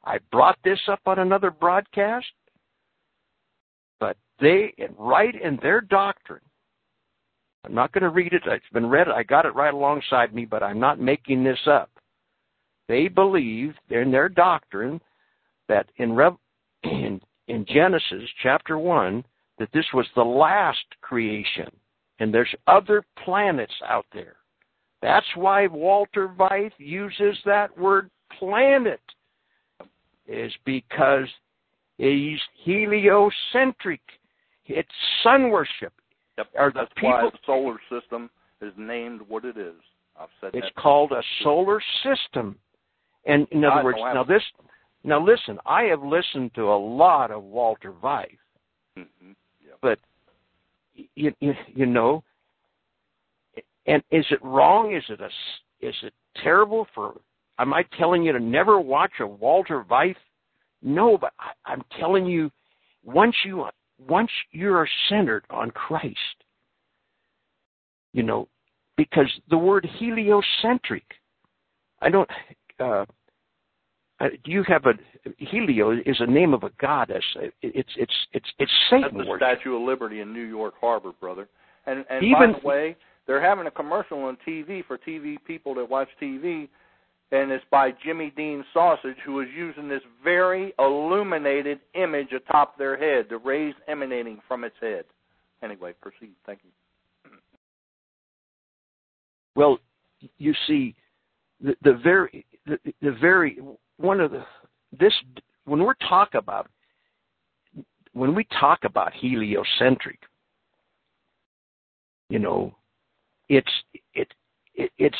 I 0.03 0.19
brought 0.31 0.57
this 0.63 0.79
up 0.87 0.99
on 1.07 1.19
another 1.19 1.49
broadcast, 1.49 2.27
but 3.99 4.15
they, 4.39 4.73
right 4.97 5.33
in 5.33 5.57
their 5.61 5.81
doctrine, 5.81 6.41
I'm 7.65 7.73
not 7.73 7.91
going 7.91 8.03
to 8.03 8.09
read 8.09 8.33
it. 8.33 8.43
It's 8.45 8.63
been 8.71 8.85
read. 8.85 9.07
I 9.09 9.23
got 9.23 9.47
it 9.47 9.55
right 9.55 9.73
alongside 9.73 10.35
me, 10.35 10.45
but 10.45 10.61
I'm 10.61 10.79
not 10.79 10.99
making 10.99 11.43
this 11.43 11.59
up. 11.65 11.89
They 12.87 13.07
believe 13.07 13.73
in 13.89 14.11
their 14.11 14.29
doctrine 14.29 15.01
that 15.67 15.87
in, 15.97 16.13
Rev, 16.13 16.35
in, 16.83 17.21
in 17.47 17.65
Genesis 17.67 18.29
chapter 18.43 18.77
1 18.77 19.23
that 19.57 19.69
this 19.73 19.85
was 19.93 20.05
the 20.15 20.23
last 20.23 20.85
creation 21.01 21.69
and 22.19 22.33
there's 22.33 22.53
other 22.67 23.03
planets 23.23 23.73
out 23.87 24.05
there. 24.13 24.37
That's 25.01 25.25
why 25.35 25.67
Walter 25.67 26.29
Veith 26.29 26.71
uses 26.77 27.37
that 27.45 27.77
word 27.77 28.09
planet 28.39 29.01
is 30.27 30.51
because 30.65 31.27
he's 31.97 32.39
heliocentric. 32.63 34.01
It's 34.65 34.89
sun 35.23 35.49
worship. 35.49 35.93
Yep. 36.37 36.47
Are 36.57 36.71
the 36.71 36.79
That's 36.79 36.93
people, 36.95 37.09
why 37.11 37.29
the 37.29 37.37
solar 37.45 37.77
system 37.89 38.29
is 38.61 38.73
named 38.77 39.21
what 39.27 39.45
it 39.45 39.57
is. 39.57 39.75
I've 40.19 40.29
said 40.41 40.51
it's 40.53 40.67
called 40.77 41.11
a 41.11 41.21
solar 41.43 41.81
system. 42.03 42.57
And 43.25 43.47
in 43.51 43.63
other 43.63 43.83
words, 43.83 43.97
now 43.99 44.23
this, 44.23 44.43
now 45.03 45.23
listen, 45.23 45.57
I 45.65 45.83
have 45.83 46.03
listened 46.03 46.51
to 46.55 46.63
a 46.63 46.77
lot 46.77 47.31
of 47.31 47.43
Walter 47.43 47.91
Veith, 47.91 48.37
mm-hmm. 48.97 49.31
but 49.81 49.99
you, 51.15 51.33
you, 51.39 51.53
you 51.73 51.85
know, 51.85 52.23
and 53.87 54.03
is 54.11 54.25
it 54.31 54.43
wrong? 54.43 54.95
Is 54.95 55.03
it 55.09 55.21
a, 55.21 55.29
is 55.85 55.95
it 56.03 56.13
terrible 56.43 56.87
for 56.93 57.15
Am 57.57 57.73
I 57.73 57.83
telling 57.97 58.23
you 58.23 58.33
to 58.33 58.39
never 58.39 58.79
watch 58.79 59.13
a 59.19 59.27
Walter 59.27 59.83
Veith? 59.83 60.15
No, 60.81 61.17
but 61.17 61.31
I, 61.39 61.71
I'm 61.71 61.83
telling 61.99 62.25
you, 62.25 62.51
once 63.03 63.35
you 63.45 63.65
once 64.07 64.31
you 64.51 64.73
are 64.73 64.87
centered 65.09 65.45
on 65.49 65.71
Christ, 65.71 66.17
you 68.11 68.23
know, 68.23 68.49
because 68.97 69.31
the 69.49 69.57
word 69.57 69.87
heliocentric, 69.99 71.05
I 72.01 72.09
don't. 72.09 72.29
Uh, 72.79 73.05
do 74.19 74.51
you 74.51 74.63
have 74.67 74.85
a 74.85 74.93
Helio 75.37 75.91
is 75.91 76.17
a 76.19 76.25
name 76.25 76.53
of 76.53 76.63
a 76.63 76.69
goddess? 76.79 77.23
It's 77.61 77.89
it's 77.97 78.13
it's 78.33 78.49
it's 78.59 78.71
Satan. 78.89 79.17
That's 79.17 79.27
the. 79.27 79.37
Statue 79.37 79.75
of 79.75 79.81
Liberty 79.81 80.21
in 80.21 80.33
New 80.33 80.43
York 80.43 80.75
Harbor, 80.79 81.11
brother. 81.19 81.47
And 81.85 82.05
and 82.09 82.23
Even, 82.23 82.53
by 82.53 82.59
the 82.59 82.67
way, 82.67 82.97
they're 83.27 83.41
having 83.41 83.67
a 83.67 83.71
commercial 83.71 84.23
on 84.23 84.37
TV 84.47 84.85
for 84.85 84.97
TV 84.97 85.37
people 85.45 85.75
that 85.75 85.89
watch 85.89 86.09
TV 86.21 86.69
and 87.31 87.51
it's 87.51 87.65
by 87.71 87.91
Jimmy 88.03 88.31
Dean 88.35 88.63
Sausage, 88.73 89.17
who 89.25 89.39
is 89.41 89.47
using 89.55 89.89
this 89.89 90.01
very 90.23 90.73
illuminated 90.77 91.79
image 91.93 92.31
atop 92.31 92.77
their 92.77 92.97
head, 92.97 93.27
the 93.29 93.37
rays 93.37 93.73
emanating 93.87 94.39
from 94.47 94.63
its 94.63 94.75
head. 94.79 95.05
Anyway, 95.63 95.93
proceed. 96.01 96.35
Thank 96.45 96.59
you. 96.63 96.69
Well, 99.55 99.79
you 100.37 100.53
see, 100.67 100.95
the, 101.61 101.75
the 101.83 101.99
very, 102.03 102.45
the, 102.65 102.77
the 103.01 103.11
very 103.19 103.59
one 103.97 104.19
of 104.19 104.31
the 104.31 104.43
this 104.97 105.13
when 105.65 105.83
we're 105.83 105.93
talk 106.07 106.33
about 106.33 106.67
when 108.13 108.33
we 108.33 108.47
talk 108.59 108.79
about 108.83 109.13
heliocentric, 109.13 110.19
you 112.29 112.39
know, 112.39 112.73
it's 113.49 113.71
it, 114.13 114.27
it 114.73 114.91
it's 114.97 115.17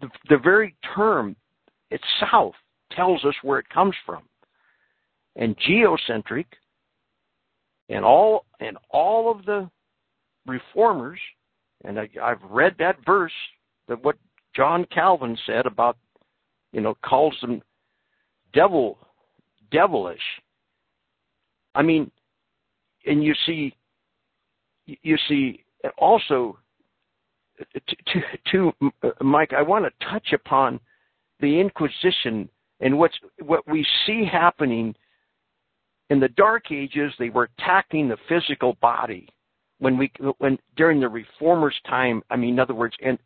the, 0.00 0.08
the 0.28 0.38
very 0.38 0.74
term 0.94 1.36
itself 1.90 2.54
tells 2.92 3.24
us 3.24 3.34
where 3.42 3.58
it 3.58 3.68
comes 3.68 3.94
from. 4.04 4.22
And 5.36 5.56
geocentric 5.66 6.46
and 7.88 8.04
all 8.04 8.46
and 8.58 8.76
all 8.90 9.30
of 9.30 9.44
the 9.44 9.70
reformers, 10.46 11.20
and 11.84 12.00
I, 12.00 12.08
I've 12.22 12.42
read 12.48 12.74
that 12.78 12.96
verse 13.04 13.32
that 13.88 14.02
what 14.02 14.16
John 14.56 14.86
Calvin 14.92 15.36
said 15.46 15.66
about, 15.66 15.96
you 16.72 16.80
know, 16.80 16.96
calls 17.04 17.36
them 17.40 17.62
devil, 18.52 18.98
devilish. 19.70 20.18
I 21.74 21.82
mean, 21.82 22.10
and 23.06 23.22
you 23.22 23.34
see, 23.46 23.74
you 24.86 25.16
see, 25.28 25.64
also 25.98 26.58
to, 28.12 28.20
to, 28.52 28.92
Mike, 29.20 29.52
I 29.56 29.62
want 29.62 29.84
to 29.84 30.06
touch 30.10 30.32
upon 30.32 30.80
the 31.40 31.60
Inquisition 31.60 32.48
and 32.80 32.98
what's 32.98 33.14
what 33.42 33.66
we 33.68 33.86
see 34.06 34.24
happening 34.30 34.94
in 36.08 36.20
the 36.20 36.28
Dark 36.28 36.70
Ages. 36.72 37.12
They 37.18 37.30
were 37.30 37.48
attacking 37.58 38.08
the 38.08 38.16
physical 38.28 38.76
body 38.80 39.28
when 39.78 39.96
we 39.98 40.10
when 40.38 40.58
during 40.76 41.00
the 41.00 41.08
Reformers' 41.08 41.78
time. 41.86 42.22
I 42.30 42.36
mean, 42.36 42.54
in 42.54 42.60
other 42.60 42.74
words, 42.74 42.96
and 43.02 43.18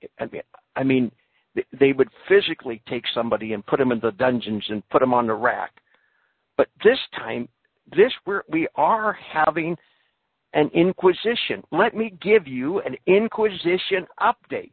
I 0.77 0.83
mean, 0.83 1.13
they 1.79 1.93
would 1.93 2.09
physically 2.29 2.83
take 2.89 3.05
somebody 3.15 3.53
and 3.53 3.65
put 3.67 3.79
them 3.79 3.93
in 3.93 4.01
the 4.01 4.13
dungeons 4.13 4.65
and 4.69 4.89
put 4.91 5.01
them 5.01 5.15
on 5.15 5.27
the 5.27 5.35
rack. 5.35 5.73
But 6.57 6.69
this 6.83 6.99
time, 7.17 7.49
this 7.97 8.13
we're, 8.27 8.43
we 8.49 8.69
are 8.77 9.13
having 9.13 9.77
an 10.53 10.71
inquisition. 10.75 11.63
Let 11.73 11.95
me 11.95 12.15
give 12.23 12.47
you 12.47 12.81
an 12.81 12.97
inquisition 13.07 14.07
update. 14.21 14.71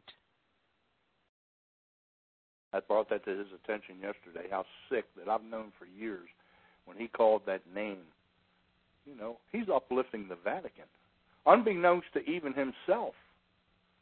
I 2.72 2.80
brought 2.80 3.10
that 3.10 3.24
to 3.26 3.30
his 3.30 3.48
attention 3.64 3.96
yesterday, 4.00 4.48
how 4.50 4.64
sick 4.90 5.04
that 5.18 5.30
I've 5.30 5.44
known 5.44 5.72
for 5.78 5.84
years 5.84 6.28
when 6.86 6.96
he 6.96 7.06
called 7.08 7.42
that 7.46 7.60
name. 7.74 7.98
You 9.04 9.16
know, 9.16 9.38
he's 9.50 9.68
uplifting 9.72 10.28
the 10.28 10.38
Vatican, 10.42 10.84
unbeknownst 11.44 12.06
to 12.14 12.20
even 12.20 12.54
himself. 12.54 13.14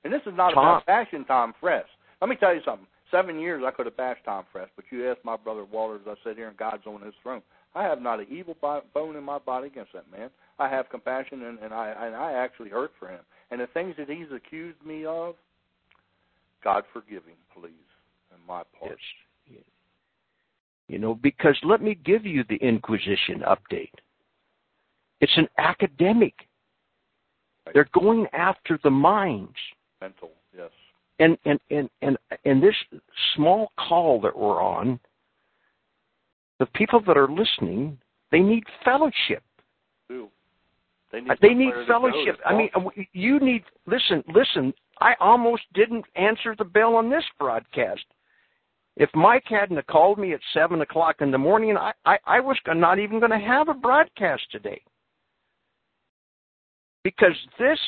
And 0.05 0.13
this 0.13 0.21
is 0.27 0.35
not 0.37 0.53
Tom. 0.53 0.65
about 0.65 0.87
bashing 0.87 1.25
Tom 1.25 1.55
Friess. 1.61 1.85
Let 2.21 2.29
me 2.29 2.37
tell 2.37 2.55
you 2.55 2.61
something. 2.65 2.87
Seven 3.11 3.41
years 3.41 3.63
I 3.67 3.71
could 3.71 3.87
have 3.87 3.97
bashed 3.97 4.25
Tom 4.25 4.45
Friess, 4.53 4.69
but 4.77 4.85
you 4.91 5.11
ask 5.11 5.19
my 5.25 5.37
brother 5.37 5.65
Walter 5.65 5.97
as 5.97 6.03
I 6.07 6.15
sit 6.25 6.37
here 6.37 6.49
and 6.49 6.57
God's 6.57 6.87
on 6.87 7.03
his 7.03 7.15
throne. 7.23 7.43
I 7.75 7.83
have 7.85 8.01
not 8.01 8.21
an 8.21 8.27
evil 8.31 8.57
bone 8.95 9.17
in 9.17 9.25
my 9.25 9.39
body 9.39 9.69
against 9.69 9.93
that 9.95 10.11
man. 10.11 10.31
I 10.59 10.69
have 10.69 10.91
compassion 10.91 11.43
and, 11.45 11.59
and 11.59 11.73
I 11.73 11.95
and 12.07 12.15
I 12.15 12.33
actually 12.33 12.71
hurt 12.71 12.93
for 12.99 13.09
him. 13.09 13.21
And 13.51 13.61
the 13.61 13.67
things 13.69 13.95
that 13.99 14.09
he's 14.09 14.27
accused 14.35 14.85
me 14.85 15.05
of, 15.05 15.35
God 16.63 16.85
forgive 16.93 17.25
him, 17.25 17.37
please, 17.55 17.73
in 18.33 18.47
my 18.47 18.63
part. 18.79 18.91
Yes. 18.91 18.99
You 20.89 20.99
know, 20.99 21.15
because 21.15 21.57
let 21.63 21.81
me 21.81 21.97
give 22.05 22.27
you 22.27 22.45
the 22.49 22.57
Inquisition 22.57 23.45
update. 23.47 23.93
It's 25.21 25.37
an 25.37 25.49
academic. 25.57 26.35
They're 27.73 27.89
going 27.95 28.27
after 28.33 28.77
the 28.83 28.91
minds. 28.91 29.55
Mental, 30.01 30.31
yes. 30.57 30.71
And 31.21 31.39
and 31.45 31.61
and 31.71 31.89
and 32.03 32.19
and 32.45 32.63
this 32.63 32.75
small 33.37 33.73
call 33.79 34.21
that 34.23 34.37
we're 34.37 34.61
on, 34.61 34.99
the 36.59 36.67
people 36.67 37.01
that 37.07 37.17
are 37.17 37.29
listening, 37.29 37.99
they 38.33 38.41
need 38.41 38.65
fellowship. 38.85 39.43
Do. 40.09 40.29
They 41.13 41.21
need, 41.21 41.33
They 41.43 41.55
need 41.55 41.73
somewhere 41.87 42.13
to 42.13 42.19
go 42.19 42.23
fellowship. 42.23 42.41
I 42.47 42.55
mean, 42.55 42.71
you 43.13 43.39
need 43.39 43.65
listen, 43.87 44.25
listen. 44.33 44.73
I 45.01 45.15
almost 45.21 45.63
didn't 45.75 46.05
answer 46.17 46.55
the 46.57 46.65
bell 46.65 46.97
on 46.97 47.11
this 47.11 47.25
broadcast. 47.39 48.05
If 48.97 49.11
Mike 49.15 49.45
hadn't 49.47 49.87
called 49.87 50.19
me 50.19 50.33
at 50.33 50.41
seven 50.55 50.81
o'clock 50.81 51.17
in 51.21 51.31
the 51.31 51.39
morning, 51.39 51.77
I 51.77 51.93
I, 52.05 52.19
I 52.27 52.41
was 52.41 52.57
not 52.67 52.99
even 52.99 53.19
going 53.19 53.33
to 53.33 53.39
have 53.39 53.69
a 53.69 53.75
broadcast 53.75 54.43
today. 54.51 54.81
Because 57.03 57.37
this, 57.59 57.79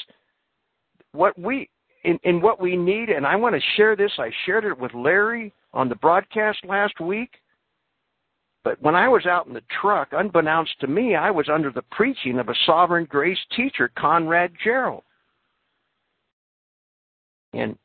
what 1.12 1.38
we 1.38 1.68
in, 2.04 2.40
what 2.40 2.60
we 2.60 2.76
need, 2.76 3.08
and 3.10 3.26
I 3.26 3.36
want 3.36 3.54
to 3.54 3.60
share 3.76 3.94
this. 3.96 4.12
I 4.18 4.30
shared 4.44 4.64
it 4.64 4.78
with 4.78 4.92
Larry 4.94 5.52
on 5.72 5.88
the 5.88 5.94
broadcast 5.96 6.58
last 6.64 7.00
week. 7.00 7.30
But 8.64 8.80
when 8.80 8.94
I 8.94 9.08
was 9.08 9.26
out 9.26 9.46
in 9.46 9.54
the 9.54 9.62
truck, 9.80 10.08
unbeknownst 10.12 10.78
to 10.80 10.86
me, 10.86 11.16
I 11.16 11.30
was 11.30 11.48
under 11.48 11.70
the 11.70 11.82
preaching 11.90 12.38
of 12.38 12.48
a 12.48 12.54
sovereign 12.64 13.06
grace 13.06 13.38
teacher, 13.56 13.90
Conrad 13.96 14.52
Jarrell. 14.64 15.02
And 17.52 17.76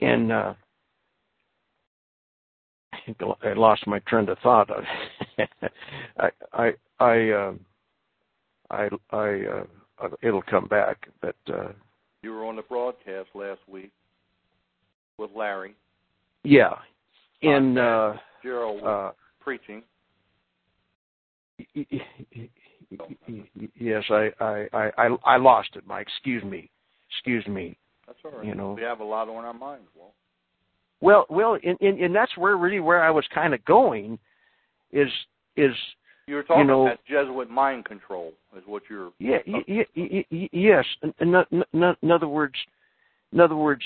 and 0.00 0.30
uh 0.30 0.54
I 3.42 3.52
lost 3.54 3.86
my 3.86 3.98
train 4.00 4.28
of 4.28 4.38
thought. 4.38 4.70
I 6.18 6.30
I 6.52 6.72
I 7.00 7.30
uh, 7.30 7.52
I 8.70 8.88
I 9.10 9.64
uh, 10.02 10.08
it'll 10.22 10.42
come 10.42 10.66
back, 10.66 11.08
but 11.20 11.36
uh 11.52 11.68
You 12.22 12.32
were 12.32 12.44
on 12.44 12.56
the 12.56 12.62
broadcast 12.62 13.28
last 13.34 13.60
week 13.68 13.92
with 15.18 15.30
Larry. 15.34 15.74
yeah. 16.44 16.74
In 17.42 17.78
uh 17.78 18.16
Jarrell 18.44 18.84
uh 18.84 19.12
preaching. 19.40 19.82
yes, 23.78 24.04
I, 24.10 24.30
I, 24.40 24.66
I, 24.72 24.90
I 24.98 25.16
I 25.24 25.36
lost 25.36 25.70
it, 25.76 25.86
Mike. 25.86 26.06
Excuse 26.08 26.42
me. 26.44 26.70
Excuse 27.10 27.46
me. 27.46 27.76
That's 28.06 28.18
all 28.24 28.32
right. 28.38 28.46
You 28.46 28.54
know. 28.54 28.72
we 28.72 28.82
have 28.82 29.00
a 29.00 29.04
lot 29.04 29.28
on 29.28 29.44
our 29.44 29.54
minds, 29.54 29.88
Walt. 29.96 30.12
Well, 31.00 31.24
well, 31.30 31.56
and, 31.64 31.78
and, 31.80 31.98
and 31.98 32.14
that's 32.14 32.36
where 32.36 32.56
really 32.56 32.80
where 32.80 33.02
I 33.02 33.10
was 33.10 33.24
kind 33.34 33.54
of 33.54 33.64
going, 33.64 34.18
is 34.92 35.08
is 35.56 35.72
You 36.30 36.36
were 36.36 36.42
talking 36.44 36.68
know- 36.68 36.86
about 36.86 37.04
Jesuit 37.06 37.50
mind 37.50 37.84
control, 37.86 38.32
is 38.56 38.62
what 38.64 38.84
you're. 38.88 39.10
yeah, 39.18 39.38
y- 39.48 39.64
y- 39.66 39.86
y- 39.96 40.24
y- 40.30 40.48
yes. 40.52 40.84
In, 41.02 41.12
in, 41.18 41.34
in, 41.72 41.94
in 42.02 42.10
other 42.12 42.28
words, 42.28 42.54
in 43.32 43.40
other 43.40 43.56
words, 43.56 43.82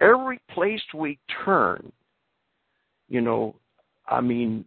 every 0.00 0.40
place 0.48 0.80
we 0.94 1.18
turn, 1.44 1.92
you 3.10 3.20
know, 3.20 3.54
I 4.08 4.22
mean, 4.22 4.64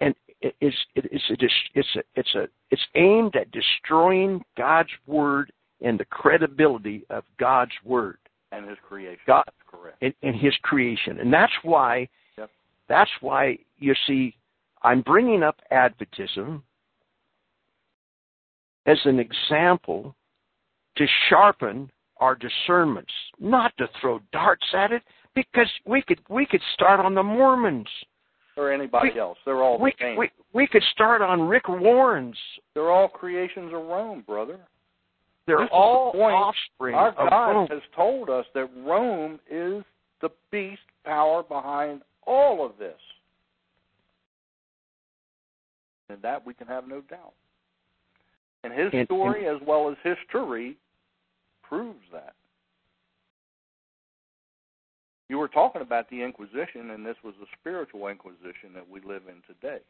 and 0.00 0.12
it- 0.40 0.56
it's 0.60 0.76
it- 0.96 1.08
it's 1.12 1.30
a 1.30 1.36
it's 1.78 1.94
a 1.96 2.02
it's 2.16 2.34
a 2.34 2.48
it's 2.72 2.86
aimed 2.96 3.36
at 3.36 3.48
destroying 3.52 4.44
God's 4.56 4.90
word 5.06 5.52
and 5.82 6.00
the 6.00 6.04
credibility 6.06 7.04
of 7.10 7.22
God's 7.38 7.72
word. 7.84 8.18
and 8.52 8.68
his 8.68 8.78
creation. 8.80 9.20
God- 9.26 9.44
That's 9.46 9.70
correct. 9.70 10.02
in, 10.02 10.14
in 10.22 10.34
his 10.34 10.56
creation. 10.62 11.20
And 11.20 11.32
that's 11.32 11.52
why 11.62 12.08
Yep. 12.38 12.50
that's 12.88 13.10
why 13.20 13.58
you 13.78 13.94
see 14.06 14.34
I'm 14.86 15.00
bringing 15.02 15.42
up 15.42 15.60
Adventism 15.72 16.62
as 18.86 18.98
an 19.04 19.18
example 19.18 20.14
to 20.96 21.06
sharpen 21.28 21.90
our 22.18 22.36
discernments, 22.36 23.12
not 23.40 23.76
to 23.78 23.88
throw 24.00 24.20
darts 24.32 24.66
at 24.74 24.92
it, 24.92 25.02
because 25.34 25.68
we 25.84 26.02
could 26.02 26.20
we 26.30 26.46
could 26.46 26.62
start 26.74 27.00
on 27.00 27.14
the 27.14 27.22
Mormons. 27.22 27.88
Or 28.56 28.72
anybody 28.72 29.10
we- 29.12 29.20
else. 29.20 29.36
They're 29.44 29.60
all 29.62 29.78
We, 29.78 29.90
the 29.98 30.04
same. 30.04 30.16
we 30.16 30.30
we 30.52 30.66
could 30.68 30.84
start 30.92 31.20
on 31.20 31.42
Rick 31.42 31.68
Warren's. 31.68 32.38
They're 32.74 32.90
all 32.92 33.08
creations 33.08 33.74
of 33.74 33.80
Rome, 33.84 34.22
brother. 34.26 34.60
They're 35.48 35.58
This 35.58 35.64
is 35.64 35.70
the 35.70 35.74
all 35.76 36.12
point. 36.12 36.34
offspring 36.34 36.94
Our 36.94 37.08
of 37.08 37.16
God 37.28 37.50
Rome. 37.50 37.66
has 37.70 37.82
told 37.94 38.30
us 38.30 38.46
that 38.54 38.70
Rome 38.78 39.40
is 39.50 39.84
the 40.20 40.30
beast 40.52 40.80
power 41.04 41.42
behind 41.42 42.02
all 42.24 42.64
of 42.64 42.78
this. 42.78 42.98
And 46.08 46.22
that 46.22 46.46
we 46.46 46.54
can 46.54 46.66
have 46.66 46.86
no 46.86 47.00
doubt. 47.00 47.34
And 48.62 48.72
his 48.72 48.92
And- 48.92 49.06
story, 49.06 49.46
as 49.46 49.60
well 49.60 49.88
as 49.90 49.96
history, 50.02 50.76
proves 51.62 52.08
that. 52.10 52.34
You 55.28 55.38
were 55.38 55.48
talking 55.48 55.82
about 55.82 56.08
the 56.08 56.22
Inquisition, 56.22 56.90
and 56.90 57.04
this 57.04 57.16
was 57.24 57.34
the 57.40 57.46
spiritual 57.58 58.06
Inquisition 58.06 58.72
that 58.74 58.88
we 58.88 59.00
live 59.00 59.26
in 59.28 59.42
today. 59.42 59.80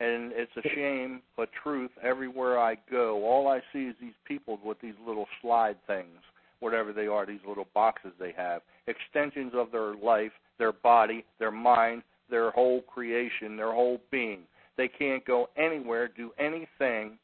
And 0.00 0.32
it's 0.32 0.56
a 0.56 0.62
shame, 0.74 1.22
but 1.36 1.50
truth, 1.52 1.90
everywhere 2.02 2.58
I 2.58 2.76
go, 2.90 3.24
all 3.24 3.48
I 3.48 3.60
see 3.72 3.86
is 3.86 3.96
these 4.00 4.14
people 4.24 4.58
with 4.62 4.80
these 4.80 4.94
little 5.04 5.26
slide 5.40 5.76
things, 5.86 6.20
whatever 6.60 6.92
they 6.92 7.06
are, 7.06 7.26
these 7.26 7.44
little 7.46 7.66
boxes 7.74 8.12
they 8.18 8.32
have, 8.32 8.62
extensions 8.86 9.54
of 9.54 9.70
their 9.72 9.94
life, 9.94 10.32
their 10.58 10.72
body, 10.72 11.24
their 11.38 11.50
mind, 11.50 12.02
their 12.30 12.50
whole 12.50 12.82
creation, 12.82 13.56
their 13.56 13.72
whole 13.72 14.00
being. 14.10 14.40
They 14.76 14.88
can't 14.88 15.24
go 15.24 15.48
anywhere, 15.56 16.08
do 16.08 16.30
anything 16.38 17.18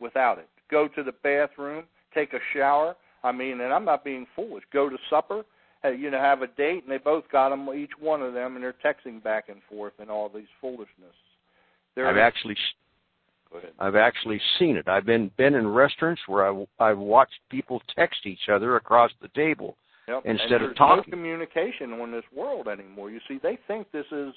without 0.00 0.38
it. 0.38 0.48
Go 0.70 0.88
to 0.88 1.02
the 1.02 1.12
bathroom, 1.22 1.84
take 2.14 2.32
a 2.32 2.40
shower. 2.52 2.96
I 3.22 3.32
mean, 3.32 3.60
and 3.60 3.72
I'm 3.72 3.84
not 3.84 4.04
being 4.04 4.26
foolish. 4.34 4.64
Go 4.72 4.88
to 4.88 4.96
supper, 5.08 5.44
you 5.84 6.10
know, 6.10 6.18
have 6.18 6.42
a 6.42 6.46
date, 6.46 6.82
and 6.82 6.90
they 6.90 6.98
both 6.98 7.24
got 7.30 7.50
them, 7.50 7.68
each 7.74 7.92
one 7.98 8.22
of 8.22 8.34
them, 8.34 8.56
and 8.56 8.64
they're 8.64 8.74
texting 8.84 9.22
back 9.22 9.48
and 9.48 9.60
forth 9.68 9.94
and 9.98 10.10
all 10.10 10.28
these 10.28 10.48
foolishness. 10.60 11.14
There 11.94 12.08
I've 12.08 12.16
actually. 12.16 12.56
I've 13.78 13.94
actually 13.94 14.40
seen 14.58 14.76
it. 14.76 14.88
I've 14.88 15.06
been 15.06 15.30
been 15.36 15.54
in 15.54 15.68
restaurants 15.68 16.20
where 16.26 16.44
I 16.44 16.66
I've 16.80 16.98
watched 16.98 17.38
people 17.50 17.80
text 17.94 18.26
each 18.26 18.48
other 18.52 18.74
across 18.74 19.12
the 19.22 19.28
table. 19.28 19.76
Yep. 20.06 20.22
instead 20.26 20.52
of 20.52 20.60
there's 20.60 20.76
talking. 20.76 21.04
no 21.06 21.16
communication 21.16 21.92
on 21.94 22.12
this 22.12 22.24
world 22.34 22.68
anymore. 22.68 23.10
You 23.10 23.20
see, 23.26 23.38
they 23.42 23.58
think 23.66 23.90
this 23.90 24.06
is 24.12 24.34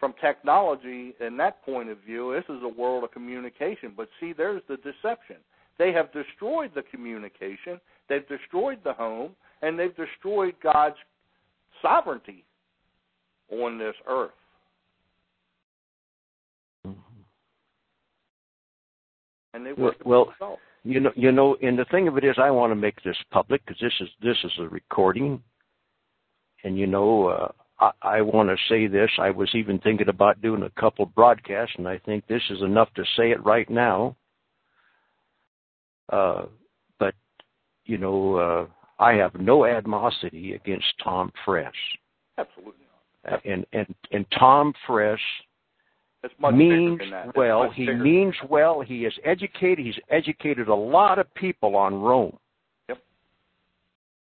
from 0.00 0.14
technology 0.20 1.14
in 1.20 1.36
that 1.36 1.64
point 1.64 1.88
of 1.88 1.98
view. 1.98 2.34
This 2.34 2.56
is 2.56 2.62
a 2.62 2.68
world 2.68 3.04
of 3.04 3.12
communication, 3.12 3.92
but 3.96 4.08
see, 4.20 4.32
there's 4.32 4.62
the 4.68 4.76
deception. 4.78 5.36
They 5.78 5.92
have 5.92 6.12
destroyed 6.12 6.72
the 6.74 6.82
communication. 6.82 7.80
They've 8.08 8.26
destroyed 8.28 8.78
the 8.84 8.94
home, 8.94 9.32
and 9.62 9.78
they've 9.78 9.94
destroyed 9.94 10.54
God's 10.62 10.96
sovereignty 11.82 12.44
on 13.50 13.78
this 13.78 13.94
earth. 14.08 14.30
Mm-hmm. 16.86 16.98
And 19.54 19.66
they 19.66 19.72
worship 19.72 20.04
well, 20.04 20.26
themselves. 20.26 20.60
You 20.86 21.00
know, 21.00 21.10
you 21.16 21.32
know, 21.32 21.56
and 21.60 21.76
the 21.76 21.84
thing 21.86 22.06
of 22.06 22.16
it 22.16 22.22
is, 22.22 22.36
I 22.38 22.50
want 22.52 22.70
to 22.70 22.76
make 22.76 23.02
this 23.02 23.16
public 23.32 23.60
because 23.66 23.80
this 23.80 23.92
is 24.00 24.08
this 24.22 24.36
is 24.44 24.52
a 24.60 24.68
recording, 24.68 25.42
and 26.62 26.78
you 26.78 26.86
know, 26.86 27.26
uh, 27.26 27.48
I, 27.80 28.18
I 28.18 28.20
want 28.20 28.50
to 28.50 28.56
say 28.68 28.86
this. 28.86 29.10
I 29.18 29.30
was 29.30 29.50
even 29.54 29.80
thinking 29.80 30.08
about 30.08 30.40
doing 30.40 30.62
a 30.62 30.80
couple 30.80 31.04
broadcasts, 31.06 31.74
and 31.76 31.88
I 31.88 31.98
think 31.98 32.28
this 32.28 32.42
is 32.50 32.62
enough 32.62 32.88
to 32.94 33.04
say 33.16 33.32
it 33.32 33.44
right 33.44 33.68
now. 33.68 34.14
Uh, 36.12 36.44
but 37.00 37.14
you 37.84 37.98
know, 37.98 38.36
uh, 38.36 38.66
I 39.02 39.14
have 39.14 39.34
no 39.34 39.64
animosity 39.64 40.54
against 40.54 40.86
Tom 41.02 41.32
Friess, 41.44 41.72
Absolutely 42.38 42.84
not. 43.24 43.44
and 43.44 43.66
and 43.72 43.92
and 44.12 44.24
Tom 44.38 44.72
Friess 44.86 45.18
means 46.52 46.98
than 46.98 47.10
that. 47.10 47.28
It's 47.28 47.36
well. 47.36 47.70
He 47.70 47.86
bigger. 47.86 47.98
means 47.98 48.34
well. 48.48 48.80
He 48.80 49.04
is 49.04 49.14
educated. 49.24 49.84
He's 49.84 49.98
educated 50.10 50.68
a 50.68 50.74
lot 50.74 51.18
of 51.18 51.32
people 51.34 51.76
on 51.76 51.94
Rome. 51.94 52.36
Yep. 52.88 52.98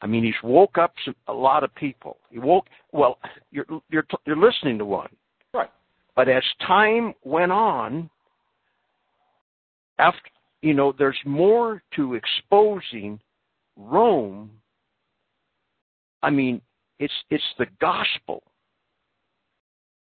I 0.02 0.08
mean, 0.08 0.24
he's 0.24 0.34
woke 0.44 0.78
up 0.78 0.94
some, 1.06 1.16
a 1.28 1.34
lot 1.34 1.64
of 1.64 1.74
people. 1.76 2.18
He 2.30 2.40
woke. 2.40 2.66
Well, 2.92 3.18
you're 3.52 3.66
you're 3.90 4.06
you're 4.26 4.38
listening 4.38 4.78
to 4.80 4.86
one. 4.86 5.10
Right. 5.54 5.70
But 6.16 6.30
as 6.30 6.44
time 6.66 7.14
went 7.24 7.52
on, 7.52 8.10
after 10.00 10.30
you 10.62 10.74
know, 10.74 10.94
there's 10.98 11.20
more 11.26 11.84
to 11.96 12.16
exposing 12.16 13.20
Rome. 13.76 14.52
I 16.22 16.30
mean, 16.30 16.62
it's 17.00 17.14
it's 17.30 17.44
the 17.60 17.68
gospel. 17.82 18.44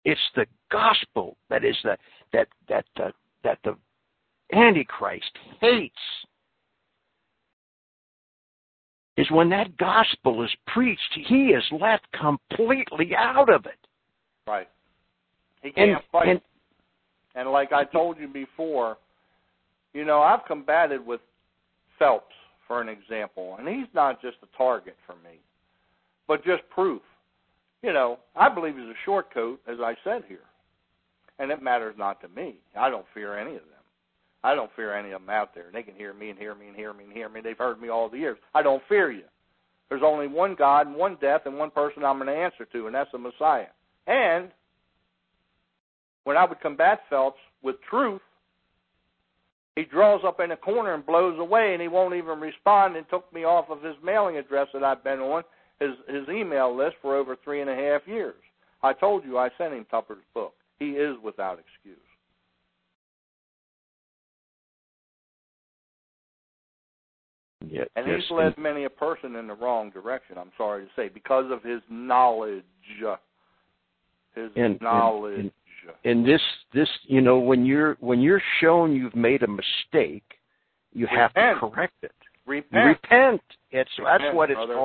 It's 0.06 0.20
the 0.36 0.46
gospel 0.72 1.38
that 1.50 1.64
is 1.64 1.76
the 1.84 1.98
that 2.34 2.48
that 2.68 2.86
the 2.96 3.14
that 3.44 3.60
the 3.64 3.76
Antichrist 4.54 5.32
hates. 5.62 5.96
is 9.16 9.30
when 9.30 9.50
that 9.50 9.78
gospel 9.78 10.44
is 10.44 10.50
preached, 10.68 11.02
he 11.28 11.50
is 11.50 11.64
left 11.72 12.06
completely 12.20 13.12
out 13.16 13.48
of 13.50 13.66
it. 13.66 13.78
Right. 14.48 14.68
He 15.62 15.72
can't 15.72 15.92
And, 15.92 16.00
fight. 16.12 16.28
and 16.30 16.42
And 17.36 17.52
like 17.52 17.72
I 17.72 17.84
told 17.84 18.18
you 18.18 18.28
before, 18.28 18.98
you 19.94 20.04
know, 20.04 20.22
I've 20.22 20.44
combated 20.46 21.06
with 21.06 21.22
Phelps, 22.00 22.34
for 22.68 22.82
an 22.82 22.90
example, 22.90 23.56
and 23.60 23.68
he's 23.68 23.88
not 23.94 24.20
just 24.22 24.38
a 24.42 24.58
target 24.58 24.98
for 25.06 25.14
me, 25.18 25.40
but 26.28 26.44
just 26.44 26.68
proof. 26.70 27.02
You 27.84 27.92
know, 27.92 28.18
I 28.36 28.48
believe 28.48 28.76
he's 28.76 28.86
a 28.86 29.06
short 29.06 29.34
coat, 29.34 29.60
as 29.68 29.78
I 29.82 29.96
said 30.06 30.24
here, 30.28 30.46
and 31.38 31.52
it 31.52 31.62
matters 31.62 31.96
not 31.98 32.22
to 32.22 32.30
me. 32.30 32.56
I 32.80 32.90
don't 32.90 33.06
fear 33.14 33.38
any 33.38 33.52
of 33.52 33.62
them. 33.62 33.70
I 34.42 34.56
don't 34.56 34.72
fear 34.76 34.98
any 34.98 35.12
of 35.12 35.22
them 35.22 35.30
out 35.30 35.54
there. 35.54 35.66
They 35.72 35.84
can 35.84 35.96
hear 35.96 36.14
me 36.14 36.30
and 36.30 36.40
hear 36.40 36.56
me 36.56 36.68
and 36.68 36.76
hear 36.76 36.94
me 36.94 37.04
and 37.04 37.14
hear 37.14 37.30
me. 37.30 37.42
They've 37.42 37.58
heard 37.58 37.82
me 37.82 37.90
all 37.90 38.10
the 38.10 38.18
years. 38.18 38.38
I 38.56 38.62
don't 38.62 38.82
fear 38.88 39.12
you. 39.12 39.24
There's 39.90 40.02
only 40.04 40.28
one 40.28 40.56
God 40.56 40.88
and 40.88 40.96
one 40.96 41.18
death 41.22 41.42
and 41.46 41.58
one 41.58 41.72
person 41.72 42.04
I'm 42.04 42.18
going 42.18 42.28
to 42.28 42.34
answer 42.34 42.66
to, 42.72 42.88
and 42.88 42.96
that's 42.96 43.12
the 43.12 43.18
Messiah. 43.18 43.68
And 44.08 44.50
when 46.24 46.38
I 46.38 46.46
would 46.46 46.62
combat 46.62 47.02
Phelps 47.10 47.40
with 47.62 47.76
truth, 47.90 48.22
he 49.76 49.84
draws 49.84 50.22
up 50.26 50.40
in 50.40 50.52
a 50.52 50.58
corner 50.58 50.94
and 50.94 51.06
blows 51.06 51.38
away, 51.40 51.74
and 51.74 51.82
he 51.82 51.88
won't 51.88 52.16
even 52.16 52.40
respond. 52.40 52.96
And 52.96 53.06
took 53.10 53.32
me 53.34 53.44
off 53.44 53.70
of 53.70 53.82
his 53.82 53.96
mailing 54.04 54.38
address 54.38 54.68
that 54.74 54.84
I've 54.84 55.04
been 55.04 55.20
on, 55.20 55.44
his 55.84 56.16
his 56.16 56.30
email 56.30 56.76
list 56.76 56.96
for 57.02 57.16
over 57.16 57.36
three 57.44 57.62
and 57.62 57.70
a 57.70 57.76
half 57.76 58.02
years. 58.08 58.36
I 58.82 58.94
told 58.94 59.24
you 59.24 59.38
I 59.38 59.50
sent 59.58 59.74
him 59.74 59.86
Tupper's 59.90 60.24
book. 60.34 60.54
He 60.80 60.92
is 60.92 61.16
without 61.24 61.60
excuse. 61.60 61.98
yeah, 67.74 67.86
And 67.96 68.06
he's 68.08 68.30
led 68.30 68.58
many 68.58 68.84
a 68.84 68.90
person 68.90 69.36
in 69.36 69.48
the 69.48 69.54
wrong 69.54 69.90
direction, 69.90 70.38
I'm 70.38 70.52
sorry 70.58 70.86
to 70.86 70.92
say, 70.96 71.10
because 71.10 71.50
of 71.52 71.64
his 71.64 71.82
knowledge. 71.90 72.64
His 74.36 74.52
And- 74.56 74.58
and- 74.58 74.82
knowledge. 74.82 75.40
and- 75.40 75.52
and 76.04 76.26
this 76.26 76.42
this 76.72 76.90
you 77.04 77.22
know 77.22 77.40
when 77.40 77.66
you're 77.66 77.96
when 77.96 78.20
you're 78.22 78.42
shown 78.60 78.96
you've 78.96 79.16
made 79.16 79.44
a 79.44 79.48
mistake, 79.48 80.40
you 80.94 81.06
have 81.08 81.34
to 81.34 81.56
correct 81.60 82.04
it. 82.04 82.16
Repent. 82.46 82.86
repent. 83.04 83.42
It's 83.72 83.90
Repent, 83.98 84.22
that's 84.22 84.36
what 84.36 84.52
it's 84.52 84.58
brother. 84.58 84.76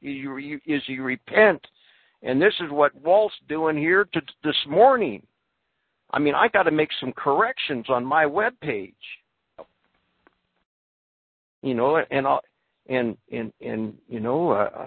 You, 0.00 0.36
you, 0.36 0.60
is 0.66 0.82
you 0.86 1.02
repent, 1.02 1.60
and 2.22 2.40
this 2.40 2.54
is 2.60 2.70
what 2.70 2.94
Walt's 3.02 3.34
doing 3.48 3.76
here 3.76 4.04
to, 4.12 4.20
this 4.44 4.56
morning. 4.68 5.26
I 6.12 6.18
mean, 6.18 6.34
I 6.34 6.48
got 6.48 6.64
to 6.64 6.70
make 6.70 6.90
some 6.98 7.12
corrections 7.12 7.86
on 7.88 8.04
my 8.04 8.26
web 8.26 8.54
page. 8.60 8.94
You 11.62 11.74
know, 11.74 12.02
and 12.10 12.26
I'll, 12.26 12.40
and 12.88 13.16
and 13.30 13.52
and 13.60 13.94
you 14.08 14.20
know, 14.20 14.50
uh, 14.50 14.86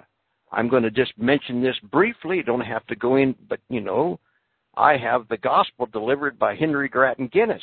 I'm 0.52 0.68
going 0.68 0.82
to 0.82 0.90
just 0.90 1.12
mention 1.18 1.62
this 1.62 1.76
briefly. 1.90 2.42
Don't 2.42 2.60
have 2.60 2.86
to 2.88 2.96
go 2.96 3.16
in, 3.16 3.34
but 3.48 3.60
you 3.68 3.80
know, 3.80 4.20
I 4.76 4.96
have 4.96 5.28
the 5.28 5.36
gospel 5.36 5.86
delivered 5.86 6.38
by 6.38 6.54
Henry 6.54 6.88
Grattan 6.88 7.28
Guinness. 7.28 7.62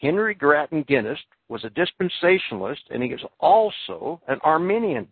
Henry 0.00 0.34
Grattan 0.34 0.84
Guinness 0.88 1.18
was 1.48 1.64
a 1.64 1.70
dispensationalist 1.70 2.82
and 2.90 3.02
he 3.02 3.10
is 3.10 3.20
also 3.40 4.20
an 4.28 4.38
Arminian. 4.42 5.08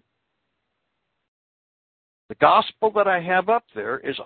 The 2.28 2.34
gospel 2.36 2.90
that 2.94 3.06
I 3.06 3.20
have 3.20 3.48
up 3.48 3.64
there 3.74 3.98
is 3.98 4.16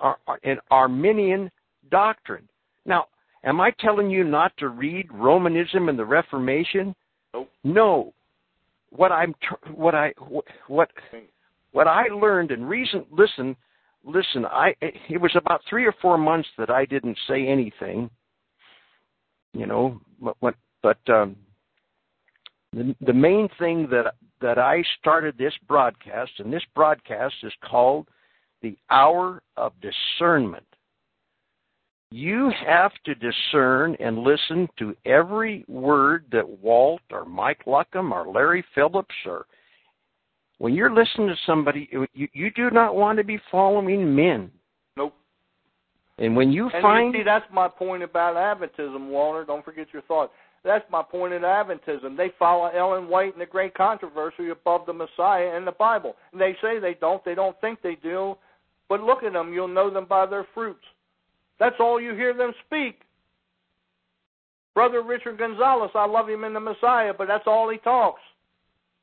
an 0.45 0.59
Arminian 0.71 1.51
doctrine. 1.91 2.49
Now, 2.87 3.07
am 3.45 3.61
I 3.61 3.73
telling 3.81 4.09
you 4.11 4.25
not 4.25 4.57
to 4.59 4.69
read 4.69 5.09
Romanism 5.13 5.89
and 5.89 5.99
the 5.99 6.05
Reformation? 6.05 6.95
Nope. 7.35 7.51
No. 7.65 8.15
What 8.91 9.13
I'm 9.13 9.35
what 9.75 9.95
I 9.95 10.15
what 10.69 10.91
what 11.73 11.87
I 11.87 12.05
learned 12.05 12.53
and 12.53 12.69
reason 12.69 13.05
listen 13.11 13.55
listen 14.05 14.47
I 14.47 14.75
it 14.81 15.21
was 15.21 15.33
about 15.35 15.61
3 15.69 15.85
or 15.85 15.95
4 16.01 16.17
months 16.17 16.49
that 16.57 16.71
I 16.71 16.87
didn't 16.87 17.19
say 17.29 17.47
anything 17.47 18.09
you 19.59 19.67
know 19.67 20.01
but 20.41 20.55
but 20.83 20.99
um 21.09 21.37
the 22.73 22.95
the 23.01 23.13
main 23.13 23.49
thing 23.59 23.89
that 23.91 24.15
that 24.41 24.59
I 24.59 24.85
started 25.01 25.37
this 25.37 25.55
broadcast 25.67 26.31
and 26.39 26.53
this 26.53 26.63
broadcast 26.75 27.35
is 27.43 27.53
called 27.69 28.07
the 28.63 28.77
hour 28.91 29.43
of 29.57 29.73
discernment 29.81 30.65
you 32.11 32.51
have 32.67 32.93
to 33.05 33.15
discern 33.15 33.95
and 34.01 34.19
listen 34.19 34.69
to 34.79 34.97
every 35.05 35.65
word 35.69 36.25
that 36.33 36.49
Walt 36.49 37.03
or 37.11 37.25
Mike 37.27 37.65
Luckham 37.67 38.13
or 38.13 38.33
Larry 38.33 38.65
Phillips 38.75 39.15
or 39.27 39.47
when 40.59 40.75
you're 40.75 40.95
listening 40.95 41.29
to 41.29 41.37
somebody 41.47 41.89
you, 42.15 42.29
you 42.33 42.51
do 42.53 42.71
not 42.71 42.95
want 42.95 43.19
to 43.19 43.25
be 43.25 43.39
following 43.51 44.15
men. 44.15 44.51
And 46.19 46.37
when 46.37 46.53
you 46.53 46.69
And 46.73 46.83
find 46.83 47.14
you 47.14 47.21
see, 47.21 47.25
that's 47.25 47.45
my 47.53 47.69
point 47.69 48.03
about 48.03 48.37
Adventism, 48.37 49.09
Walter. 49.09 49.45
Don't 49.45 49.64
forget 49.64 49.87
your 49.93 50.03
thought. 50.03 50.31
That's 50.64 50.85
my 50.91 51.03
point 51.03 51.33
in 51.33 51.43
Adventism. 51.43 52.16
They 52.16 52.33
follow 52.39 52.66
Ellen 52.66 53.09
White 53.09 53.33
and 53.33 53.41
the 53.41 53.47
great 53.47 53.75
controversy 53.75 54.51
above 54.51 54.87
the 54.87 54.93
Messiah 54.93 55.53
and 55.55 55.66
the 55.66 55.73
Bible. 55.73 56.16
And 56.33 56.41
they 56.41 56.57
say 56.61 56.79
they 56.81 56.95
don't. 57.01 57.25
They 57.25 57.35
don't 57.35 57.59
think 57.61 57.81
they 57.83 57.97
do. 58.03 58.37
But 58.89 59.03
look 59.03 59.23
at 59.23 59.33
them. 59.33 59.53
You'll 59.53 59.69
know 59.69 59.91
them 59.91 60.07
by 60.09 60.27
their 60.27 60.47
fruits. 60.55 60.85
That's 61.61 61.77
all 61.79 62.01
you 62.01 62.14
hear 62.14 62.35
them 62.35 62.53
speak. 62.66 63.01
Brother 64.75 65.03
Richard 65.03 65.39
Gonzalez, 65.39 65.91
I 65.95 66.07
love 66.07 66.29
him 66.29 66.45
in 66.45 66.55
the 66.55 66.61
Messiah, 66.61 67.12
but 67.16 67.27
that's 67.27 67.47
all 67.47 67.69
he 67.69 67.79
talks. 67.79 68.21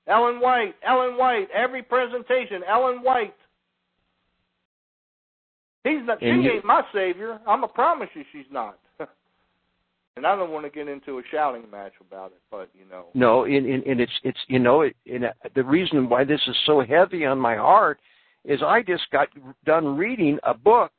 Ellen 0.07 0.39
White, 0.39 0.75
Ellen 0.87 1.17
White, 1.17 1.47
every 1.53 1.81
presentation, 1.81 2.61
Ellen 2.67 3.01
White. 3.01 3.35
He's 5.85 6.01
not. 6.03 6.21
And 6.21 6.43
she 6.43 6.49
ain't 6.49 6.65
my 6.65 6.81
savior. 6.91 7.39
I'm 7.47 7.63
a 7.63 7.67
promise 7.67 8.09
you, 8.15 8.23
she's 8.31 8.51
not. 8.51 8.79
and 10.17 10.25
I 10.25 10.35
don't 10.35 10.51
want 10.51 10.65
to 10.65 10.71
get 10.71 10.87
into 10.87 11.19
a 11.19 11.21
shouting 11.31 11.69
match 11.71 11.93
about 12.01 12.31
it, 12.31 12.41
but 12.49 12.69
you 12.73 12.89
know. 12.89 13.05
No, 13.13 13.45
and, 13.45 13.65
and, 13.67 13.83
and 13.83 14.01
it's 14.01 14.11
it's 14.23 14.39
you 14.47 14.57
know 14.57 14.81
it, 14.81 14.95
and 15.05 15.25
uh, 15.25 15.33
the 15.53 15.63
reason 15.63 16.09
why 16.09 16.23
this 16.23 16.41
is 16.47 16.55
so 16.65 16.81
heavy 16.81 17.25
on 17.25 17.37
my 17.37 17.55
heart 17.55 17.99
is 18.43 18.61
I 18.65 18.81
just 18.81 19.03
got 19.11 19.27
done 19.65 19.95
reading 19.95 20.39
a 20.43 20.55
book, 20.55 20.91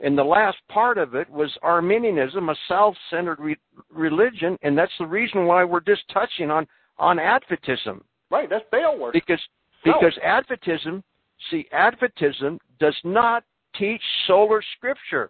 and 0.00 0.16
the 0.16 0.24
last 0.24 0.56
part 0.70 0.96
of 0.96 1.14
it 1.14 1.28
was 1.28 1.50
Arminianism, 1.62 2.48
a 2.48 2.56
self-centered 2.68 3.38
re- 3.38 3.58
religion, 3.90 4.56
and 4.62 4.76
that's 4.76 4.92
the 4.98 5.06
reason 5.06 5.44
why 5.44 5.62
we're 5.62 5.80
just 5.80 6.02
touching 6.10 6.50
on 6.50 6.66
on 6.98 7.18
Adventism 7.18 8.00
Right, 8.30 8.48
that's 8.48 8.64
Baal 8.72 8.98
worship. 8.98 9.12
because 9.12 9.40
because 9.84 10.18
Adventism, 10.24 11.02
see, 11.50 11.66
Adventism 11.72 12.58
does 12.78 12.96
not 13.04 13.44
teach 13.76 14.02
sola 14.26 14.60
scriptura. 14.76 15.28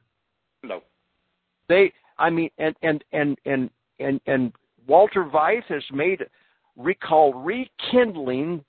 No. 0.62 0.82
They, 1.68 1.92
I 2.18 2.30
mean, 2.30 2.50
and 2.58 2.76
and 2.82 3.04
and 3.12 3.38
and 3.44 3.70
and 3.98 4.20
and 4.26 4.52
Walter 4.86 5.24
Veith 5.24 5.64
has 5.64 5.82
made 5.92 6.24
recall 6.76 7.34
rekindling 7.34 8.64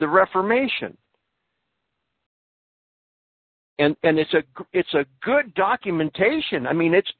the 0.00 0.08
Reformation, 0.08 0.96
and 3.78 3.96
and 4.02 4.18
it's 4.18 4.32
a 4.34 4.42
it's 4.72 4.94
a 4.94 5.04
good 5.22 5.54
documentation. 5.54 6.66
I 6.66 6.72
mean, 6.72 6.94
it's 6.94 7.10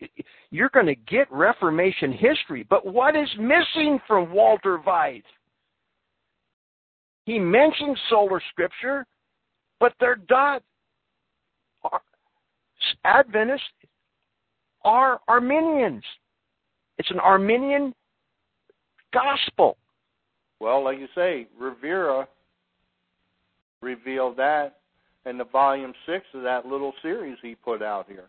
you're 0.51 0.71
going 0.71 0.87
to 0.87 0.95
get 0.95 1.31
Reformation 1.31 2.13
history, 2.13 2.67
but 2.69 2.87
what 2.87 3.17
is 3.17 3.29
missing 3.39 3.99
from 4.07 4.33
Walter 4.33 4.79
Veith? 4.79 5.23
He 7.27 7.39
mentions 7.39 7.99
sola 8.11 8.39
scriptura, 8.53 9.05
but 9.81 9.95
they're 10.01 10.21
not. 10.31 10.63
Adventists 13.05 13.63
are 14.85 15.21
Arminians. 15.29 16.05
It's 16.99 17.11
an 17.11 17.21
Arminian 17.21 17.95
gospel. 19.13 19.77
Well, 20.61 20.85
like 20.85 20.99
you 20.99 21.09
say, 21.15 21.47
Rivera 21.59 22.29
revealed 23.81 24.37
that 24.37 24.79
in 25.27 25.39
the 25.39 25.45
volume 25.45 25.93
six 26.07 26.25
of 26.35 26.43
that 26.43 26.67
little 26.67 26.93
series 27.03 27.37
he 27.43 27.55
put 27.55 27.83
out 27.83 28.07
here. 28.09 28.29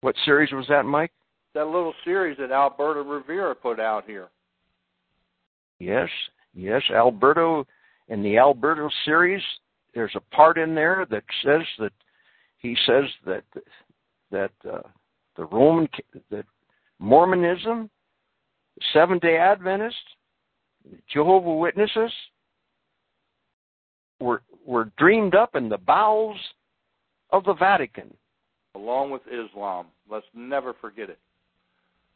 What 0.00 0.14
series 0.24 0.52
was 0.52 0.66
that, 0.68 0.84
Mike? 0.84 1.12
That 1.54 1.66
little 1.66 1.94
series 2.04 2.36
that 2.38 2.52
Alberto 2.52 3.02
Rivera 3.02 3.54
put 3.54 3.80
out 3.80 4.04
here. 4.06 4.28
Yes, 5.78 6.08
yes, 6.54 6.82
Alberto 6.94 7.66
in 8.08 8.22
the 8.22 8.38
Alberto 8.38 8.88
series. 9.04 9.42
There's 9.94 10.14
a 10.14 10.34
part 10.34 10.58
in 10.58 10.74
there 10.74 11.06
that 11.10 11.24
says 11.44 11.62
that 11.78 11.92
he 12.58 12.76
says 12.86 13.04
that 13.24 13.44
that 14.30 14.50
uh, 14.70 14.82
the 15.36 15.44
Roman 15.46 15.88
that 16.30 16.44
Mormonism, 16.98 17.90
Seventh 18.92 19.22
Day 19.22 19.36
Adventists, 19.36 19.96
Jehovah 21.12 21.54
Witnesses 21.54 22.12
were 24.20 24.42
were 24.64 24.90
dreamed 24.98 25.34
up 25.34 25.54
in 25.54 25.68
the 25.68 25.78
bowels 25.78 26.38
of 27.30 27.44
the 27.44 27.54
Vatican. 27.54 28.12
along 28.74 29.10
with 29.10 29.22
Islam. 29.26 29.86
Let's 30.10 30.26
never 30.34 30.74
forget 30.80 31.08
it. 31.10 31.18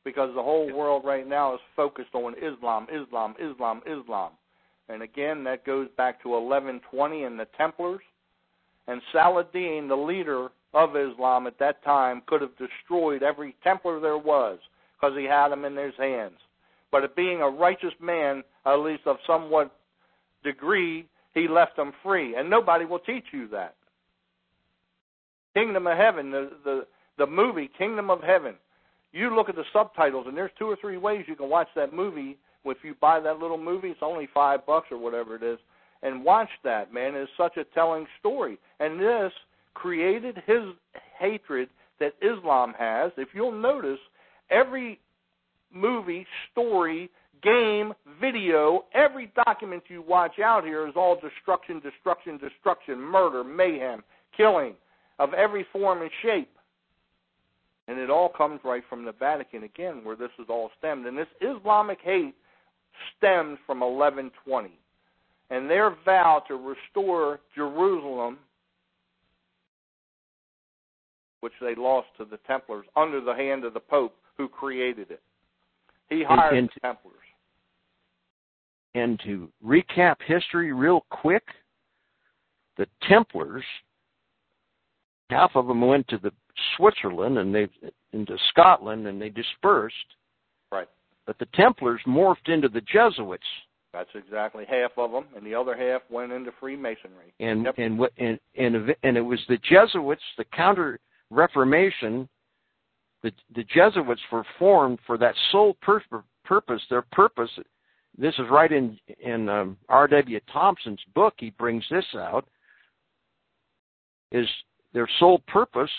because 0.05 0.35
the 0.35 0.43
whole 0.43 0.73
world 0.73 1.05
right 1.05 1.27
now 1.29 1.55
is 1.55 1.61
focused 1.77 2.15
on 2.15 2.35
Islam, 2.39 2.87
Islam, 2.91 3.35
Islam, 3.39 3.83
Islam. 3.87 4.33
And 4.91 5.03
again, 5.03 5.45
that 5.45 5.65
goes 5.65 5.89
back 5.97 6.23
to 6.23 6.31
1120 6.31 7.25
and 7.25 7.39
the 7.39 7.47
Templars. 7.57 8.01
And 8.87 9.01
Saladin, 9.13 9.89
the 9.89 9.97
leader 9.97 10.49
of 10.75 10.97
Islam 10.97 11.47
at 11.47 11.59
that 11.59 11.83
time, 11.85 12.23
could 12.27 12.41
have 12.41 12.57
destroyed 12.57 13.23
every 13.23 13.55
Templar 13.63 14.01
there 14.01 14.19
was 14.19 14.59
because 14.95 15.17
he 15.17 15.25
had 15.25 15.49
them 15.49 15.65
in 15.65 15.77
his 15.77 15.95
hands. 15.97 16.39
But 16.91 17.15
being 17.15 17.41
a 17.41 17.49
righteous 17.49 17.95
man, 18.01 18.43
at 18.67 18.75
least 18.77 19.03
of 19.07 19.17
somewhat 19.27 19.75
degree, 20.43 21.07
he 21.35 21.47
left 21.47 21.77
them 21.77 21.93
free. 22.03 22.35
And 22.35 22.51
nobody 22.51 22.85
will 22.85 22.99
teach 22.99 23.27
you 23.33 23.49
that. 23.49 23.75
Kingdom 25.55 25.87
of 25.87 25.97
Heaven, 25.97 26.31
the, 26.31 26.51
the, 26.65 26.87
the 27.19 27.27
movie 27.27 27.71
Kingdom 27.79 28.11
of 28.11 28.23
Heaven, 28.23 28.55
you 29.13 29.35
look 29.35 29.49
at 29.49 29.57
the 29.57 29.65
subtitles, 29.73 30.27
and 30.29 30.37
there's 30.37 30.53
two 30.59 30.67
or 30.67 30.77
three 30.81 30.97
ways 30.97 31.25
you 31.27 31.35
can 31.35 31.49
watch 31.49 31.69
that 31.75 31.93
movie. 31.93 32.39
If 32.65 32.79
you 32.83 32.95
buy 33.01 33.21
that 33.21 33.39
little 33.39 33.59
movie, 33.59 33.89
it's 33.89 34.01
only 34.03 34.29
five 34.33 34.67
bucks 34.67 34.89
or 34.91 34.99
whatever 34.99 35.37
it 35.37 35.43
is, 35.43 35.59
and 36.03 36.25
watch 36.25 36.49
that. 36.65 36.93
Man, 36.93 37.15
it's 37.15 37.31
such 37.37 37.57
a 37.57 37.65
telling 37.75 38.07
story. 38.19 38.59
And 38.79 39.01
this 39.01 39.33
created 39.75 40.43
his 40.47 40.63
hatred 41.19 41.69
that 42.01 42.15
Islam 42.23 42.75
has. 42.79 43.13
If 43.17 43.29
you'll 43.35 43.53
notice, 43.53 43.99
every 44.51 45.01
movie, 45.73 46.27
story, 46.53 47.11
game, 47.43 47.93
video, 48.21 48.85
every 48.95 49.33
document 49.47 49.85
you 49.89 50.03
watch 50.03 50.39
out 50.39 50.65
here 50.65 50.87
is 50.87 50.95
all 50.97 51.19
destruction, 51.21 51.81
destruction, 51.81 52.39
destruction, 52.39 53.01
murder, 53.01 53.45
mayhem, 53.45 54.03
killing 54.37 54.75
of 55.19 55.35
every 55.35 55.67
form 55.73 56.03
and 56.03 56.11
shape. 56.23 56.51
And 57.89 57.99
it 57.99 58.11
all 58.11 58.29
comes 58.29 58.61
right 58.65 58.83
from 58.89 59.05
the 59.05 59.13
Vatican 59.13 59.65
again, 59.65 60.05
where 60.05 60.17
this 60.17 60.31
is 60.39 60.47
all 60.49 60.71
stemmed. 60.79 61.07
And 61.07 61.19
this 61.19 61.27
Islamic 61.41 61.99
hate 62.03 62.35
stems 63.17 63.59
from 63.67 63.81
1120. 63.81 64.71
And 65.51 65.69
their 65.69 65.97
vow 66.05 66.43
to 66.49 66.55
restore 66.55 67.41
Jerusalem, 67.55 68.39
which 71.41 71.53
they 71.61 71.75
lost 71.75 72.09
to 72.19 72.25
the 72.25 72.39
Templars 72.47 72.87
under 72.97 73.21
the 73.21 73.35
hand 73.35 73.65
of 73.65 73.75
the 73.75 73.81
Pope 73.81 74.15
who 74.37 74.49
created 74.49 75.11
it. 75.11 75.21
He 76.09 76.23
hired 76.23 76.55
and, 76.55 76.59
and, 76.59 76.71
the 76.75 76.81
Templars. 76.81 77.17
And 78.95 79.21
to 79.25 79.49
recap 79.65 80.17
history 80.27 80.73
real 80.73 81.05
quick, 81.11 81.45
the 82.77 82.87
Templars, 83.09 83.65
half 85.31 85.51
of 85.55 85.67
them 85.67 85.81
went 85.81 86.07
to 86.09 86.19
the 86.19 86.33
Switzerland 86.77 87.39
and 87.39 87.55
they 87.55 87.69
into 88.13 88.37
Scotland 88.49 89.07
and 89.07 89.21
they 89.21 89.29
dispersed. 89.29 89.95
But 91.27 91.39
the 91.39 91.47
Templars 91.55 92.01
morphed 92.07 92.49
into 92.49 92.69
the 92.69 92.81
Jesuits. 92.81 93.45
That's 93.93 94.11
exactly 94.15 94.65
half 94.69 94.93
of 94.97 95.11
them, 95.11 95.25
and 95.37 95.45
the 95.45 95.55
other 95.55 95.77
half 95.77 96.03
went 96.11 96.33
into 96.33 96.53
Freemasonry. 96.61 97.33
And 97.41 97.65
yep. 97.65 97.75
and 97.77 97.99
what 97.99 98.13
and 98.19 98.39
and 98.57 98.95
and 99.03 99.17
it 99.17 99.21
was 99.21 99.41
the 99.49 99.59
Jesuits, 99.59 100.23
the 100.39 100.45
Counter 100.45 101.01
Reformation. 101.31 102.29
The 103.23 103.33
the 103.55 103.65
Jesuits 103.65 104.21
were 104.31 104.47
formed 104.59 105.01
for 105.07 105.19
that 105.19 105.35
sole 105.51 105.77
pur- 105.83 106.03
purpose. 106.45 106.83
Their 106.89 107.03
purpose. 107.13 107.51
This 108.17 108.35
is 108.35 108.47
right 108.51 108.71
in 108.71 108.97
in 109.19 109.49
um, 109.49 109.77
R.W. 109.89 110.41
Thompson's 110.53 111.03
book. 111.15 111.35
He 111.39 111.51
brings 111.51 111.85
this 111.91 112.07
out. 112.15 112.47
Is 114.31 114.47
their 114.93 115.09
sole 115.19 115.43
purpose 115.49 115.91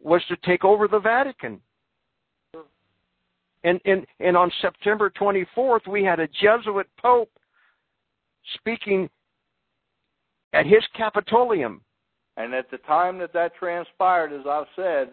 was 0.00 0.22
to 0.28 0.36
take 0.44 0.64
over 0.64 0.88
the 0.88 0.98
Vatican. 0.98 1.60
And, 3.64 3.80
and, 3.84 4.06
and 4.20 4.36
on 4.36 4.50
September 4.62 5.10
24th, 5.10 5.86
we 5.88 6.04
had 6.04 6.20
a 6.20 6.28
Jesuit 6.28 6.86
pope 7.00 7.30
speaking 8.54 9.08
at 10.52 10.66
his 10.66 10.82
Capitolium. 10.96 11.80
And 12.36 12.54
at 12.54 12.70
the 12.70 12.78
time 12.78 13.18
that 13.18 13.32
that 13.32 13.54
transpired, 13.56 14.32
as 14.32 14.46
I've 14.48 14.66
said, 14.76 15.08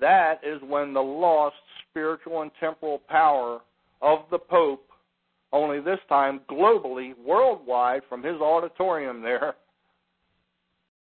that 0.00 0.40
is 0.44 0.60
when 0.62 0.92
the 0.92 1.00
lost 1.00 1.56
spiritual 1.88 2.42
and 2.42 2.50
temporal 2.60 3.00
power 3.08 3.60
of 4.02 4.20
the 4.30 4.38
Pope, 4.38 4.86
only 5.52 5.80
this 5.80 5.98
time 6.08 6.40
globally, 6.48 7.14
worldwide, 7.24 8.02
from 8.08 8.22
his 8.22 8.36
auditorium 8.36 9.22
there, 9.22 9.54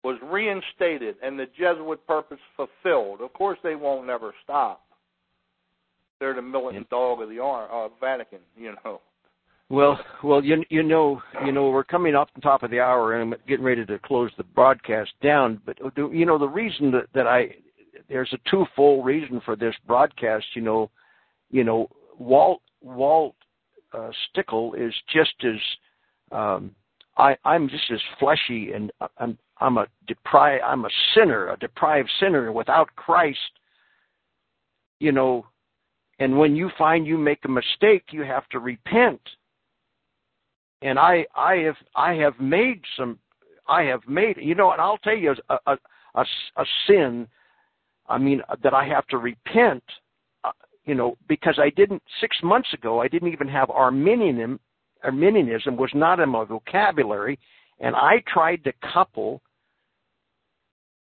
was 0.03 0.17
reinstated 0.23 1.15
and 1.21 1.37
the 1.37 1.47
Jesuit 1.57 2.05
purpose 2.07 2.39
fulfilled. 2.55 3.21
Of 3.21 3.33
course, 3.33 3.59
they 3.61 3.75
won't 3.75 4.07
never 4.07 4.33
stop. 4.43 4.81
They're 6.21 6.35
the 6.35 6.41
militant 6.43 6.87
dog 6.91 7.19
of 7.19 7.29
the 7.29 7.43
uh, 7.43 7.89
Vatican, 7.99 8.41
you 8.55 8.75
know. 8.85 9.01
Well, 9.71 9.99
well, 10.23 10.45
you 10.45 10.63
you 10.69 10.83
know, 10.83 11.19
you 11.43 11.51
know, 11.51 11.71
we're 11.71 11.83
coming 11.83 12.13
up 12.13 12.29
the 12.35 12.41
top 12.41 12.61
of 12.61 12.69
the 12.69 12.79
hour, 12.79 13.13
and 13.13 13.33
I'm 13.33 13.39
getting 13.47 13.65
ready 13.65 13.83
to 13.87 13.97
close 13.97 14.29
the 14.37 14.43
broadcast 14.43 15.09
down. 15.23 15.59
But 15.65 15.79
you 15.95 16.27
know, 16.27 16.37
the 16.37 16.47
reason 16.47 16.91
that 16.91 17.07
that 17.15 17.25
I 17.25 17.55
there's 18.07 18.31
a 18.33 18.49
twofold 18.51 19.03
reason 19.03 19.41
for 19.43 19.55
this 19.55 19.73
broadcast. 19.87 20.45
You 20.53 20.61
know, 20.61 20.91
you 21.49 21.63
know, 21.63 21.89
Walt 22.19 22.61
Walt 22.81 23.33
uh, 23.91 24.11
Stickle 24.29 24.75
is 24.75 24.93
just 25.11 25.33
as 25.43 25.59
um, 26.31 26.75
I 27.17 27.35
I'm 27.45 27.67
just 27.67 27.89
as 27.91 27.99
fleshy 28.19 28.73
and 28.73 28.91
I'm 29.17 29.39
I'm 29.57 29.79
a 29.79 29.87
deprived, 30.07 30.63
I'm 30.63 30.85
a 30.85 30.89
sinner, 31.15 31.49
a 31.49 31.57
deprived 31.57 32.11
sinner 32.19 32.51
without 32.51 32.95
Christ. 32.95 33.39
You 34.99 35.13
know, 35.13 35.47
and 36.21 36.37
when 36.37 36.55
you 36.55 36.69
find 36.77 37.07
you 37.07 37.17
make 37.17 37.39
a 37.45 37.49
mistake, 37.49 38.03
you 38.11 38.21
have 38.21 38.47
to 38.49 38.59
repent. 38.59 39.19
And 40.83 40.99
I, 40.99 41.25
I 41.35 41.55
have, 41.55 41.75
I 41.95 42.13
have 42.13 42.39
made 42.39 42.81
some, 42.95 43.17
I 43.67 43.81
have 43.83 44.01
made, 44.07 44.37
you 44.39 44.53
know, 44.53 44.71
and 44.71 44.79
I'll 44.79 44.99
tell 44.99 45.17
you 45.17 45.33
a, 45.49 45.57
a, 45.65 45.77
a, 46.13 46.25
a 46.57 46.65
sin. 46.85 47.27
I 48.07 48.19
mean 48.19 48.43
that 48.61 48.71
I 48.71 48.85
have 48.87 49.07
to 49.07 49.17
repent. 49.17 49.83
Uh, 50.43 50.51
you 50.85 50.93
know, 50.93 51.17
because 51.27 51.57
I 51.57 51.71
didn't 51.71 52.03
six 52.19 52.37
months 52.43 52.69
ago. 52.71 53.01
I 53.01 53.07
didn't 53.07 53.33
even 53.33 53.47
have 53.47 53.71
Arminianism. 53.71 54.59
Arminianism 55.03 55.75
was 55.75 55.89
not 55.95 56.19
in 56.19 56.29
my 56.29 56.43
vocabulary, 56.43 57.39
and 57.79 57.95
I 57.95 58.23
tried 58.31 58.63
to 58.65 58.73
couple 58.93 59.41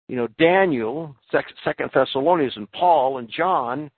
you 0.09 0.17
know, 0.17 0.29
Daniel, 0.39 1.17
Second 1.65 1.91
Thessalonians, 1.93 2.57
and 2.57 2.71
Paul 2.73 3.19
and 3.19 3.29
John, 3.29 3.91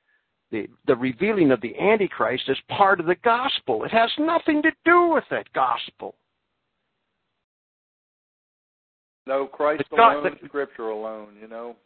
the 0.51 0.67
the 0.87 0.97
revealing 0.97 1.51
of 1.51 1.61
the 1.61 1.79
Antichrist 1.79 2.45
is 2.49 2.57
part 2.69 3.01
of 3.01 3.07
the 3.07 3.17
gospel. 3.17 3.85
It 3.85 3.91
has 3.91 4.11
nothing 4.19 4.63
to 4.63 4.71
do 4.85 5.09
with 5.09 5.25
that 5.31 5.53
gospel. 5.53 6.15
No, 9.27 9.47
Christ 9.47 9.85
the 9.91 9.97
alone, 9.97 10.23
God, 10.23 10.33
the, 10.41 10.49
Scripture 10.49 10.89
alone. 10.89 11.35
You 11.41 11.49
know, 11.49 11.77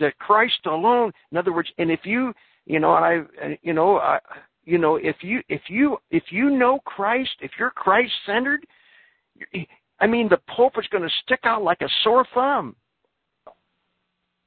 that 0.00 0.18
Christ 0.18 0.66
alone. 0.66 1.12
In 1.32 1.38
other 1.38 1.52
words, 1.52 1.70
and 1.78 1.90
if 1.90 2.00
you, 2.04 2.32
you 2.66 2.78
know, 2.78 2.92
I, 2.92 3.22
you 3.62 3.72
know, 3.72 3.96
I, 3.98 4.18
you 4.64 4.76
know, 4.76 4.96
if 4.96 5.16
you 5.22 5.40
if 5.48 5.62
you 5.68 5.96
if 6.10 6.24
you 6.30 6.50
know 6.50 6.78
Christ, 6.84 7.30
if 7.40 7.52
you're 7.58 7.70
Christ 7.70 8.12
centered, 8.26 8.66
I 10.00 10.06
mean, 10.06 10.28
the 10.28 10.40
Pope 10.54 10.74
is 10.78 10.86
going 10.90 11.04
to 11.04 11.14
stick 11.24 11.40
out 11.44 11.62
like 11.62 11.80
a 11.80 11.88
sore 12.04 12.26
thumb. 12.34 12.76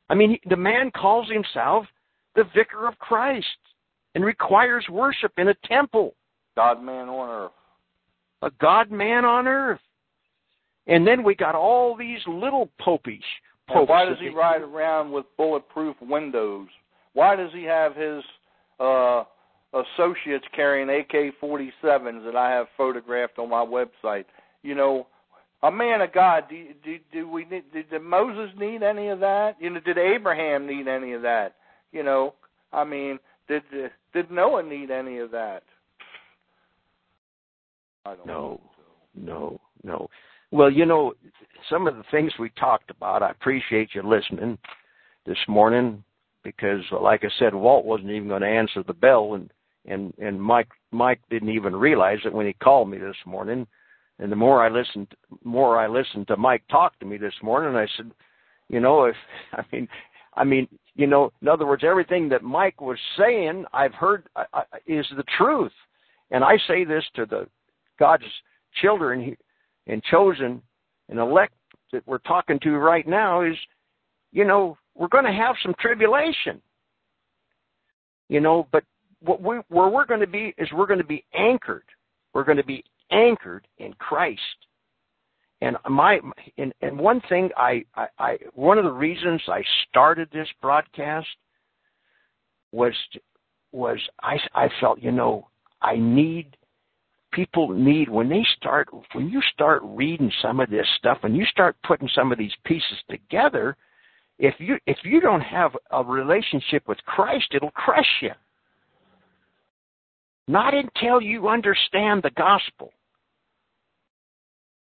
I 0.09 0.13
mean, 0.13 0.37
the 0.49 0.57
man 0.57 0.91
calls 0.91 1.27
himself 1.31 1.85
the 2.35 2.43
vicar 2.55 2.87
of 2.87 2.97
Christ 2.99 3.45
and 4.15 4.23
requires 4.23 4.85
worship 4.89 5.31
in 5.37 5.49
a 5.49 5.55
temple. 5.65 6.13
God 6.55 6.83
man 6.83 7.09
on 7.09 7.29
earth. 7.29 7.51
A 8.41 8.51
God 8.59 8.91
man 8.91 9.25
on 9.25 9.47
earth. 9.47 9.79
And 10.87 11.05
then 11.05 11.23
we 11.23 11.35
got 11.35 11.55
all 11.55 11.95
these 11.95 12.19
little 12.27 12.69
popish 12.79 13.19
popes. 13.67 13.89
why 13.89 14.05
does 14.05 14.17
he 14.19 14.29
ride 14.29 14.61
around 14.61 15.11
with 15.11 15.25
bulletproof 15.37 15.95
windows? 16.01 16.67
Why 17.13 17.35
does 17.35 17.51
he 17.53 17.63
have 17.63 17.95
his 17.95 18.23
uh, 18.79 19.23
associates 19.73 20.45
carrying 20.55 20.89
AK 20.89 21.39
47s 21.41 22.25
that 22.25 22.35
I 22.35 22.49
have 22.49 22.67
photographed 22.75 23.37
on 23.37 23.49
my 23.49 23.65
website? 23.65 24.25
You 24.63 24.75
know, 24.75 25.07
a 25.63 25.71
man 25.71 26.01
of 26.01 26.11
God. 26.11 26.45
Do, 26.49 26.65
do, 26.83 26.97
do 27.13 27.29
we 27.29 27.45
need, 27.45 27.71
did, 27.71 27.89
did 27.89 28.01
Moses 28.01 28.51
need 28.59 28.83
any 28.83 29.09
of 29.09 29.19
that? 29.19 29.55
You 29.59 29.69
know, 29.69 29.79
did 29.79 29.97
Abraham 29.97 30.65
need 30.65 30.87
any 30.87 31.13
of 31.13 31.21
that? 31.21 31.55
You 31.91 32.03
know, 32.03 32.35
I 32.71 32.83
mean, 32.83 33.19
did 33.47 33.63
did 34.13 34.31
Noah 34.31 34.63
need 34.63 34.91
any 34.91 35.19
of 35.19 35.31
that? 35.31 35.63
I 38.05 38.15
don't 38.15 38.25
no, 38.25 38.61
so. 38.75 39.21
no, 39.21 39.61
no. 39.83 40.09
Well, 40.51 40.71
you 40.71 40.85
know, 40.85 41.13
some 41.69 41.87
of 41.87 41.95
the 41.95 42.03
things 42.11 42.33
we 42.39 42.49
talked 42.51 42.89
about, 42.89 43.23
I 43.23 43.31
appreciate 43.31 43.89
you 43.93 44.01
listening 44.03 44.57
this 45.25 45.37
morning 45.47 46.03
because, 46.43 46.81
like 46.99 47.23
I 47.23 47.29
said, 47.39 47.53
Walt 47.53 47.85
wasn't 47.85 48.09
even 48.09 48.27
going 48.27 48.41
to 48.41 48.47
answer 48.47 48.83
the 48.83 48.93
bell, 48.93 49.35
and 49.35 49.51
and 49.85 50.13
and 50.17 50.41
Mike 50.41 50.69
Mike 50.91 51.21
didn't 51.29 51.49
even 51.49 51.75
realize 51.75 52.19
it 52.25 52.33
when 52.33 52.47
he 52.47 52.53
called 52.53 52.89
me 52.89 52.97
this 52.97 53.15
morning 53.25 53.67
and 54.21 54.31
the 54.31 54.35
more 54.35 54.63
I 54.63 54.69
listened, 54.69 55.07
more 55.43 55.79
I 55.79 55.87
listened 55.87 56.27
to 56.27 56.37
Mike 56.37 56.61
talk 56.69 56.97
to 56.99 57.05
me 57.07 57.17
this 57.17 57.33
morning. 57.41 57.75
I 57.75 57.87
said, 57.97 58.11
you 58.69 58.79
know, 58.79 59.05
if 59.05 59.15
I 59.53 59.63
mean, 59.71 59.87
I 60.35 60.43
mean, 60.43 60.67
you 60.95 61.07
know, 61.07 61.31
in 61.41 61.47
other 61.47 61.65
words, 61.65 61.83
everything 61.85 62.27
that 62.29 62.43
Mike 62.43 62.81
was 62.81 62.97
saying, 63.17 63.65
I've 63.73 63.93
heard 63.93 64.27
uh, 64.35 64.43
uh 64.53 64.63
is 64.87 65.05
the 65.15 65.23
truth. 65.37 65.71
And 66.31 66.43
I 66.43 66.57
say 66.67 66.83
this 66.85 67.03
to 67.15 67.25
the 67.25 67.47
God's 67.99 68.23
children 68.81 69.35
and 69.87 70.03
chosen 70.03 70.61
and 71.09 71.19
elect 71.19 71.53
that 71.91 72.05
we're 72.07 72.19
talking 72.19 72.59
to 72.61 72.77
right 72.77 73.07
now 73.07 73.41
is, 73.41 73.55
you 74.31 74.45
know, 74.45 74.77
we're 74.95 75.07
going 75.07 75.25
to 75.25 75.31
have 75.31 75.55
some 75.61 75.75
tribulation. 75.79 76.61
You 78.29 78.39
know, 78.39 78.67
but 78.71 78.83
what 79.19 79.41
we 79.41 79.57
where 79.67 79.89
we're 79.89 80.05
going 80.05 80.21
to 80.21 80.27
be 80.27 80.53
is 80.57 80.71
we're 80.71 80.87
going 80.87 80.99
to 80.99 81.05
be 81.05 81.25
anchored. 81.33 81.83
We're 82.33 82.45
going 82.45 82.57
to 82.57 82.63
be 82.63 82.83
anchored 83.11 83.67
in 83.77 83.93
Christ. 83.93 84.39
And 85.61 85.77
my 85.89 86.19
and, 86.57 86.73
and 86.81 86.97
one 86.97 87.21
thing 87.29 87.49
I, 87.55 87.85
I, 87.95 88.07
I 88.17 88.37
one 88.55 88.79
of 88.79 88.83
the 88.83 88.91
reasons 88.91 89.41
I 89.47 89.63
started 89.89 90.27
this 90.31 90.47
broadcast 90.61 91.27
was 92.71 92.93
was 93.71 93.99
I 94.23 94.37
I 94.55 94.69
felt 94.79 95.01
you 95.01 95.11
know 95.11 95.47
I 95.81 95.97
need 95.97 96.57
people 97.31 97.69
need 97.69 98.09
when 98.09 98.27
they 98.27 98.45
start 98.57 98.89
when 99.13 99.29
you 99.29 99.39
start 99.53 99.81
reading 99.85 100.31
some 100.41 100.59
of 100.59 100.69
this 100.69 100.87
stuff 100.97 101.19
and 101.23 101.37
you 101.37 101.45
start 101.45 101.75
putting 101.85 102.09
some 102.13 102.31
of 102.31 102.39
these 102.39 102.51
pieces 102.65 102.97
together 103.09 103.77
if 104.39 104.55
you 104.57 104.77
if 104.87 104.97
you 105.03 105.21
don't 105.21 105.41
have 105.41 105.77
a 105.91 106.03
relationship 106.03 106.87
with 106.87 106.97
Christ 107.05 107.53
it'll 107.53 107.71
crush 107.71 108.21
you. 108.21 108.31
Not 110.47 110.73
until 110.73 111.21
you 111.21 111.49
understand 111.49 112.23
the 112.23 112.31
gospel 112.31 112.93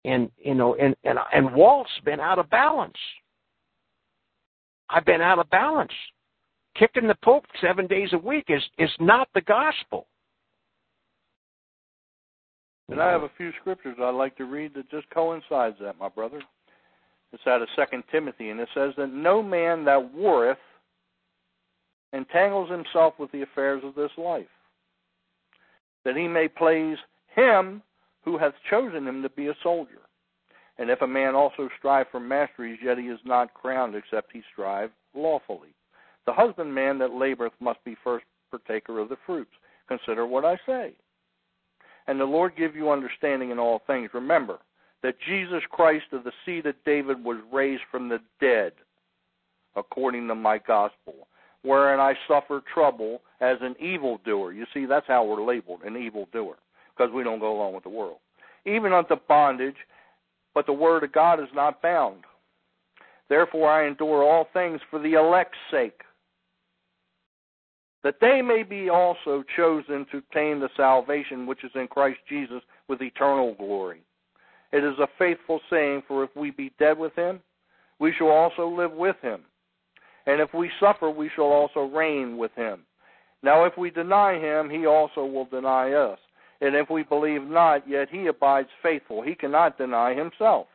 and 0.05 0.31
you 0.39 0.55
know 0.55 0.75
and 0.77 0.95
and 1.05 1.19
and 1.33 1.55
Walt's 1.55 1.91
been 2.05 2.21
out 2.21 2.39
of 2.39 2.51
balance. 2.51 2.97
I've 4.91 5.05
been 5.05 5.23
out 5.23 5.39
of 5.39 5.49
balance. 5.51 5.93
Kicking 6.77 7.07
the 7.07 7.17
pope 7.23 7.45
7 7.61 7.87
days 7.87 8.11
a 8.13 8.19
week 8.19 8.47
is 8.49 8.63
is 8.79 8.91
not 9.01 9.29
the 9.35 9.41
gospel. 9.43 10.07
And 12.91 13.01
I 13.01 13.11
have 13.11 13.23
a 13.23 13.31
few 13.37 13.51
scriptures 13.61 13.97
I'd 14.01 14.11
like 14.11 14.37
to 14.37 14.45
read 14.45 14.75
that 14.75 14.91
just 14.91 15.09
coincides 15.11 15.77
that, 15.81 15.99
my 15.99 16.09
brother. 16.09 16.43
It's 17.33 17.47
out 17.47 17.63
of 17.63 17.69
Second 17.75 18.05
Timothy, 18.13 18.51
and 18.51 18.61
it 18.61 18.69
says 18.75 18.93
that 18.97 19.11
no 19.13 19.43
man 19.43 19.85
that 19.87 20.13
warreth 20.13 20.59
entangles 22.13 22.71
himself 22.71 23.15
with 23.19 23.33
the 23.33 23.43
affairs 23.43 23.83
of 23.85 23.95
this 23.95 24.11
life, 24.17 24.47
that 26.05 26.15
he 26.15 26.29
may 26.29 26.47
please 26.47 26.97
him 27.35 27.83
who 28.25 28.39
hath 28.39 28.55
chosen 28.71 29.07
him 29.07 29.23
to 29.23 29.29
be 29.29 29.49
a 29.49 29.57
soldier. 29.63 30.03
And 30.79 30.91
if 30.91 31.03
a 31.03 31.07
man 31.07 31.35
also 31.35 31.69
strive 31.79 32.07
for 32.11 32.21
masteries, 32.21 32.81
yet 32.83 32.99
he 32.99 33.05
is 33.05 33.21
not 33.25 33.55
crowned, 33.55 33.95
except 33.95 34.33
he 34.33 34.43
strive 34.53 34.91
lawfully. 35.15 35.75
The 36.27 36.33
husbandman 36.33 36.99
that 36.99 37.11
laboreth 37.11 37.53
must 37.61 37.83
be 37.85 37.97
first 38.03 38.25
partaker 38.51 38.99
of 38.99 39.09
the 39.09 39.19
fruits. 39.27 39.53
Consider 39.89 40.27
what 40.27 40.45
I 40.45 40.59
say 40.67 40.95
and 42.07 42.21
the 42.21 42.25
Lord 42.25 42.57
give 42.57 42.77
you 42.77 42.91
understanding 42.91 43.51
in 43.51 43.59
all 43.59 43.83
things. 43.87 44.11
Remember 44.13 44.59
that 45.03 45.21
Jesus 45.27 45.63
Christ 45.71 46.07
of 46.13 46.25
the 46.25 46.33
seed 46.45 46.67
of 46.67 46.75
David 46.85 47.23
was 47.23 47.39
raised 47.53 47.83
from 47.91 48.09
the 48.09 48.21
dead, 48.41 48.73
according 49.77 50.29
to 50.29 50.35
my 50.35 50.59
gospel, 50.59 51.29
wherein 51.63 52.01
I 52.01 52.15
suffer 52.29 52.63
trouble 52.73 53.23
as 53.41 53.59
an 53.61 53.75
evildoer. 53.81 54.53
You 54.53 54.67
see, 54.73 54.87
that's 54.87 55.07
how 55.07 55.25
we're 55.25 55.45
labeled, 55.45 55.83
an 55.83 55.97
evildoer, 55.97 56.57
because 56.97 57.13
we 57.13 57.25
don't 57.25 57.41
go 57.41 57.57
along 57.57 57.75
with 57.75 57.85
the 57.85 57.91
world. 57.91 58.19
Even 58.67 58.93
unto 58.93 59.17
bondage, 59.29 59.77
but 60.55 60.67
the 60.67 60.73
word 60.73 61.05
of 61.05 61.13
God 61.13 61.41
is 61.41 61.49
not 61.55 61.83
bound. 61.83 62.25
Therefore 63.29 63.71
I 63.71 63.87
endure 63.87 64.23
all 64.23 64.49
things 64.53 64.81
for 64.91 64.99
the 64.99 65.15
elect's 65.15 65.59
sake 65.71 66.01
that 68.05 68.21
they 68.21 68.43
may 68.43 68.63
be 68.63 68.91
also 68.91 69.43
chosen 69.57 70.07
to 70.13 70.19
obtain 70.19 70.61
the 70.61 70.69
salvation 70.77 71.47
which 71.47 71.65
is 71.65 71.71
in 71.75 71.89
Christ 71.89 72.19
Jesus 72.29 72.63
with 72.87 73.01
eternal 73.01 73.55
glory. 73.55 74.03
It 74.73 74.85
is 74.85 74.99
a 74.99 75.09
faithful 75.19 75.61
saying, 75.71 76.03
for 76.07 76.23
if 76.23 76.31
we 76.37 76.51
be 76.51 76.71
dead 76.79 76.99
with 76.99 77.15
him, 77.15 77.41
we 77.99 78.13
shall 78.17 78.29
also 78.29 78.69
live 78.69 78.93
with 78.93 79.17
him. 79.23 79.41
And 80.27 80.41
if 80.41 80.53
we 80.53 80.71
suffer, 80.79 81.11
we 81.11 81.31
shall 81.35 81.45
also 81.45 81.85
reign 81.85 82.37
with 82.37 82.53
him. 82.55 82.81
Now, 83.43 83.65
if 83.65 83.77
we 83.79 83.91
deny 83.91 84.39
him, 84.39 84.69
he 84.69 84.87
also 84.87 85.25
will 85.25 85.47
deny 85.47 85.93
us. 85.93 86.19
And 86.65 86.75
if 86.75 86.89
we 86.89 87.03
believe 87.03 87.43
not, 87.43 87.87
yet 87.87 88.09
he 88.11 88.27
abides 88.27 88.71
faithful. 88.83 89.21
He 89.21 89.35
cannot 89.35 89.77
deny 89.77 90.15
himself. 90.15 90.67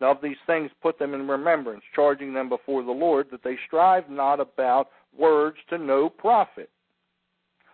Now, 0.00 0.12
of 0.12 0.22
these 0.22 0.38
things 0.46 0.70
put 0.80 0.98
them 0.98 1.12
in 1.12 1.28
remembrance, 1.28 1.82
charging 1.94 2.32
them 2.32 2.48
before 2.48 2.82
the 2.82 2.90
Lord 2.90 3.26
that 3.30 3.44
they 3.44 3.58
strive 3.66 4.08
not 4.08 4.40
about 4.40 4.88
words 5.14 5.58
to 5.68 5.76
no 5.76 6.08
profit. 6.08 6.70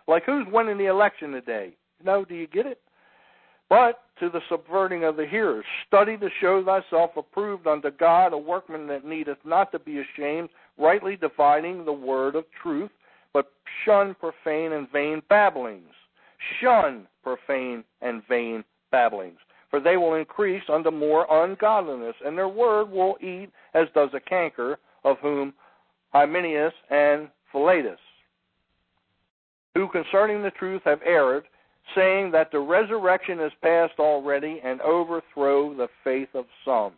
Like 0.09 0.25
who's 0.25 0.45
winning 0.51 0.77
the 0.77 0.87
election 0.87 1.31
today? 1.31 1.71
No, 2.03 2.25
do 2.25 2.35
you 2.35 2.47
get 2.47 2.65
it? 2.65 2.81
But 3.69 4.01
to 4.19 4.29
the 4.29 4.41
subverting 4.49 5.05
of 5.05 5.15
the 5.15 5.25
hearers, 5.25 5.63
study 5.87 6.17
to 6.17 6.29
show 6.41 6.61
thyself 6.65 7.11
approved 7.15 7.65
unto 7.65 7.91
God, 7.91 8.33
a 8.33 8.37
workman 8.37 8.87
that 8.87 9.05
needeth 9.05 9.37
not 9.45 9.71
to 9.71 9.79
be 9.79 10.01
ashamed, 10.01 10.49
rightly 10.77 11.15
dividing 11.15 11.85
the 11.85 11.93
word 11.93 12.35
of 12.35 12.43
truth, 12.61 12.91
but 13.31 13.53
shun 13.85 14.17
profane 14.19 14.73
and 14.73 14.91
vain 14.91 15.21
babblings. 15.29 15.93
Shun 16.59 17.07
profane 17.23 17.83
and 18.01 18.21
vain 18.27 18.63
babblings, 18.91 19.39
for 19.69 19.79
they 19.79 19.97
will 19.97 20.15
increase 20.15 20.63
unto 20.69 20.91
more 20.91 21.25
ungodliness, 21.29 22.15
and 22.25 22.37
their 22.37 22.47
word 22.47 22.89
will 22.89 23.17
eat 23.21 23.49
as 23.73 23.87
does 23.93 24.09
a 24.13 24.19
canker, 24.19 24.79
of 25.03 25.17
whom 25.19 25.53
Hymenaeus 26.13 26.73
and 26.89 27.29
Philetus, 27.51 27.99
who 29.75 29.87
concerning 29.89 30.41
the 30.41 30.51
truth 30.51 30.81
have 30.85 31.01
erred, 31.05 31.45
saying 31.95 32.31
that 32.31 32.51
the 32.51 32.59
resurrection 32.59 33.39
is 33.39 33.51
past 33.61 33.93
already, 33.99 34.59
and 34.63 34.81
overthrow 34.81 35.73
the 35.73 35.87
faith 36.03 36.29
of 36.33 36.45
some. 36.65 36.93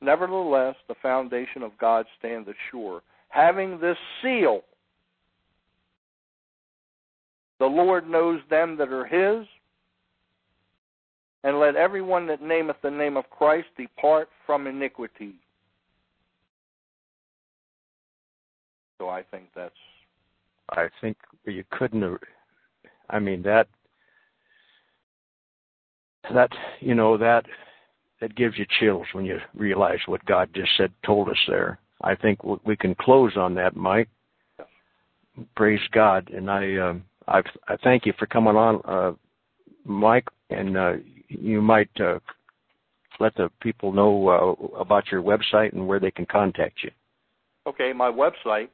Nevertheless, 0.00 0.74
the 0.88 0.96
foundation 1.00 1.62
of 1.62 1.78
God 1.78 2.06
standeth 2.18 2.56
sure, 2.70 3.02
having 3.28 3.78
this 3.80 3.96
seal. 4.20 4.62
The 7.62 7.68
Lord 7.68 8.10
knows 8.10 8.40
them 8.50 8.76
that 8.78 8.88
are 8.88 9.04
his, 9.04 9.46
and 11.44 11.60
let 11.60 11.76
everyone 11.76 12.26
that 12.26 12.42
nameth 12.42 12.74
the 12.82 12.90
name 12.90 13.16
of 13.16 13.30
Christ 13.30 13.68
depart 13.76 14.28
from 14.44 14.66
iniquity. 14.66 15.34
So 18.98 19.10
I 19.10 19.22
think 19.22 19.44
that's. 19.54 19.72
I 20.70 20.88
think 21.00 21.16
you 21.44 21.62
couldn't. 21.70 22.18
I 23.10 23.20
mean 23.20 23.42
that. 23.44 23.68
That 26.34 26.50
you 26.80 26.96
know 26.96 27.16
that 27.16 27.46
that 28.20 28.34
gives 28.34 28.58
you 28.58 28.66
chills 28.80 29.06
when 29.12 29.24
you 29.24 29.38
realize 29.54 30.00
what 30.06 30.26
God 30.26 30.50
just 30.52 30.72
said, 30.76 30.90
told 31.06 31.28
us 31.28 31.38
there. 31.46 31.78
I 32.00 32.16
think 32.16 32.40
we 32.42 32.74
can 32.76 32.96
close 32.96 33.36
on 33.36 33.54
that, 33.54 33.76
Mike. 33.76 34.08
Praise 35.54 35.78
God, 35.92 36.28
and 36.30 36.50
I 36.50 36.76
um, 36.78 37.04
I, 37.32 37.40
I 37.66 37.76
thank 37.82 38.04
you 38.06 38.12
for 38.18 38.26
coming 38.26 38.56
on, 38.56 38.80
uh, 38.84 39.12
Mike, 39.84 40.28
and 40.50 40.76
uh, 40.76 40.92
you 41.28 41.62
might 41.62 41.90
uh, 41.98 42.18
let 43.18 43.34
the 43.36 43.50
people 43.60 43.90
know 43.92 44.28
uh, 44.28 44.78
about 44.78 45.04
your 45.10 45.22
website 45.22 45.72
and 45.72 45.88
where 45.88 45.98
they 45.98 46.10
can 46.10 46.26
contact 46.26 46.84
you. 46.84 46.90
Okay, 47.66 47.92
my 47.94 48.10
website 48.10 48.68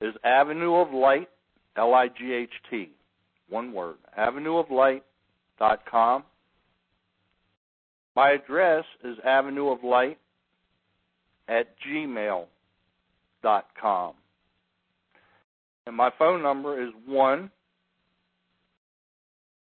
is 0.00 0.14
Avenue 0.22 0.74
of 0.76 0.92
Light, 0.92 1.28
L 1.76 1.94
I 1.94 2.08
G 2.08 2.32
H 2.32 2.50
T, 2.70 2.90
one 3.48 3.72
word, 3.72 3.96
Avenue 4.16 4.58
of 4.58 4.70
Light 4.70 5.02
dot 5.58 5.80
com. 5.90 6.22
My 8.14 8.30
address 8.32 8.84
is 9.02 9.16
Avenue 9.24 9.68
of 9.70 9.82
Light 9.82 10.18
at 11.48 11.74
gmail 11.86 12.44
dot 13.42 13.66
com. 13.80 14.14
And 15.86 15.96
my 15.96 16.10
phone 16.18 16.42
number 16.42 16.82
is 16.82 16.90
one 17.06 17.50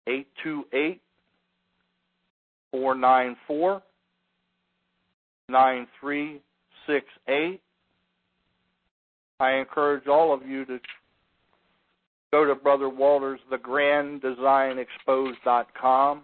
eight 0.08 0.28
two 0.44 0.66
eight 0.74 1.02
four 2.72 2.96
nine 2.96 3.36
four 3.46 3.82
nine 5.50 5.88
three 6.00 6.42
six 6.88 7.06
eight. 7.28 7.62
I 9.40 9.52
encourage 9.54 10.08
all 10.08 10.34
of 10.34 10.48
you 10.48 10.66
to 10.66 10.80
go 12.32 12.46
to 12.46 12.56
Brother 12.56 12.90
Walter's 12.90 13.40
com. 15.80 16.22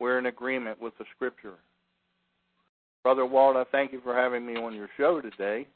We're 0.00 0.18
in 0.18 0.26
agreement 0.26 0.80
with 0.80 0.98
the 0.98 1.04
scripture. 1.14 1.54
Brother 3.02 3.24
Walter, 3.24 3.64
thank 3.70 3.92
you 3.92 4.00
for 4.02 4.14
having 4.14 4.44
me 4.44 4.56
on 4.56 4.74
your 4.74 4.88
show 4.96 5.20
today. 5.20 5.68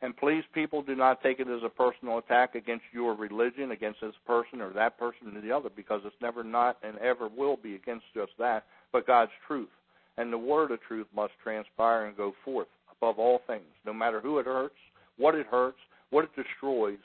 And 0.00 0.16
please, 0.16 0.44
people, 0.54 0.82
do 0.82 0.94
not 0.94 1.22
take 1.22 1.40
it 1.40 1.48
as 1.48 1.62
a 1.64 1.68
personal 1.68 2.18
attack 2.18 2.54
against 2.54 2.84
your 2.92 3.14
religion, 3.14 3.72
against 3.72 4.00
this 4.00 4.14
person 4.26 4.60
or 4.60 4.72
that 4.72 4.96
person 4.98 5.36
or 5.36 5.40
the 5.40 5.50
other, 5.50 5.70
because 5.74 6.02
it's 6.04 6.14
never 6.22 6.44
not 6.44 6.78
and 6.84 6.96
ever 6.98 7.28
will 7.28 7.56
be 7.56 7.74
against 7.74 8.04
just 8.14 8.30
that, 8.38 8.64
but 8.92 9.08
God's 9.08 9.32
truth. 9.46 9.68
And 10.16 10.32
the 10.32 10.38
word 10.38 10.70
of 10.70 10.80
truth 10.82 11.08
must 11.14 11.32
transpire 11.42 12.06
and 12.06 12.16
go 12.16 12.32
forth. 12.44 12.68
above 13.00 13.18
all 13.18 13.40
things, 13.46 13.64
no 13.86 13.92
matter 13.92 14.20
who 14.20 14.38
it 14.38 14.46
hurts, 14.46 14.74
what 15.16 15.34
it 15.34 15.46
hurts, 15.46 15.78
what 16.10 16.24
it 16.24 16.30
destroys. 16.36 16.98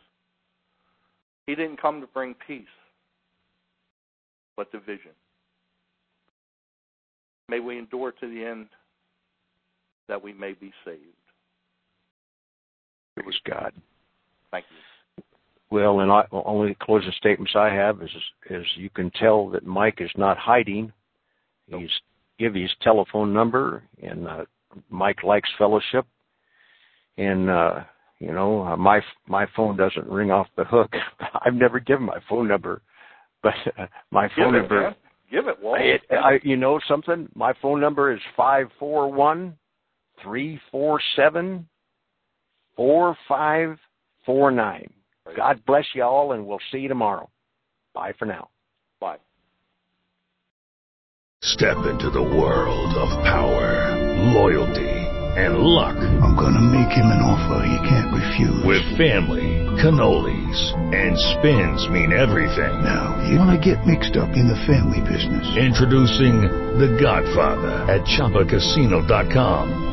He 1.46 1.56
didn't 1.56 1.82
come 1.82 2.02
to 2.02 2.08
bring 2.08 2.36
peace, 2.48 2.66
but 4.56 4.72
division. 4.72 5.12
May 7.50 7.60
we 7.60 7.78
endure 7.78 8.12
to 8.12 8.28
the 8.28 8.46
end 8.46 8.68
that 10.08 10.24
we 10.24 10.34
may 10.34 10.54
be 10.54 10.72
saved. 10.86 11.00
Praise 13.16 13.40
God. 13.48 13.74
Thank 14.52 14.66
you. 14.70 15.24
Well, 15.70 16.02
and 16.02 16.12
I, 16.12 16.24
only 16.32 16.78
closing 16.82 17.12
statements 17.18 17.54
I 17.56 17.70
have 17.74 18.02
is 18.02 18.10
is 18.50 18.66
you 18.76 18.90
can 18.90 19.12
tell 19.12 19.50
that 19.50 19.66
Mike 19.66 19.98
is 20.00 20.12
not 20.16 20.38
hiding. 20.38 20.92
He's 21.68 21.90
give 22.38 22.54
his 22.54 22.70
telephone 22.82 23.34
number, 23.34 23.84
and 24.02 24.28
uh, 24.28 24.46
Mike 24.90 25.24
likes 25.24 25.50
fellowship, 25.58 26.06
and 27.18 27.50
uh, 27.50 27.80
you 28.20 28.32
know 28.32 28.64
uh, 28.64 28.78
my 28.78 29.02
my 29.28 29.48
phone 29.56 29.76
doesn't 29.76 30.08
ring 30.08 30.30
off 30.30 30.48
the 30.58 30.64
hook. 30.66 30.94
I've 31.46 31.56
never 31.56 31.80
given 31.80 32.06
my 32.06 32.20
phone 32.30 32.48
number, 32.48 32.82
but 33.42 33.54
uh, 33.80 33.88
my 34.12 34.30
phone 34.36 34.54
Give 34.54 34.56
it, 34.56 34.60
number. 34.60 34.82
man. 34.82 34.96
Give 35.32 35.48
it, 35.48 35.60
Walt. 35.60 35.82
It, 35.82 36.02
I, 36.12 36.40
you 36.44 36.56
know 36.56 36.80
something? 36.88 37.28
My 37.34 37.54
phone 37.62 37.82
number 37.82 38.14
is 38.14 38.20
five 38.38 38.68
four 38.78 39.12
one 39.12 39.58
three 40.22 40.60
four 40.72 41.02
seven 41.16 41.68
four 42.76 43.16
five 43.28 43.78
four 44.26 44.52
nine. 44.52 44.92
God 45.36 45.62
bless 45.66 45.86
you 45.96 46.04
all, 46.04 46.34
and 46.34 46.46
we'll 46.46 46.60
see 46.72 46.80
you 46.80 46.90
tomorrow. 46.90 47.30
Bye 47.94 48.14
for 48.18 48.26
now. 48.26 48.50
Bye. 49.00 49.18
Step 51.42 51.86
into 51.86 52.10
the 52.10 52.22
world 52.22 52.94
of 52.96 53.10
power, 53.24 53.96
loyalty, 54.34 54.90
and 55.36 55.58
luck. 55.58 55.98
I'm 55.98 56.36
gonna 56.36 56.62
make 56.62 56.92
him 56.92 57.06
an 57.06 57.22
offer 57.22 57.66
he 57.66 57.90
can't 57.90 58.14
refuse. 58.14 58.64
With 58.66 58.98
family, 58.98 59.60
cannolis, 59.82 60.74
and 60.94 61.18
spins 61.18 61.90
mean 61.90 62.14
everything. 62.14 62.84
Now, 62.84 63.22
you 63.30 63.40
wanna 63.40 63.60
get 63.60 63.86
mixed 63.86 64.16
up 64.18 64.30
in 64.36 64.48
the 64.48 64.56
family 64.66 65.02
business. 65.02 65.58
Introducing 65.58 66.42
The 66.80 66.98
Godfather 67.00 67.92
at 67.92 68.02
ChumbaCasino.com. 68.06 69.93